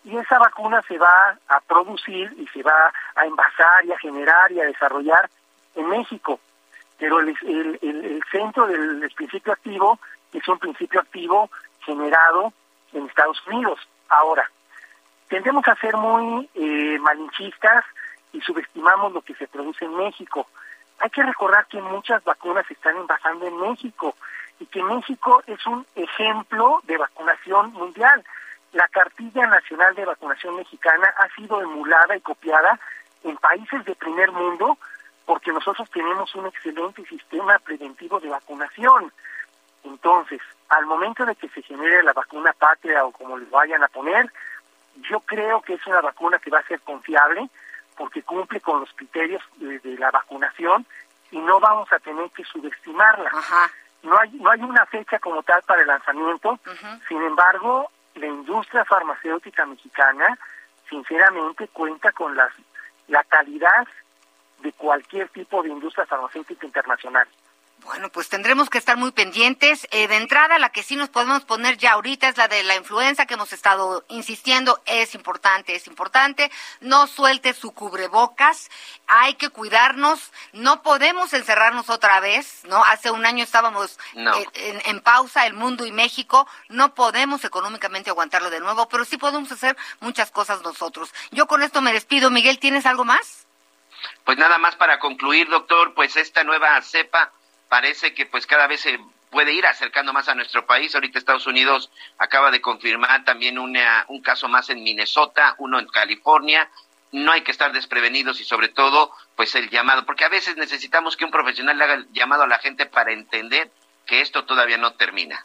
Y 0.05 0.17
esa 0.17 0.39
vacuna 0.39 0.81
se 0.83 0.97
va 0.97 1.39
a 1.49 1.61
producir 1.61 2.33
y 2.39 2.47
se 2.49 2.63
va 2.63 2.93
a 3.15 3.27
envasar 3.27 3.85
y 3.85 3.93
a 3.93 3.99
generar 3.99 4.51
y 4.53 4.61
a 4.61 4.65
desarrollar 4.65 5.29
en 5.75 5.89
México. 5.89 6.41
Pero 6.99 7.21
el, 7.21 7.37
el, 7.83 8.23
centro 8.31 8.67
del 8.67 9.11
principio 9.15 9.53
activo 9.53 9.99
es 10.33 10.47
un 10.49 10.59
principio 10.59 11.01
activo 11.01 11.51
generado 11.85 12.53
en 12.93 13.07
Estados 13.07 13.41
Unidos. 13.47 13.79
Ahora, 14.09 14.51
tendemos 15.29 15.67
a 15.69 15.77
ser 15.77 15.97
muy 15.97 16.49
eh, 16.55 16.99
malinchistas 17.01 17.85
y 18.33 18.41
subestimamos 18.41 19.13
lo 19.13 19.23
que 19.23 19.35
se 19.35 19.47
produce 19.47 19.85
en 19.85 19.97
México. 19.97 20.47
Hay 21.01 21.11
que 21.11 21.23
recordar 21.23 21.67
que 21.67 21.81
muchas 21.81 22.23
vacunas 22.25 22.67
se 22.67 22.75
están 22.75 22.97
envasando 22.97 23.47
en 23.47 23.57
México 23.59 24.15
y 24.59 24.67
que 24.67 24.83
México 24.83 25.43
es 25.47 25.65
un 25.67 25.87
ejemplo 25.95 26.81
de 26.85 26.97
vacunación 26.97 27.73
mundial. 27.73 28.25
La 28.73 28.89
cartilla 28.89 29.47
nacional 29.47 29.95
de 29.95 30.05
vacunación 30.05 30.57
mexicana 30.57 31.15
ha 31.19 31.29
sido 31.35 31.61
emulada 31.63 32.17
y 32.17 32.21
copiada 32.21 32.79
en 33.25 33.37
países 33.37 33.85
de 33.85 33.95
primer 33.95 34.33
mundo 34.33 34.79
porque 35.25 35.53
nosotros 35.53 35.89
tenemos 35.91 36.35
un 36.35 36.47
excelente 36.47 37.05
sistema 37.05 37.59
preventivo 37.59 38.19
de 38.19 38.31
vacunación. 38.31 39.13
Entonces, 39.85 40.41
al 40.71 40.87
momento 40.87 41.25
de 41.25 41.37
que 41.37 41.49
se 41.51 41.63
genere 41.63 42.03
la 42.03 42.13
vacuna 42.13 42.53
patria 42.53 43.05
o 43.05 43.13
como 43.13 43.37
le 43.37 43.45
vayan 43.47 43.83
a 43.83 43.89
poner, 43.89 44.31
yo 45.11 45.21
creo 45.21 45.63
que 45.63 45.75
es 45.75 45.87
una 45.87 46.01
vacuna 46.01 46.39
que 46.39 46.51
va 46.51 46.59
a 46.61 46.67
ser 46.67 46.81
confiable 46.81 47.49
porque 47.97 48.23
cumple 48.23 48.61
con 48.61 48.81
los 48.81 48.93
criterios 48.95 49.43
de, 49.57 49.79
de 49.81 49.99
la 49.99 50.11
vacunación 50.11 50.87
y 51.31 51.39
no 51.39 51.61
vamos 51.61 51.93
a 51.93 51.99
tener 51.99 52.31
que 52.31 52.45
subestimarla. 52.45 53.31
Ajá. 53.33 53.71
No 54.03 54.19
hay, 54.19 54.31
no 54.31 54.51
hay 54.51 54.61
una 54.61 54.87
fecha 54.87 55.19
como 55.19 55.43
tal 55.43 55.63
para 55.63 55.83
el 55.83 55.89
lanzamiento, 55.89 56.59
sin 57.09 57.21
embargo, 57.23 57.91
la 58.15 58.27
industria 58.27 58.85
farmacéutica 58.85 59.67
mexicana, 59.67 60.39
sinceramente, 60.89 61.67
cuenta 61.69 62.13
con 62.13 62.37
las, 62.37 62.53
la 63.09 63.25
calidad 63.25 63.89
de 64.61 64.73
cualquier 64.73 65.29
tipo 65.31 65.63
de 65.63 65.71
industria 65.71 66.07
farmacéutica 66.07 66.65
internacional. 66.65 67.27
Bueno, 67.85 68.11
pues 68.11 68.29
tendremos 68.29 68.69
que 68.69 68.77
estar 68.77 68.97
muy 68.99 69.13
pendientes. 69.13 69.87
Eh, 69.93 70.09
de 70.09 70.17
entrada, 70.17 70.59
la 70.59 70.71
que 70.71 70.83
sí 70.83 70.95
nos 70.95 71.09
podemos 71.09 71.45
poner 71.45 71.79
ya 71.79 71.93
ahorita 71.93 72.29
es 72.29 72.37
la 72.37 72.47
de 72.47 72.63
la 72.63 72.77
influenza 72.77 73.25
que 73.25 73.35
hemos 73.35 73.53
estado 73.53 74.05
insistiendo. 74.09 74.83
Es 74.85 75.15
importante, 75.15 75.75
es 75.75 75.87
importante. 75.87 76.51
No 76.81 77.07
suelte 77.07 77.55
su 77.55 77.73
cubrebocas. 77.73 78.69
Hay 79.07 79.35
que 79.35 79.49
cuidarnos. 79.49 80.33
No 80.53 80.83
podemos 80.83 81.33
encerrarnos 81.33 81.89
otra 81.89 82.21
vez, 82.21 82.61
¿no? 82.65 82.85
Hace 82.85 83.11
un 83.11 83.25
año 83.25 83.43
estábamos 83.43 83.99
No. 84.15 84.37
eh, 84.37 84.47
en, 84.55 84.83
en 84.85 85.01
pausa, 85.01 85.47
el 85.47 85.55
mundo 85.55 85.87
y 85.87 85.93
México. 85.93 86.47
No 86.69 86.95
podemos 86.95 87.43
económicamente 87.45 88.11
aguantarlo 88.11 88.51
de 88.51 88.61
nuevo, 88.61 88.89
pero 88.89 89.05
sí 89.07 89.17
podemos 89.17 89.51
hacer 89.51 89.77
muchas 90.01 90.31
cosas 90.31 90.61
nosotros. 90.63 91.15
Yo 91.31 91.47
con 91.47 91.63
esto 91.63 91.81
me 91.81 91.93
despido. 91.95 92.31
Miguel, 92.31 92.59
¿tienes 92.59 92.85
algo 92.85 93.05
más? 93.07 93.47
Pues 94.25 94.37
nada 94.37 94.59
más 94.59 94.77
para 94.77 94.99
concluir, 94.99 95.49
doctor, 95.49 95.95
pues 95.95 96.17
esta 96.17 96.45
nueva 96.45 96.81
cepa 96.83 97.33
parece 97.69 98.15
que 98.15 98.27
pues 98.27 98.47
cada 98.47 98.67
vez 98.67 98.81
se 98.81 98.99
puede 99.31 99.53
ir 99.53 99.67
acercando 99.67 100.13
más 100.13 100.29
a 100.29 100.35
nuestro 100.35 100.67
país. 100.67 100.95
Ahorita 100.95 101.19
Estados 101.19 101.47
Unidos 101.47 101.91
acaba 102.19 102.51
de 102.51 102.61
confirmar 102.61 103.25
también 103.25 103.59
una, 103.59 104.05
un 104.09 104.23
caso 104.23 104.49
más 104.49 104.71
en 104.71 104.83
Minnesota, 104.83 105.55
uno 105.59 105.79
en 105.79 105.87
California. 105.87 106.69
No 107.13 107.33
hay 107.33 107.43
que 107.43 107.53
estar 107.53 107.73
desprevenidos 107.73 108.41
y 108.41 108.45
sobre 108.45 108.69
todo 108.69 109.13
pues 109.37 109.55
el 109.55 109.71
llamado, 109.71 110.05
porque 110.05 110.25
a 110.25 110.29
veces 110.29 110.57
necesitamos 110.57 111.17
que 111.17 111.25
un 111.25 111.31
profesional 111.31 111.79
le 111.79 111.85
haga 111.85 111.95
el 111.95 112.13
llamado 112.13 112.43
a 112.43 112.49
la 112.49 112.59
gente 112.59 112.87
para 112.87 113.13
entender 113.13 113.71
que 114.07 114.21
esto 114.21 114.45
todavía 114.45 114.79
no 114.79 114.95
termina. 114.95 115.45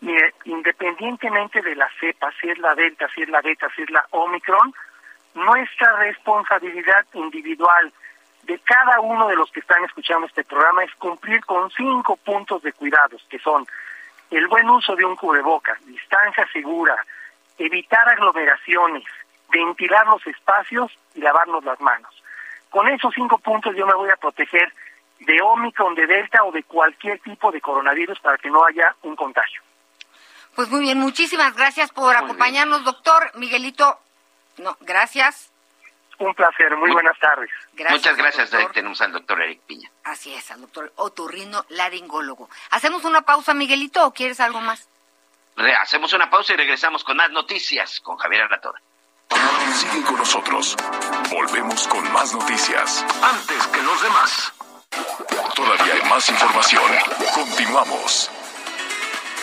Mire, 0.00 0.34
independientemente 0.44 1.62
de 1.62 1.74
la 1.76 1.88
cepa, 1.98 2.30
si 2.40 2.48
es 2.50 2.58
la 2.58 2.74
delta, 2.74 3.08
si 3.14 3.22
es 3.22 3.28
la 3.28 3.40
beta, 3.40 3.68
si 3.74 3.82
es 3.82 3.90
la 3.90 4.06
omicron, 4.10 4.74
nuestra 5.34 5.96
responsabilidad 5.96 7.06
individual 7.14 7.92
de 8.46 8.58
cada 8.60 9.00
uno 9.00 9.28
de 9.28 9.36
los 9.36 9.50
que 9.50 9.60
están 9.60 9.84
escuchando 9.84 10.26
este 10.26 10.44
programa 10.44 10.84
es 10.84 10.94
cumplir 10.96 11.44
con 11.44 11.70
cinco 11.70 12.16
puntos 12.16 12.62
de 12.62 12.72
cuidados, 12.72 13.24
que 13.28 13.38
son 13.38 13.66
el 14.30 14.46
buen 14.48 14.68
uso 14.68 14.94
de 14.96 15.04
un 15.04 15.16
cubrebocas, 15.16 15.78
distancia 15.86 16.46
segura, 16.52 16.96
evitar 17.58 18.08
aglomeraciones, 18.08 19.04
ventilar 19.50 20.06
los 20.06 20.26
espacios 20.26 20.92
y 21.14 21.20
lavarnos 21.20 21.64
las 21.64 21.80
manos. 21.80 22.10
Con 22.70 22.88
esos 22.88 23.14
cinco 23.14 23.38
puntos 23.38 23.74
yo 23.76 23.86
me 23.86 23.94
voy 23.94 24.10
a 24.10 24.16
proteger 24.16 24.72
de 25.20 25.40
Omicron, 25.40 25.94
de 25.94 26.06
Delta 26.06 26.44
o 26.44 26.52
de 26.52 26.64
cualquier 26.64 27.20
tipo 27.20 27.50
de 27.52 27.60
coronavirus 27.60 28.18
para 28.20 28.36
que 28.36 28.50
no 28.50 28.64
haya 28.64 28.94
un 29.02 29.16
contagio. 29.16 29.62
Pues 30.54 30.68
muy 30.70 30.80
bien, 30.80 30.98
muchísimas 30.98 31.56
gracias 31.56 31.90
por 31.92 32.14
acompañarnos, 32.16 32.84
doctor 32.84 33.30
Miguelito. 33.36 33.98
No, 34.58 34.76
gracias. 34.80 35.53
Un 36.18 36.34
placer, 36.34 36.76
muy 36.76 36.92
buenas 36.92 37.18
tardes. 37.18 37.50
Muchas 37.90 38.16
gracias, 38.16 38.50
tenemos 38.72 39.00
al 39.00 39.12
doctor 39.12 39.42
Eric 39.42 39.60
Piña. 39.62 39.90
Así 40.04 40.32
es, 40.32 40.50
al 40.50 40.60
doctor 40.60 40.92
otorrino 40.96 41.64
laringólogo. 41.70 42.48
¿Hacemos 42.70 43.04
una 43.04 43.22
pausa, 43.22 43.54
Miguelito, 43.54 44.06
o 44.06 44.12
quieres 44.12 44.40
algo 44.40 44.60
más? 44.60 44.88
hacemos 45.80 46.12
una 46.12 46.28
pausa 46.28 46.52
y 46.52 46.56
regresamos 46.56 47.04
con 47.04 47.16
más 47.16 47.30
noticias 47.30 48.00
con 48.00 48.16
Javier 48.16 48.42
Arratora. 48.42 48.80
Sigue 49.74 50.02
con 50.02 50.16
nosotros. 50.16 50.76
Volvemos 51.30 51.86
con 51.88 52.12
más 52.12 52.32
noticias. 52.34 53.04
Antes 53.22 53.66
que 53.68 53.82
los 53.82 54.02
demás. 54.02 54.52
Todavía 55.54 55.94
hay 55.94 56.08
más 56.08 56.28
información. 56.28 56.82
Continuamos. 57.34 58.30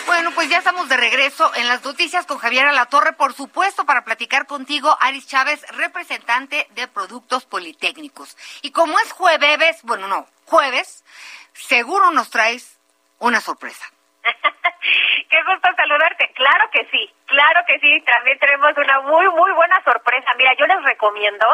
Bueno, 0.06 0.30
pues 0.34 0.48
ya 0.48 0.58
estamos 0.58 0.88
de 0.88 0.96
regreso 0.96 1.50
en 1.54 1.68
las 1.68 1.84
noticias 1.84 2.26
con 2.26 2.38
Javier 2.38 2.66
Alatorre, 2.66 3.12
por 3.12 3.32
supuesto, 3.32 3.84
para 3.84 4.04
platicar 4.04 4.46
contigo, 4.46 4.96
Aris 5.00 5.26
Chávez, 5.26 5.64
representante 5.76 6.66
de 6.70 6.88
Productos 6.88 7.46
Politécnicos. 7.46 8.36
Y 8.62 8.72
como 8.72 8.98
es 8.98 9.12
jueves, 9.12 9.80
bueno, 9.82 10.08
no, 10.08 10.26
jueves, 10.46 11.04
seguro 11.52 12.10
nos 12.10 12.30
traes 12.30 12.78
una 13.18 13.40
sorpresa. 13.40 13.86
Qué 15.30 15.42
gusto 15.44 15.68
saludarte. 15.76 16.30
Claro 16.34 16.70
que 16.70 16.86
sí, 16.90 17.10
claro 17.26 17.60
que 17.66 17.78
sí. 17.80 18.00
También 18.02 18.38
tenemos 18.38 18.76
una 18.76 19.00
muy, 19.00 19.28
muy 19.28 19.50
buena 19.52 19.82
sorpresa. 19.84 20.34
Mira, 20.36 20.54
yo 20.54 20.66
les 20.66 20.82
recomiendo, 20.82 21.46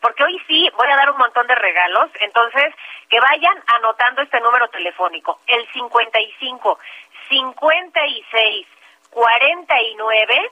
porque 0.00 0.24
hoy 0.24 0.40
sí 0.46 0.70
voy 0.76 0.88
a 0.88 0.96
dar 0.96 1.10
un 1.10 1.18
montón 1.18 1.46
de 1.46 1.54
regalos. 1.54 2.10
Entonces, 2.20 2.74
que 3.08 3.20
vayan 3.20 3.62
anotando 3.74 4.22
este 4.22 4.40
número 4.40 4.68
telefónico, 4.68 5.40
el 5.46 5.66
55 5.72 6.78
56 7.28 8.66
49 9.10 10.50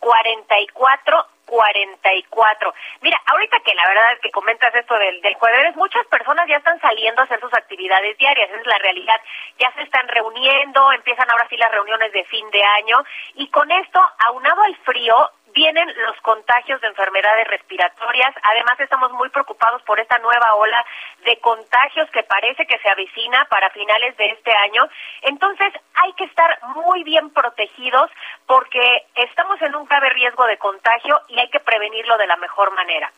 44 0.00 1.26
44. 1.46 2.74
Mira, 3.00 3.20
ahorita 3.26 3.60
que 3.60 3.74
la 3.74 3.86
verdad 3.88 4.12
es 4.14 4.20
que 4.20 4.30
comentas 4.30 4.74
esto 4.74 4.98
del, 4.98 5.20
del 5.22 5.34
jueves, 5.34 5.76
muchas 5.76 6.04
personas 6.08 6.46
ya 6.48 6.56
están 6.56 6.78
saliendo 6.80 7.20
a 7.20 7.24
hacer 7.24 7.40
sus 7.40 7.54
actividades 7.54 8.18
diarias, 8.18 8.50
esa 8.50 8.60
es 8.60 8.66
la 8.66 8.78
realidad. 8.78 9.20
Ya 9.58 9.72
se 9.72 9.82
están 9.82 10.06
reuniendo, 10.08 10.92
empiezan 10.92 11.30
ahora 11.30 11.46
sí 11.48 11.56
las 11.56 11.72
reuniones 11.72 12.12
de 12.12 12.24
fin 12.24 12.50
de 12.50 12.62
año 12.62 12.98
y 13.34 13.48
con 13.48 13.70
esto, 13.70 14.00
aunado 14.26 14.62
al 14.62 14.76
frío, 14.78 15.30
vienen 15.56 15.90
los 16.04 16.20
contagios 16.20 16.80
de 16.82 16.88
enfermedades 16.88 17.48
respiratorias. 17.48 18.34
Además, 18.42 18.78
estamos 18.78 19.10
muy 19.12 19.30
preocupados 19.30 19.82
por 19.82 19.98
esta 19.98 20.18
nueva 20.18 20.54
ola 20.54 20.84
de 21.24 21.40
contagios 21.40 22.10
que 22.10 22.22
parece 22.24 22.66
que 22.66 22.78
se 22.78 22.90
avecina 22.90 23.46
para 23.46 23.70
finales 23.70 24.14
de 24.18 24.26
este 24.26 24.52
año. 24.52 24.86
Entonces, 25.22 25.72
hay 25.94 26.12
que 26.12 26.24
estar 26.24 26.58
muy 26.76 27.02
bien 27.04 27.30
protegidos 27.30 28.10
porque 28.46 29.06
estamos 29.14 29.60
en 29.62 29.74
un 29.74 29.86
grave 29.86 30.10
riesgo 30.10 30.46
de 30.46 30.58
contagio 30.58 31.22
y 31.28 31.40
hay 31.40 31.48
que 31.48 31.60
prevenirlo 31.60 32.18
de 32.18 32.26
la 32.26 32.36
mejor 32.36 32.70
manera. 32.72 33.10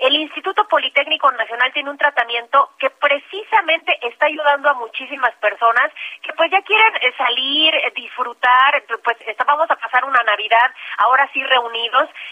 El 0.00 0.16
Instituto 0.16 0.66
Politécnico 0.66 1.30
Nacional 1.30 1.72
tiene 1.72 1.90
un 1.90 1.96
tratamiento 1.96 2.70
que 2.80 2.90
precisamente 2.90 3.96
está 4.02 4.26
ayudando 4.26 4.68
a 4.68 4.74
muchísimas 4.74 5.32
personas 5.36 5.92
que 6.20 6.32
pues 6.32 6.50
ya 6.50 6.60
quieren 6.62 6.92
salir, 7.16 7.72
disfrutar, 7.94 8.82
pues 9.04 9.16
vamos 9.46 9.70
a 9.70 9.76
pasar 9.76 10.04
una 10.04 10.20
Navidad 10.24 10.74
ahora 10.98 11.30
sí 11.32 11.40
reunidos 11.44 11.83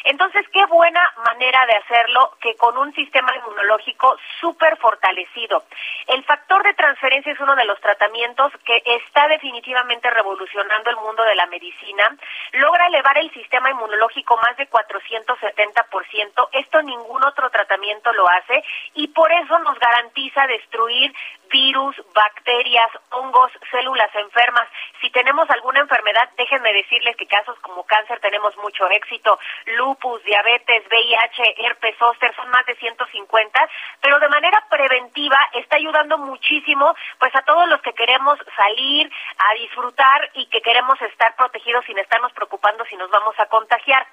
entonces, 0.04 0.46
qué 0.52 0.64
buena 0.66 1.02
manera 1.24 1.66
de 1.66 1.74
hacerlo 1.74 2.36
que 2.40 2.54
con 2.56 2.76
un 2.78 2.92
sistema 2.94 3.34
inmunológico 3.36 4.16
súper 4.40 4.76
fortalecido. 4.78 5.64
El 6.06 6.24
factor 6.24 6.62
de 6.62 6.74
transferencia 6.74 7.32
es 7.32 7.40
uno 7.40 7.54
de 7.54 7.64
los 7.64 7.80
tratamientos 7.80 8.52
que 8.64 8.82
está 8.84 9.28
definitivamente 9.28 10.10
revolucionando 10.10 10.90
el 10.90 10.96
mundo 10.96 11.22
de 11.22 11.34
la 11.34 11.46
medicina. 11.46 12.16
Logra 12.52 12.86
elevar 12.86 13.18
el 13.18 13.32
sistema 13.32 13.70
inmunológico 13.70 14.36
más 14.36 14.56
de 14.56 14.68
470%. 14.68 16.48
Esto 16.52 16.82
ningún 16.82 17.24
otro 17.24 17.50
tratamiento 17.50 18.12
lo 18.12 18.28
hace 18.28 18.62
y 18.94 19.08
por 19.08 19.30
eso 19.32 19.58
nos 19.60 19.78
garantiza 19.78 20.46
destruir 20.46 21.12
virus, 21.52 21.94
bacterias, 22.14 22.90
hongos, 23.10 23.52
células 23.70 24.12
enfermas. 24.14 24.68
Si 25.00 25.10
tenemos 25.10 25.48
alguna 25.50 25.80
enfermedad, 25.80 26.28
déjenme 26.36 26.72
decirles 26.72 27.16
que 27.16 27.26
casos 27.26 27.58
como 27.60 27.84
cáncer 27.84 28.18
tenemos 28.20 28.56
mucho 28.56 28.88
éxito 28.88 29.38
lupus, 29.76 30.22
diabetes, 30.24 30.82
VIH, 30.90 31.66
herpes 31.66 31.96
zóster, 31.98 32.34
son 32.34 32.48
más 32.48 32.64
de 32.66 32.74
150, 32.74 33.68
pero 34.00 34.18
de 34.18 34.28
manera 34.28 34.64
preventiva 34.68 35.38
está 35.52 35.76
ayudando 35.76 36.18
muchísimo 36.18 36.94
pues 37.18 37.34
a 37.36 37.42
todos 37.42 37.68
los 37.68 37.80
que 37.82 37.92
queremos 37.92 38.38
salir 38.56 39.10
a 39.38 39.54
disfrutar 39.54 40.30
y 40.34 40.46
que 40.46 40.62
queremos 40.62 41.00
estar 41.02 41.36
protegidos 41.36 41.84
sin 41.84 41.98
estarnos 41.98 42.32
preocupando 42.32 42.84
si 42.86 42.96
nos 42.96 43.10
vamos 43.10 43.34
a 43.38 43.46
contagiar. 43.46 44.06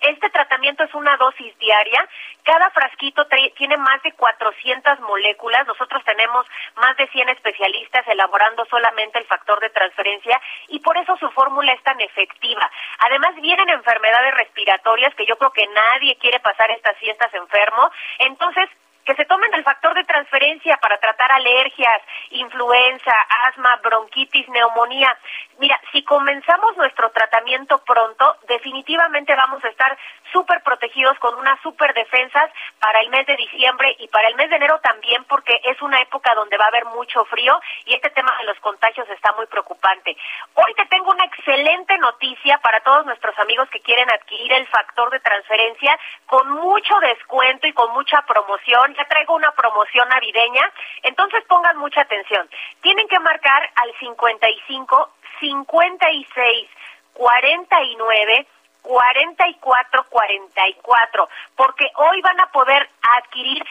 Este 0.00 0.30
tratamiento 0.30 0.84
es 0.84 0.94
una 0.94 1.16
dosis 1.16 1.56
diaria. 1.58 2.08
Cada 2.42 2.70
frasquito 2.70 3.26
tiene 3.56 3.76
más 3.76 4.02
de 4.02 4.12
400 4.12 5.00
moléculas. 5.00 5.66
Nosotros 5.66 6.02
tenemos 6.04 6.46
más 6.76 6.96
de 6.96 7.08
100 7.08 7.30
especialistas 7.30 8.06
elaborando 8.06 8.64
solamente 8.66 9.18
el 9.18 9.26
factor 9.26 9.58
de 9.60 9.70
transferencia 9.70 10.40
y 10.68 10.78
por 10.80 10.96
eso 10.96 11.16
su 11.16 11.30
fórmula 11.30 11.72
es 11.72 11.82
tan 11.82 12.00
efectiva. 12.00 12.70
Además 12.98 13.34
vienen 13.36 13.68
enfermedades 13.70 14.34
respiratorias 14.34 15.14
que 15.14 15.26
yo 15.26 15.36
creo 15.36 15.52
que 15.52 15.66
nadie 15.66 16.16
quiere 16.18 16.40
pasar 16.40 16.70
estas 16.70 16.96
fiestas 16.98 17.32
enfermo. 17.34 17.90
Entonces, 18.18 18.68
que 19.06 19.14
se 19.14 19.24
tomen 19.24 19.54
el 19.54 19.62
factor 19.62 19.94
de 19.94 20.04
transferencia 20.04 20.76
para 20.78 20.98
tratar 20.98 21.30
alergias, 21.30 22.02
influenza, 22.30 23.12
asma, 23.48 23.76
bronquitis, 23.82 24.48
neumonía. 24.48 25.16
Mira, 25.58 25.80
si 25.92 26.02
comenzamos 26.02 26.76
nuestro 26.76 27.10
tratamiento 27.10 27.78
pronto, 27.84 28.36
definitivamente 28.48 29.34
vamos 29.34 29.64
a 29.64 29.68
estar 29.68 29.96
súper 30.32 30.62
protegidos 30.62 31.18
con 31.18 31.34
unas 31.36 31.60
súper 31.60 31.94
defensas 31.94 32.50
para 32.80 33.00
el 33.00 33.10
mes 33.10 33.26
de 33.26 33.36
diciembre 33.36 33.94
y 33.98 34.08
para 34.08 34.28
el 34.28 34.36
mes 34.36 34.50
de 34.50 34.56
enero 34.56 34.78
también, 34.80 35.24
porque 35.24 35.60
es 35.64 35.80
una 35.82 35.98
época 36.00 36.34
donde 36.34 36.56
va 36.56 36.64
a 36.64 36.68
haber 36.68 36.84
mucho 36.86 37.24
frío 37.26 37.58
y 37.84 37.94
este 37.94 38.10
tema 38.10 38.36
de 38.38 38.44
los 38.44 38.58
contagios 38.60 39.08
está 39.10 39.32
muy 39.32 39.46
preocupante. 39.46 40.16
Hoy 40.54 40.74
te 40.74 40.86
tengo 40.86 41.10
una 41.10 41.24
excelente 41.24 41.96
noticia 41.98 42.58
para 42.58 42.80
todos 42.80 43.06
nuestros 43.06 43.38
amigos 43.38 43.68
que 43.70 43.80
quieren 43.80 44.10
adquirir 44.10 44.52
el 44.52 44.66
factor 44.68 45.10
de 45.10 45.20
transferencia 45.20 45.98
con 46.26 46.50
mucho 46.50 46.98
descuento 47.00 47.66
y 47.66 47.72
con 47.72 47.92
mucha 47.92 48.22
promoción 48.22 48.94
ya 48.94 49.04
traigo 49.04 49.34
una 49.34 49.52
promoción 49.52 50.08
navideña, 50.08 50.72
entonces 51.02 51.44
pongan 51.48 51.76
mucha 51.78 52.02
atención. 52.02 52.48
Tienen 52.80 53.08
que 53.08 53.18
marcar 53.20 53.70
al 53.76 53.92
55 53.98 55.10
56 55.40 56.68
49 57.12 58.46
44 58.86 60.04
44, 60.08 61.28
porque 61.56 61.90
hoy 61.96 62.20
van 62.22 62.40
a 62.40 62.50
poder 62.52 62.88
adquirir 63.18 63.62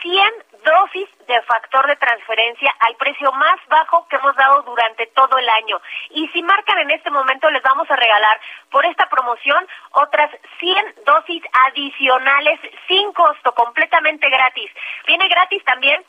100 0.00 0.32
dosis 0.64 1.08
de 1.26 1.40
factor 1.42 1.86
de 1.86 1.96
transferencia 1.96 2.74
al 2.80 2.96
precio 2.96 3.30
más 3.32 3.56
bajo 3.68 4.06
que 4.08 4.16
hemos 4.16 4.34
dado 4.36 4.62
durante 4.62 5.06
todo 5.08 5.38
el 5.38 5.48
año. 5.48 5.80
Y 6.10 6.28
si 6.28 6.42
marcan 6.42 6.78
en 6.78 6.90
este 6.90 7.10
momento, 7.10 7.50
les 7.50 7.62
vamos 7.62 7.90
a 7.90 7.96
regalar 7.96 8.40
por 8.70 8.84
esta 8.86 9.08
promoción 9.08 9.66
otras 9.92 10.30
100 10.58 10.94
dosis 11.04 11.42
adicionales 11.68 12.60
sin 12.88 13.12
costo, 13.12 13.54
completamente 13.54 14.28
gratis. 14.28 14.70
Viene 15.06 15.28
gratis 15.28 15.64
también 15.64 16.04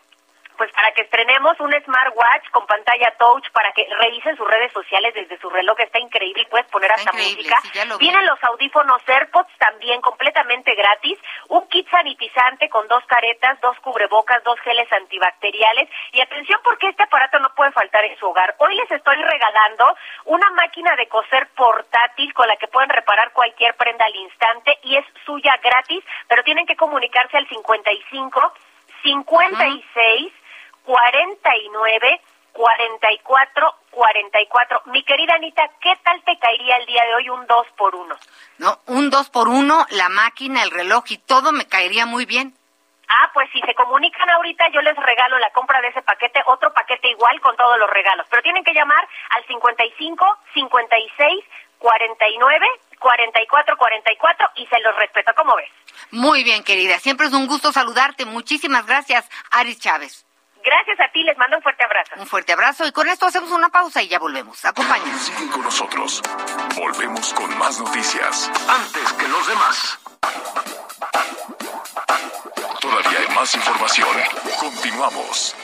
pues 0.58 0.72
para 0.72 0.91
que 0.91 1.04
estrenemos 1.04 1.60
un 1.60 1.72
smartwatch 1.72 2.49
con 2.51 2.66
pantalla 2.66 3.12
touch 3.18 3.49
para 3.51 3.72
que 3.72 3.88
revisen 3.99 4.36
sus 4.38 4.47
redes 4.47 4.72
sociales 4.72 5.14
desde 5.14 5.38
su 5.39 5.49
reloj, 5.49 5.80
está 5.80 5.99
increíble, 5.99 6.45
puedes 6.49 6.68
poner 6.68 6.91
hasta 6.91 7.12
música. 7.12 7.58
Vienen 7.99 8.26
los 8.26 8.43
audífonos 8.43 9.01
AirPods 9.08 9.51
también 9.58 10.01
completamente 10.01 10.76
gratis, 10.76 11.18
un 11.49 11.68
kit 11.68 11.89
sanitizante 11.89 12.70
con 12.70 12.88
dos 12.88 13.04
caretas, 13.06 13.60
dos 13.62 13.78
cubrebocas, 13.80 14.43
dos 14.43 14.60
geles 14.62 14.91
antibacteriales 14.91 15.89
y 16.12 16.22
atención 16.22 16.60
porque 16.64 16.89
este 16.89 17.04
aparato 17.04 17.39
no 17.39 17.54
puede 17.56 17.72
faltar 17.72 18.04
en 18.06 18.18
su 18.18 18.28
hogar. 18.28 18.56
Hoy 18.60 18.76
les 18.76 18.91
estoy 18.91 19.16
regalando 19.16 19.95
una 20.26 20.49
máquina 20.51 20.95
de 20.95 21.08
coser 21.08 21.47
portátil 21.56 22.34
con 22.34 22.47
la 22.47 22.58
que 22.58 22.68
pueden 22.68 22.89
reparar 22.89 23.32
cualquier 23.34 23.76
prenda 23.76 24.06
al 24.06 24.16
instante 24.16 24.78
y 24.84 24.97
es 24.97 25.06
suya 25.26 25.60
gratis, 25.64 26.04
pero 26.28 26.43
tienen 26.43 26.66
que 26.66 26.76
comunicarse 26.76 27.38
al 27.38 27.47
55 27.47 28.54
56 29.04 30.34
49 30.86 32.21
44 32.53 33.75
44. 33.91 34.81
Mi 34.86 35.03
querida 35.03 35.36
Anita, 35.36 35.69
¿qué 35.81 35.93
tal 36.03 36.21
te 36.23 36.38
caería 36.39 36.77
el 36.77 36.86
día 36.86 37.03
de 37.05 37.15
hoy 37.15 37.29
un 37.29 37.45
2 37.45 37.67
por 37.77 37.95
1? 37.95 38.15
No, 38.59 38.79
un 38.88 39.09
2 39.09 39.29
por 39.29 39.47
1, 39.47 39.86
la 39.91 40.09
máquina, 40.09 40.63
el 40.63 40.71
reloj 40.71 41.03
y 41.09 41.17
todo 41.17 41.51
me 41.51 41.67
caería 41.67 42.05
muy 42.05 42.25
bien. 42.25 42.53
Ah, 43.07 43.29
pues 43.34 43.49
si 43.51 43.59
se 43.61 43.75
comunican 43.75 44.29
ahorita, 44.29 44.69
yo 44.69 44.81
les 44.81 44.95
regalo 44.95 45.38
la 45.38 45.51
compra 45.51 45.81
de 45.81 45.89
ese 45.89 46.01
paquete, 46.01 46.41
otro 46.45 46.73
paquete 46.73 47.09
igual 47.09 47.39
con 47.41 47.55
todos 47.55 47.77
los 47.77 47.89
regalos. 47.89 48.25
Pero 48.29 48.41
tienen 48.41 48.63
que 48.63 48.73
llamar 48.73 49.07
al 49.29 49.45
55 49.45 50.38
56 50.53 51.45
49 51.77 52.67
44 52.97 53.77
44 53.77 54.49
y 54.55 54.65
se 54.67 54.79
los 54.79 54.95
respeto, 54.95 55.34
¿cómo 55.36 55.55
ves? 55.55 55.69
Muy 56.11 56.43
bien, 56.43 56.63
querida. 56.63 56.97
Siempre 56.99 57.27
es 57.27 57.34
un 57.34 57.47
gusto 57.47 57.71
saludarte. 57.71 58.25
Muchísimas 58.25 58.86
gracias, 58.88 59.29
Aris 59.51 59.79
Chávez. 59.79 60.25
Gracias 60.64 60.97
a 61.01 61.11
ti, 61.11 61.24
les 61.24 61.38
mando 61.38 61.57
un 61.57 61.64
fuerte 61.64 61.84
abrazo. 61.84 62.11
Un 62.18 62.26
fuerte 62.26 62.53
abrazo 62.53 62.88
y 62.88 62.91
con 62.93 63.09
esto 63.09 63.26
hacemos 63.26 63.51
una 63.51 63.68
pausa 63.68 64.01
y 64.01 64.07
ya 64.07 64.18
volvemos. 64.18 64.64
Acompáñanos. 64.64 65.22
Siguen 65.22 65.49
con 65.49 65.61
nosotros. 65.61 66.22
Volvemos 66.78 67.34
con 67.34 67.57
más 67.57 67.80
noticias. 67.80 68.49
Antes 68.70 69.11
que 69.14 69.28
los 69.28 69.45
demás. 69.45 69.99
Todavía 72.80 73.20
hay 73.20 73.36
más 73.36 73.53
información. 73.55 74.07
Continuamos. 74.57 75.55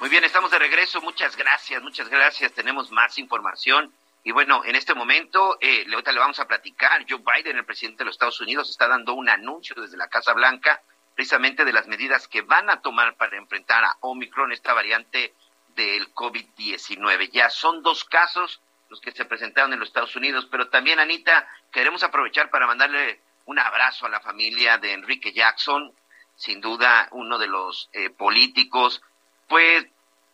Muy 0.00 0.08
bien, 0.08 0.24
estamos 0.24 0.50
de 0.50 0.58
regreso. 0.58 1.02
Muchas 1.02 1.36
gracias, 1.36 1.82
muchas 1.82 2.08
gracias. 2.08 2.52
Tenemos 2.52 2.90
más 2.90 3.18
información. 3.18 3.92
Y 4.24 4.32
bueno, 4.32 4.62
en 4.64 4.76
este 4.76 4.94
momento, 4.94 5.58
eh, 5.60 5.84
ahorita 5.92 6.12
le 6.12 6.20
vamos 6.20 6.40
a 6.40 6.48
platicar. 6.48 7.04
Joe 7.06 7.18
Biden, 7.18 7.58
el 7.58 7.66
presidente 7.66 7.98
de 7.98 8.06
los 8.06 8.14
Estados 8.14 8.40
Unidos, 8.40 8.70
está 8.70 8.88
dando 8.88 9.12
un 9.12 9.28
anuncio 9.28 9.74
desde 9.76 9.98
la 9.98 10.08
Casa 10.08 10.32
Blanca 10.32 10.80
precisamente 11.20 11.66
de 11.66 11.74
las 11.74 11.86
medidas 11.86 12.26
que 12.28 12.40
van 12.40 12.70
a 12.70 12.80
tomar 12.80 13.14
para 13.16 13.36
enfrentar 13.36 13.84
a 13.84 13.94
Omicron, 14.00 14.52
esta 14.52 14.72
variante 14.72 15.34
del 15.76 16.14
COVID-19. 16.14 17.30
Ya 17.30 17.50
son 17.50 17.82
dos 17.82 18.04
casos 18.04 18.62
los 18.88 19.02
que 19.02 19.12
se 19.12 19.26
presentaron 19.26 19.70
en 19.74 19.80
los 19.80 19.88
Estados 19.88 20.16
Unidos, 20.16 20.48
pero 20.50 20.70
también, 20.70 20.98
Anita, 20.98 21.46
queremos 21.70 22.02
aprovechar 22.04 22.48
para 22.48 22.66
mandarle 22.66 23.20
un 23.44 23.58
abrazo 23.58 24.06
a 24.06 24.08
la 24.08 24.20
familia 24.20 24.78
de 24.78 24.94
Enrique 24.94 25.30
Jackson, 25.34 25.92
sin 26.36 26.62
duda 26.62 27.08
uno 27.10 27.36
de 27.36 27.48
los 27.48 27.90
eh, 27.92 28.08
políticos, 28.08 29.02
pues 29.46 29.84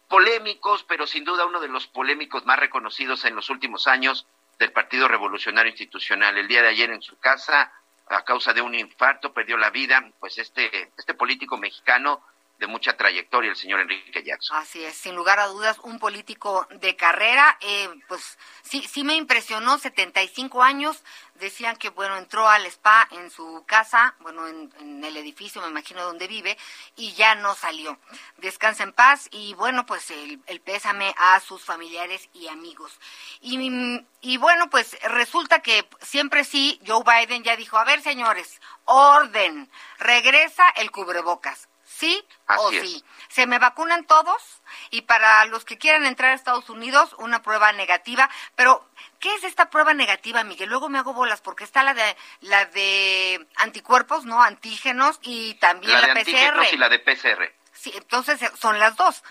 polémicos, 0.06 0.84
pero 0.84 1.08
sin 1.08 1.24
duda 1.24 1.46
uno 1.46 1.58
de 1.58 1.66
los 1.66 1.88
polémicos 1.88 2.46
más 2.46 2.60
reconocidos 2.60 3.24
en 3.24 3.34
los 3.34 3.50
últimos 3.50 3.88
años 3.88 4.28
del 4.60 4.70
Partido 4.70 5.08
Revolucionario 5.08 5.70
Institucional. 5.70 6.38
El 6.38 6.46
día 6.46 6.62
de 6.62 6.68
ayer 6.68 6.90
en 6.90 7.02
su 7.02 7.18
casa 7.18 7.72
a 8.08 8.24
causa 8.24 8.52
de 8.52 8.62
un 8.62 8.74
infarto 8.74 9.32
perdió 9.32 9.56
la 9.56 9.70
vida, 9.70 10.12
pues 10.20 10.38
este, 10.38 10.92
este 10.96 11.14
político 11.14 11.56
mexicano 11.56 12.22
de 12.58 12.66
mucha 12.66 12.96
trayectoria, 12.96 13.50
el 13.50 13.56
señor 13.56 13.80
Enrique 13.80 14.22
Jackson. 14.22 14.56
Así 14.56 14.82
es, 14.82 14.96
sin 14.96 15.14
lugar 15.14 15.38
a 15.38 15.46
dudas, 15.48 15.78
un 15.82 15.98
político 15.98 16.66
de 16.70 16.96
carrera, 16.96 17.58
eh, 17.60 17.88
pues 18.08 18.38
sí, 18.62 18.82
sí 18.90 19.04
me 19.04 19.14
impresionó, 19.14 19.78
75 19.78 20.62
años, 20.62 21.02
decían 21.34 21.76
que, 21.76 21.90
bueno, 21.90 22.16
entró 22.16 22.48
al 22.48 22.64
spa 22.66 23.08
en 23.10 23.30
su 23.30 23.64
casa, 23.66 24.14
bueno, 24.20 24.46
en, 24.48 25.04
el 25.04 25.16
edificio, 25.18 25.60
me 25.60 25.68
imagino, 25.68 26.02
donde 26.02 26.26
vive, 26.26 26.56
y 26.96 27.12
ya 27.12 27.34
no 27.34 27.54
salió. 27.54 27.98
Descansa 28.38 28.84
en 28.84 28.92
paz 28.92 29.28
y, 29.30 29.52
bueno, 29.54 29.84
pues 29.84 30.10
el, 30.10 30.40
el 30.46 30.60
pésame 30.60 31.14
a 31.18 31.38
sus 31.40 31.62
familiares 31.62 32.28
y 32.32 32.48
amigos. 32.48 32.98
Y, 33.40 34.02
y, 34.22 34.36
bueno, 34.38 34.70
pues 34.70 34.98
resulta 35.02 35.60
que 35.60 35.86
siempre 36.00 36.44
sí, 36.44 36.80
Joe 36.86 37.04
Biden 37.04 37.44
ya 37.44 37.54
dijo, 37.56 37.76
a 37.76 37.84
ver, 37.84 38.00
señores, 38.00 38.60
orden, 38.84 39.70
regresa 39.98 40.68
el 40.70 40.90
cubrebocas 40.90 41.68
sí 41.96 42.24
Así 42.46 42.60
o 42.64 42.70
es. 42.72 42.80
sí. 42.82 43.04
Se 43.28 43.46
me 43.46 43.58
vacunan 43.58 44.04
todos 44.06 44.42
y 44.90 45.02
para 45.02 45.44
los 45.46 45.64
que 45.64 45.78
quieran 45.78 46.06
entrar 46.06 46.30
a 46.30 46.34
Estados 46.34 46.68
Unidos, 46.70 47.14
una 47.18 47.42
prueba 47.42 47.72
negativa. 47.72 48.30
Pero, 48.54 48.88
¿qué 49.20 49.34
es 49.34 49.44
esta 49.44 49.70
prueba 49.70 49.94
negativa, 49.94 50.44
Miguel? 50.44 50.68
Luego 50.68 50.88
me 50.88 50.98
hago 50.98 51.12
bolas 51.12 51.40
porque 51.40 51.64
está 51.64 51.82
la 51.82 51.94
de 51.94 52.16
la 52.40 52.66
de 52.66 53.46
anticuerpos, 53.56 54.24
¿no? 54.24 54.42
Antígenos 54.42 55.18
y 55.22 55.54
también 55.54 55.92
La 55.92 56.00
la, 56.00 56.06
de 56.14 56.14
PCR. 56.24 56.28
antígenos 56.36 56.72
y 56.72 56.76
la 56.76 56.88
de 56.88 56.98
PCR. 57.00 57.52
Sí, 57.72 57.92
entonces 57.94 58.40
eh, 58.42 58.50
son 58.58 58.78
las 58.78 58.96
dos. 58.96 59.22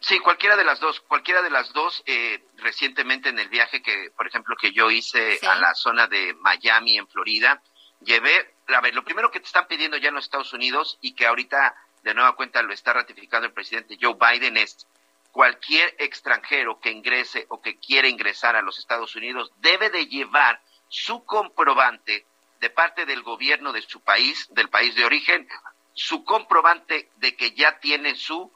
Sí, 0.00 0.18
cualquiera 0.18 0.56
de 0.56 0.64
las 0.64 0.80
dos, 0.80 1.00
cualquiera 1.00 1.42
de 1.42 1.50
las 1.50 1.72
dos, 1.72 2.02
eh, 2.06 2.44
recientemente 2.56 3.28
en 3.28 3.38
el 3.38 3.48
viaje 3.48 3.82
que, 3.82 4.10
por 4.16 4.26
ejemplo, 4.26 4.56
que 4.60 4.72
yo 4.72 4.90
hice 4.90 5.38
Sí. 5.38 5.46
a 5.46 5.54
la 5.54 5.74
zona 5.74 6.08
de 6.08 6.34
Miami, 6.40 6.98
en 6.98 7.06
Florida, 7.06 7.62
llevé, 8.00 8.51
a 8.68 8.80
ver, 8.80 8.94
lo 8.94 9.04
primero 9.04 9.30
que 9.30 9.40
te 9.40 9.46
están 9.46 9.66
pidiendo 9.66 9.96
ya 9.96 10.08
en 10.08 10.14
los 10.14 10.24
Estados 10.24 10.52
Unidos 10.52 10.98
y 11.00 11.14
que 11.14 11.26
ahorita 11.26 11.74
de 12.02 12.14
nueva 12.14 12.34
cuenta 12.34 12.62
lo 12.62 12.72
está 12.72 12.92
ratificando 12.92 13.46
el 13.46 13.52
presidente 13.52 13.98
Joe 14.00 14.14
Biden 14.14 14.56
es 14.56 14.86
cualquier 15.30 15.94
extranjero 15.98 16.78
que 16.80 16.90
ingrese 16.90 17.46
o 17.48 17.60
que 17.60 17.78
quiera 17.78 18.08
ingresar 18.08 18.54
a 18.54 18.62
los 18.62 18.78
Estados 18.78 19.16
Unidos 19.16 19.50
debe 19.56 19.90
de 19.90 20.06
llevar 20.06 20.60
su 20.88 21.24
comprobante 21.24 22.26
de 22.60 22.70
parte 22.70 23.06
del 23.06 23.22
gobierno 23.22 23.72
de 23.72 23.82
su 23.82 24.00
país, 24.00 24.46
del 24.50 24.68
país 24.68 24.94
de 24.94 25.04
origen, 25.04 25.48
su 25.94 26.24
comprobante 26.24 27.10
de 27.16 27.34
que 27.34 27.52
ya 27.52 27.78
tiene 27.80 28.14
su 28.14 28.52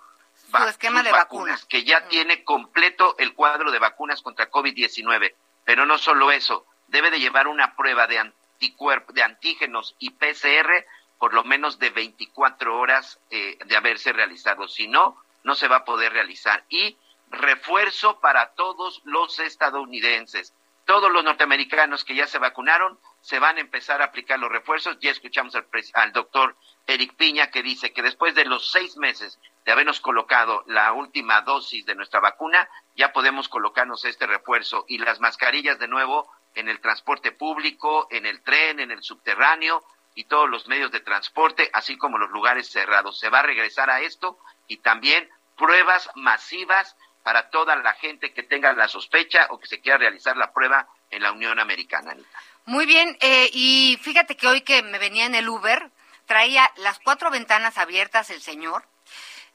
Su 0.51 0.69
esquema 0.69 1.03
de 1.03 1.11
vacunas, 1.11 1.65
que 1.65 1.83
ya 1.83 2.07
tiene 2.09 2.45
completo 2.45 3.17
el 3.19 3.35
cuadro 3.35 3.73
de 3.73 3.79
vacunas 3.79 4.23
contra 4.23 4.51
COVID-19. 4.51 5.35
Pero 5.65 5.87
no 5.87 5.99
solo 5.99 6.31
eso, 6.31 6.67
debe 6.87 7.11
de 7.11 7.19
llevar 7.19 7.49
una 7.49 7.75
prueba 7.75 8.07
de 8.07 8.19
de 8.59 9.23
antígenos 9.23 9.95
y 9.99 10.11
PCR 10.11 10.85
por 11.19 11.33
lo 11.35 11.45
menos 11.45 11.79
de 11.79 11.91
24 11.91 12.79
horas 12.79 13.19
eh, 13.31 13.59
de 13.65 13.77
haberse 13.77 14.13
realizado. 14.13 14.69
Si 14.69 14.87
no, 14.89 15.17
no 15.45 15.55
se 15.55 15.69
va 15.69 15.77
a 15.77 15.85
poder 15.85 16.13
realizar. 16.13 16.65
Y 16.69 16.97
refuerzo 17.31 18.21
para 18.21 18.53
todos 18.55 19.01
los 19.05 19.39
estadounidenses. 19.39 20.55
Todos 20.85 21.11
los 21.11 21.25
norteamericanos 21.25 22.05
que 22.05 22.15
ya 22.15 22.27
se 22.27 22.39
vacunaron 22.39 22.99
se 23.21 23.41
van 23.41 23.57
a 23.57 23.61
empezar 23.61 24.03
a 24.03 24.07
aplicar 24.07 24.39
los 24.39 24.53
refuerzos. 24.53 24.99
Ya 25.01 25.11
escuchamos 25.11 25.55
al, 25.57 25.67
al 25.95 26.13
doctor 26.13 26.57
Eric 26.87 27.15
Piña 27.17 27.51
que 27.51 27.63
dice 27.63 27.93
que 27.93 28.03
después 28.03 28.35
de 28.35 28.45
los 28.45 28.71
seis 28.71 28.97
meses 28.97 29.41
de 29.65 29.73
habernos 29.73 30.01
colocado 30.01 30.63
la 30.69 30.93
última 30.93 31.41
dosis 31.41 31.85
de 31.87 31.97
nuestra 31.97 32.21
vacuna, 32.21 32.69
ya 32.95 33.13
podemos 33.13 33.49
colocarnos 33.49 34.05
este 34.05 34.27
refuerzo 34.29 34.85
y 34.87 34.99
las 34.99 35.19
mascarillas 35.19 35.81
de 35.81 35.89
nuevo 35.89 36.31
en 36.57 36.69
el 36.69 36.81
transporte 36.81 37.31
público, 37.31 38.09
en 38.11 38.27
el 38.27 38.43
tren, 38.43 38.81
en 38.81 38.91
el 38.91 39.03
subterráneo 39.03 39.85
y 40.15 40.25
todos 40.25 40.49
los 40.49 40.67
medios 40.67 40.91
de 40.91 41.01
transporte, 41.01 41.71
así 41.73 41.97
como 41.97 42.19
los 42.19 42.31
lugares 42.31 42.69
cerrados. 42.69 43.21
Se 43.21 43.29
va 43.29 43.41
a 43.41 43.43
regresar 43.43 43.91
a 43.91 44.01
esto 44.01 44.39
y 44.67 44.79
también 44.79 45.29
pruebas 45.57 46.11
masivas 46.15 46.97
para 47.23 47.51
toda 47.51 47.77
la 47.77 47.93
gente 47.95 48.33
que 48.33 48.43
tenga 48.43 48.73
la 48.73 48.89
sospecha 48.89 49.49
o 49.51 49.59
que 49.59 49.67
se 49.67 49.81
quiera 49.81 49.99
realizar 49.99 50.37
la 50.37 50.53
prueba 50.53 50.89
en 51.11 51.23
la 51.23 51.33
Unión 51.33 51.59
Americana. 51.59 52.17
Muy 52.65 52.87
bien, 52.87 53.17
eh, 53.21 53.51
y 53.53 53.99
fíjate 54.03 54.37
que 54.37 54.49
hoy 54.49 54.63
que 54.63 54.83
me 54.83 54.99
venía 54.99 55.27
en 55.27 55.35
el 55.35 55.49
Uber, 55.49 55.91
traía 56.27 56.71
las 56.77 56.99
cuatro 56.99 57.31
ventanas 57.31 57.79
abiertas 57.79 58.31
el 58.31 58.41
señor, 58.41 58.85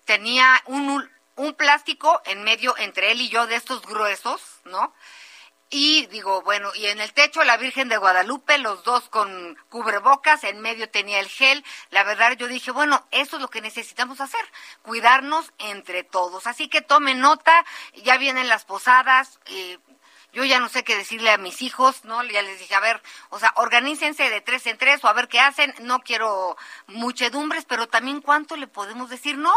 tenía 0.05 0.61
un, 0.65 1.09
un 1.35 1.53
plástico 1.55 2.21
en 2.25 2.43
medio 2.43 2.77
entre 2.77 3.11
él 3.11 3.21
y 3.21 3.29
yo 3.29 3.47
de 3.47 3.55
estos 3.55 3.81
gruesos, 3.81 4.59
¿no? 4.65 4.93
Y 5.73 6.05
digo, 6.07 6.41
bueno, 6.41 6.69
y 6.75 6.87
en 6.87 6.99
el 6.99 7.13
techo 7.13 7.45
la 7.45 7.55
Virgen 7.55 7.87
de 7.87 7.95
Guadalupe, 7.95 8.57
los 8.57 8.83
dos 8.83 9.07
con 9.07 9.57
cubrebocas, 9.69 10.43
en 10.43 10.59
medio 10.59 10.89
tenía 10.89 11.21
el 11.21 11.29
gel. 11.29 11.63
La 11.91 12.03
verdad 12.03 12.33
yo 12.33 12.49
dije, 12.49 12.71
bueno, 12.71 13.07
eso 13.11 13.37
es 13.37 13.41
lo 13.41 13.49
que 13.49 13.61
necesitamos 13.61 14.19
hacer, 14.19 14.41
cuidarnos 14.81 15.53
entre 15.59 16.03
todos. 16.03 16.45
Así 16.45 16.67
que 16.67 16.81
tomen 16.81 17.21
nota, 17.21 17.65
ya 18.03 18.17
vienen 18.17 18.49
las 18.49 18.65
posadas, 18.65 19.39
eh, 19.45 19.79
yo 20.33 20.43
ya 20.43 20.59
no 20.59 20.67
sé 20.67 20.83
qué 20.83 20.97
decirle 20.97 21.31
a 21.31 21.37
mis 21.37 21.61
hijos, 21.61 22.03
¿no? 22.03 22.21
Ya 22.23 22.41
les 22.41 22.59
dije, 22.59 22.75
a 22.75 22.81
ver, 22.81 23.01
o 23.29 23.39
sea, 23.39 23.53
organícense 23.55 24.29
de 24.29 24.41
tres 24.41 24.67
en 24.67 24.77
tres 24.77 25.01
o 25.05 25.07
a 25.07 25.13
ver 25.13 25.29
qué 25.29 25.39
hacen. 25.39 25.73
No 25.79 25.99
quiero 25.99 26.57
muchedumbres, 26.87 27.63
pero 27.63 27.87
también 27.87 28.19
cuánto 28.19 28.57
le 28.57 28.67
podemos 28.67 29.09
decir 29.09 29.37
no. 29.37 29.53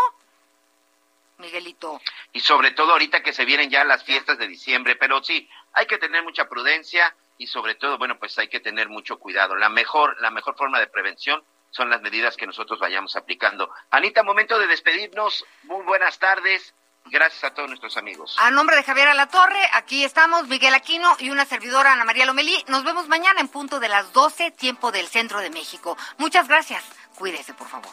Miguelito. 1.39 2.01
Y 2.33 2.41
sobre 2.41 2.71
todo 2.71 2.93
ahorita 2.93 3.23
que 3.23 3.33
se 3.33 3.45
vienen 3.45 3.71
ya 3.71 3.85
las 3.85 4.05
fiestas 4.05 4.39
de 4.39 4.47
diciembre, 4.47 4.97
pero 4.97 5.23
sí, 5.23 5.49
hay 5.75 5.87
que 5.87 5.99
tener 5.99 6.23
mucha 6.23 6.49
prudencia 6.49 7.15
y 7.37 7.47
sobre 7.47 7.75
todo, 7.75 7.99
bueno, 7.99 8.19
pues 8.19 8.39
hay 8.39 8.49
que 8.49 8.61
tener 8.61 8.89
mucho 8.89 9.19
cuidado. 9.19 9.57
La 9.57 9.69
mejor, 9.69 10.17
la 10.21 10.31
mejor 10.31 10.57
forma 10.57 10.79
de 10.79 10.87
prevención 10.87 11.43
son 11.71 11.91
las 11.91 12.01
medidas 12.01 12.37
que 12.37 12.47
nosotros 12.47 12.79
vayamos 12.79 13.17
aplicando. 13.17 13.71
Anita, 13.91 14.23
momento 14.23 14.59
de 14.59 14.69
despedirnos. 14.69 15.45
Muy 15.65 15.85
buenas 15.85 16.19
tardes. 16.19 16.75
Gracias 17.07 17.45
a 17.45 17.53
todos 17.53 17.69
nuestros 17.69 17.97
amigos. 17.99 18.37
A 18.39 18.51
nombre 18.51 18.77
de 18.77 18.83
Javier 18.83 19.09
Alatorre, 19.09 19.61
aquí 19.75 20.05
estamos, 20.05 20.49
Miguel 20.49 20.73
Aquino 20.73 21.15
y 21.19 21.29
una 21.29 21.45
servidora, 21.45 21.93
Ana 21.93 22.05
María 22.05 22.25
Lomelí. 22.25 22.65
Nos 22.69 22.83
vemos 22.85 23.09
mañana 23.09 23.41
en 23.41 23.49
punto 23.49 23.79
de 23.79 23.89
las 23.89 24.13
12, 24.15 24.53
tiempo 24.53 24.91
del 24.91 25.09
centro 25.09 25.41
de 25.41 25.51
México. 25.51 25.99
Muchas 26.17 26.49
gracias. 26.49 26.83
Cuídese, 27.17 27.53
por 27.53 27.69
favor. 27.69 27.93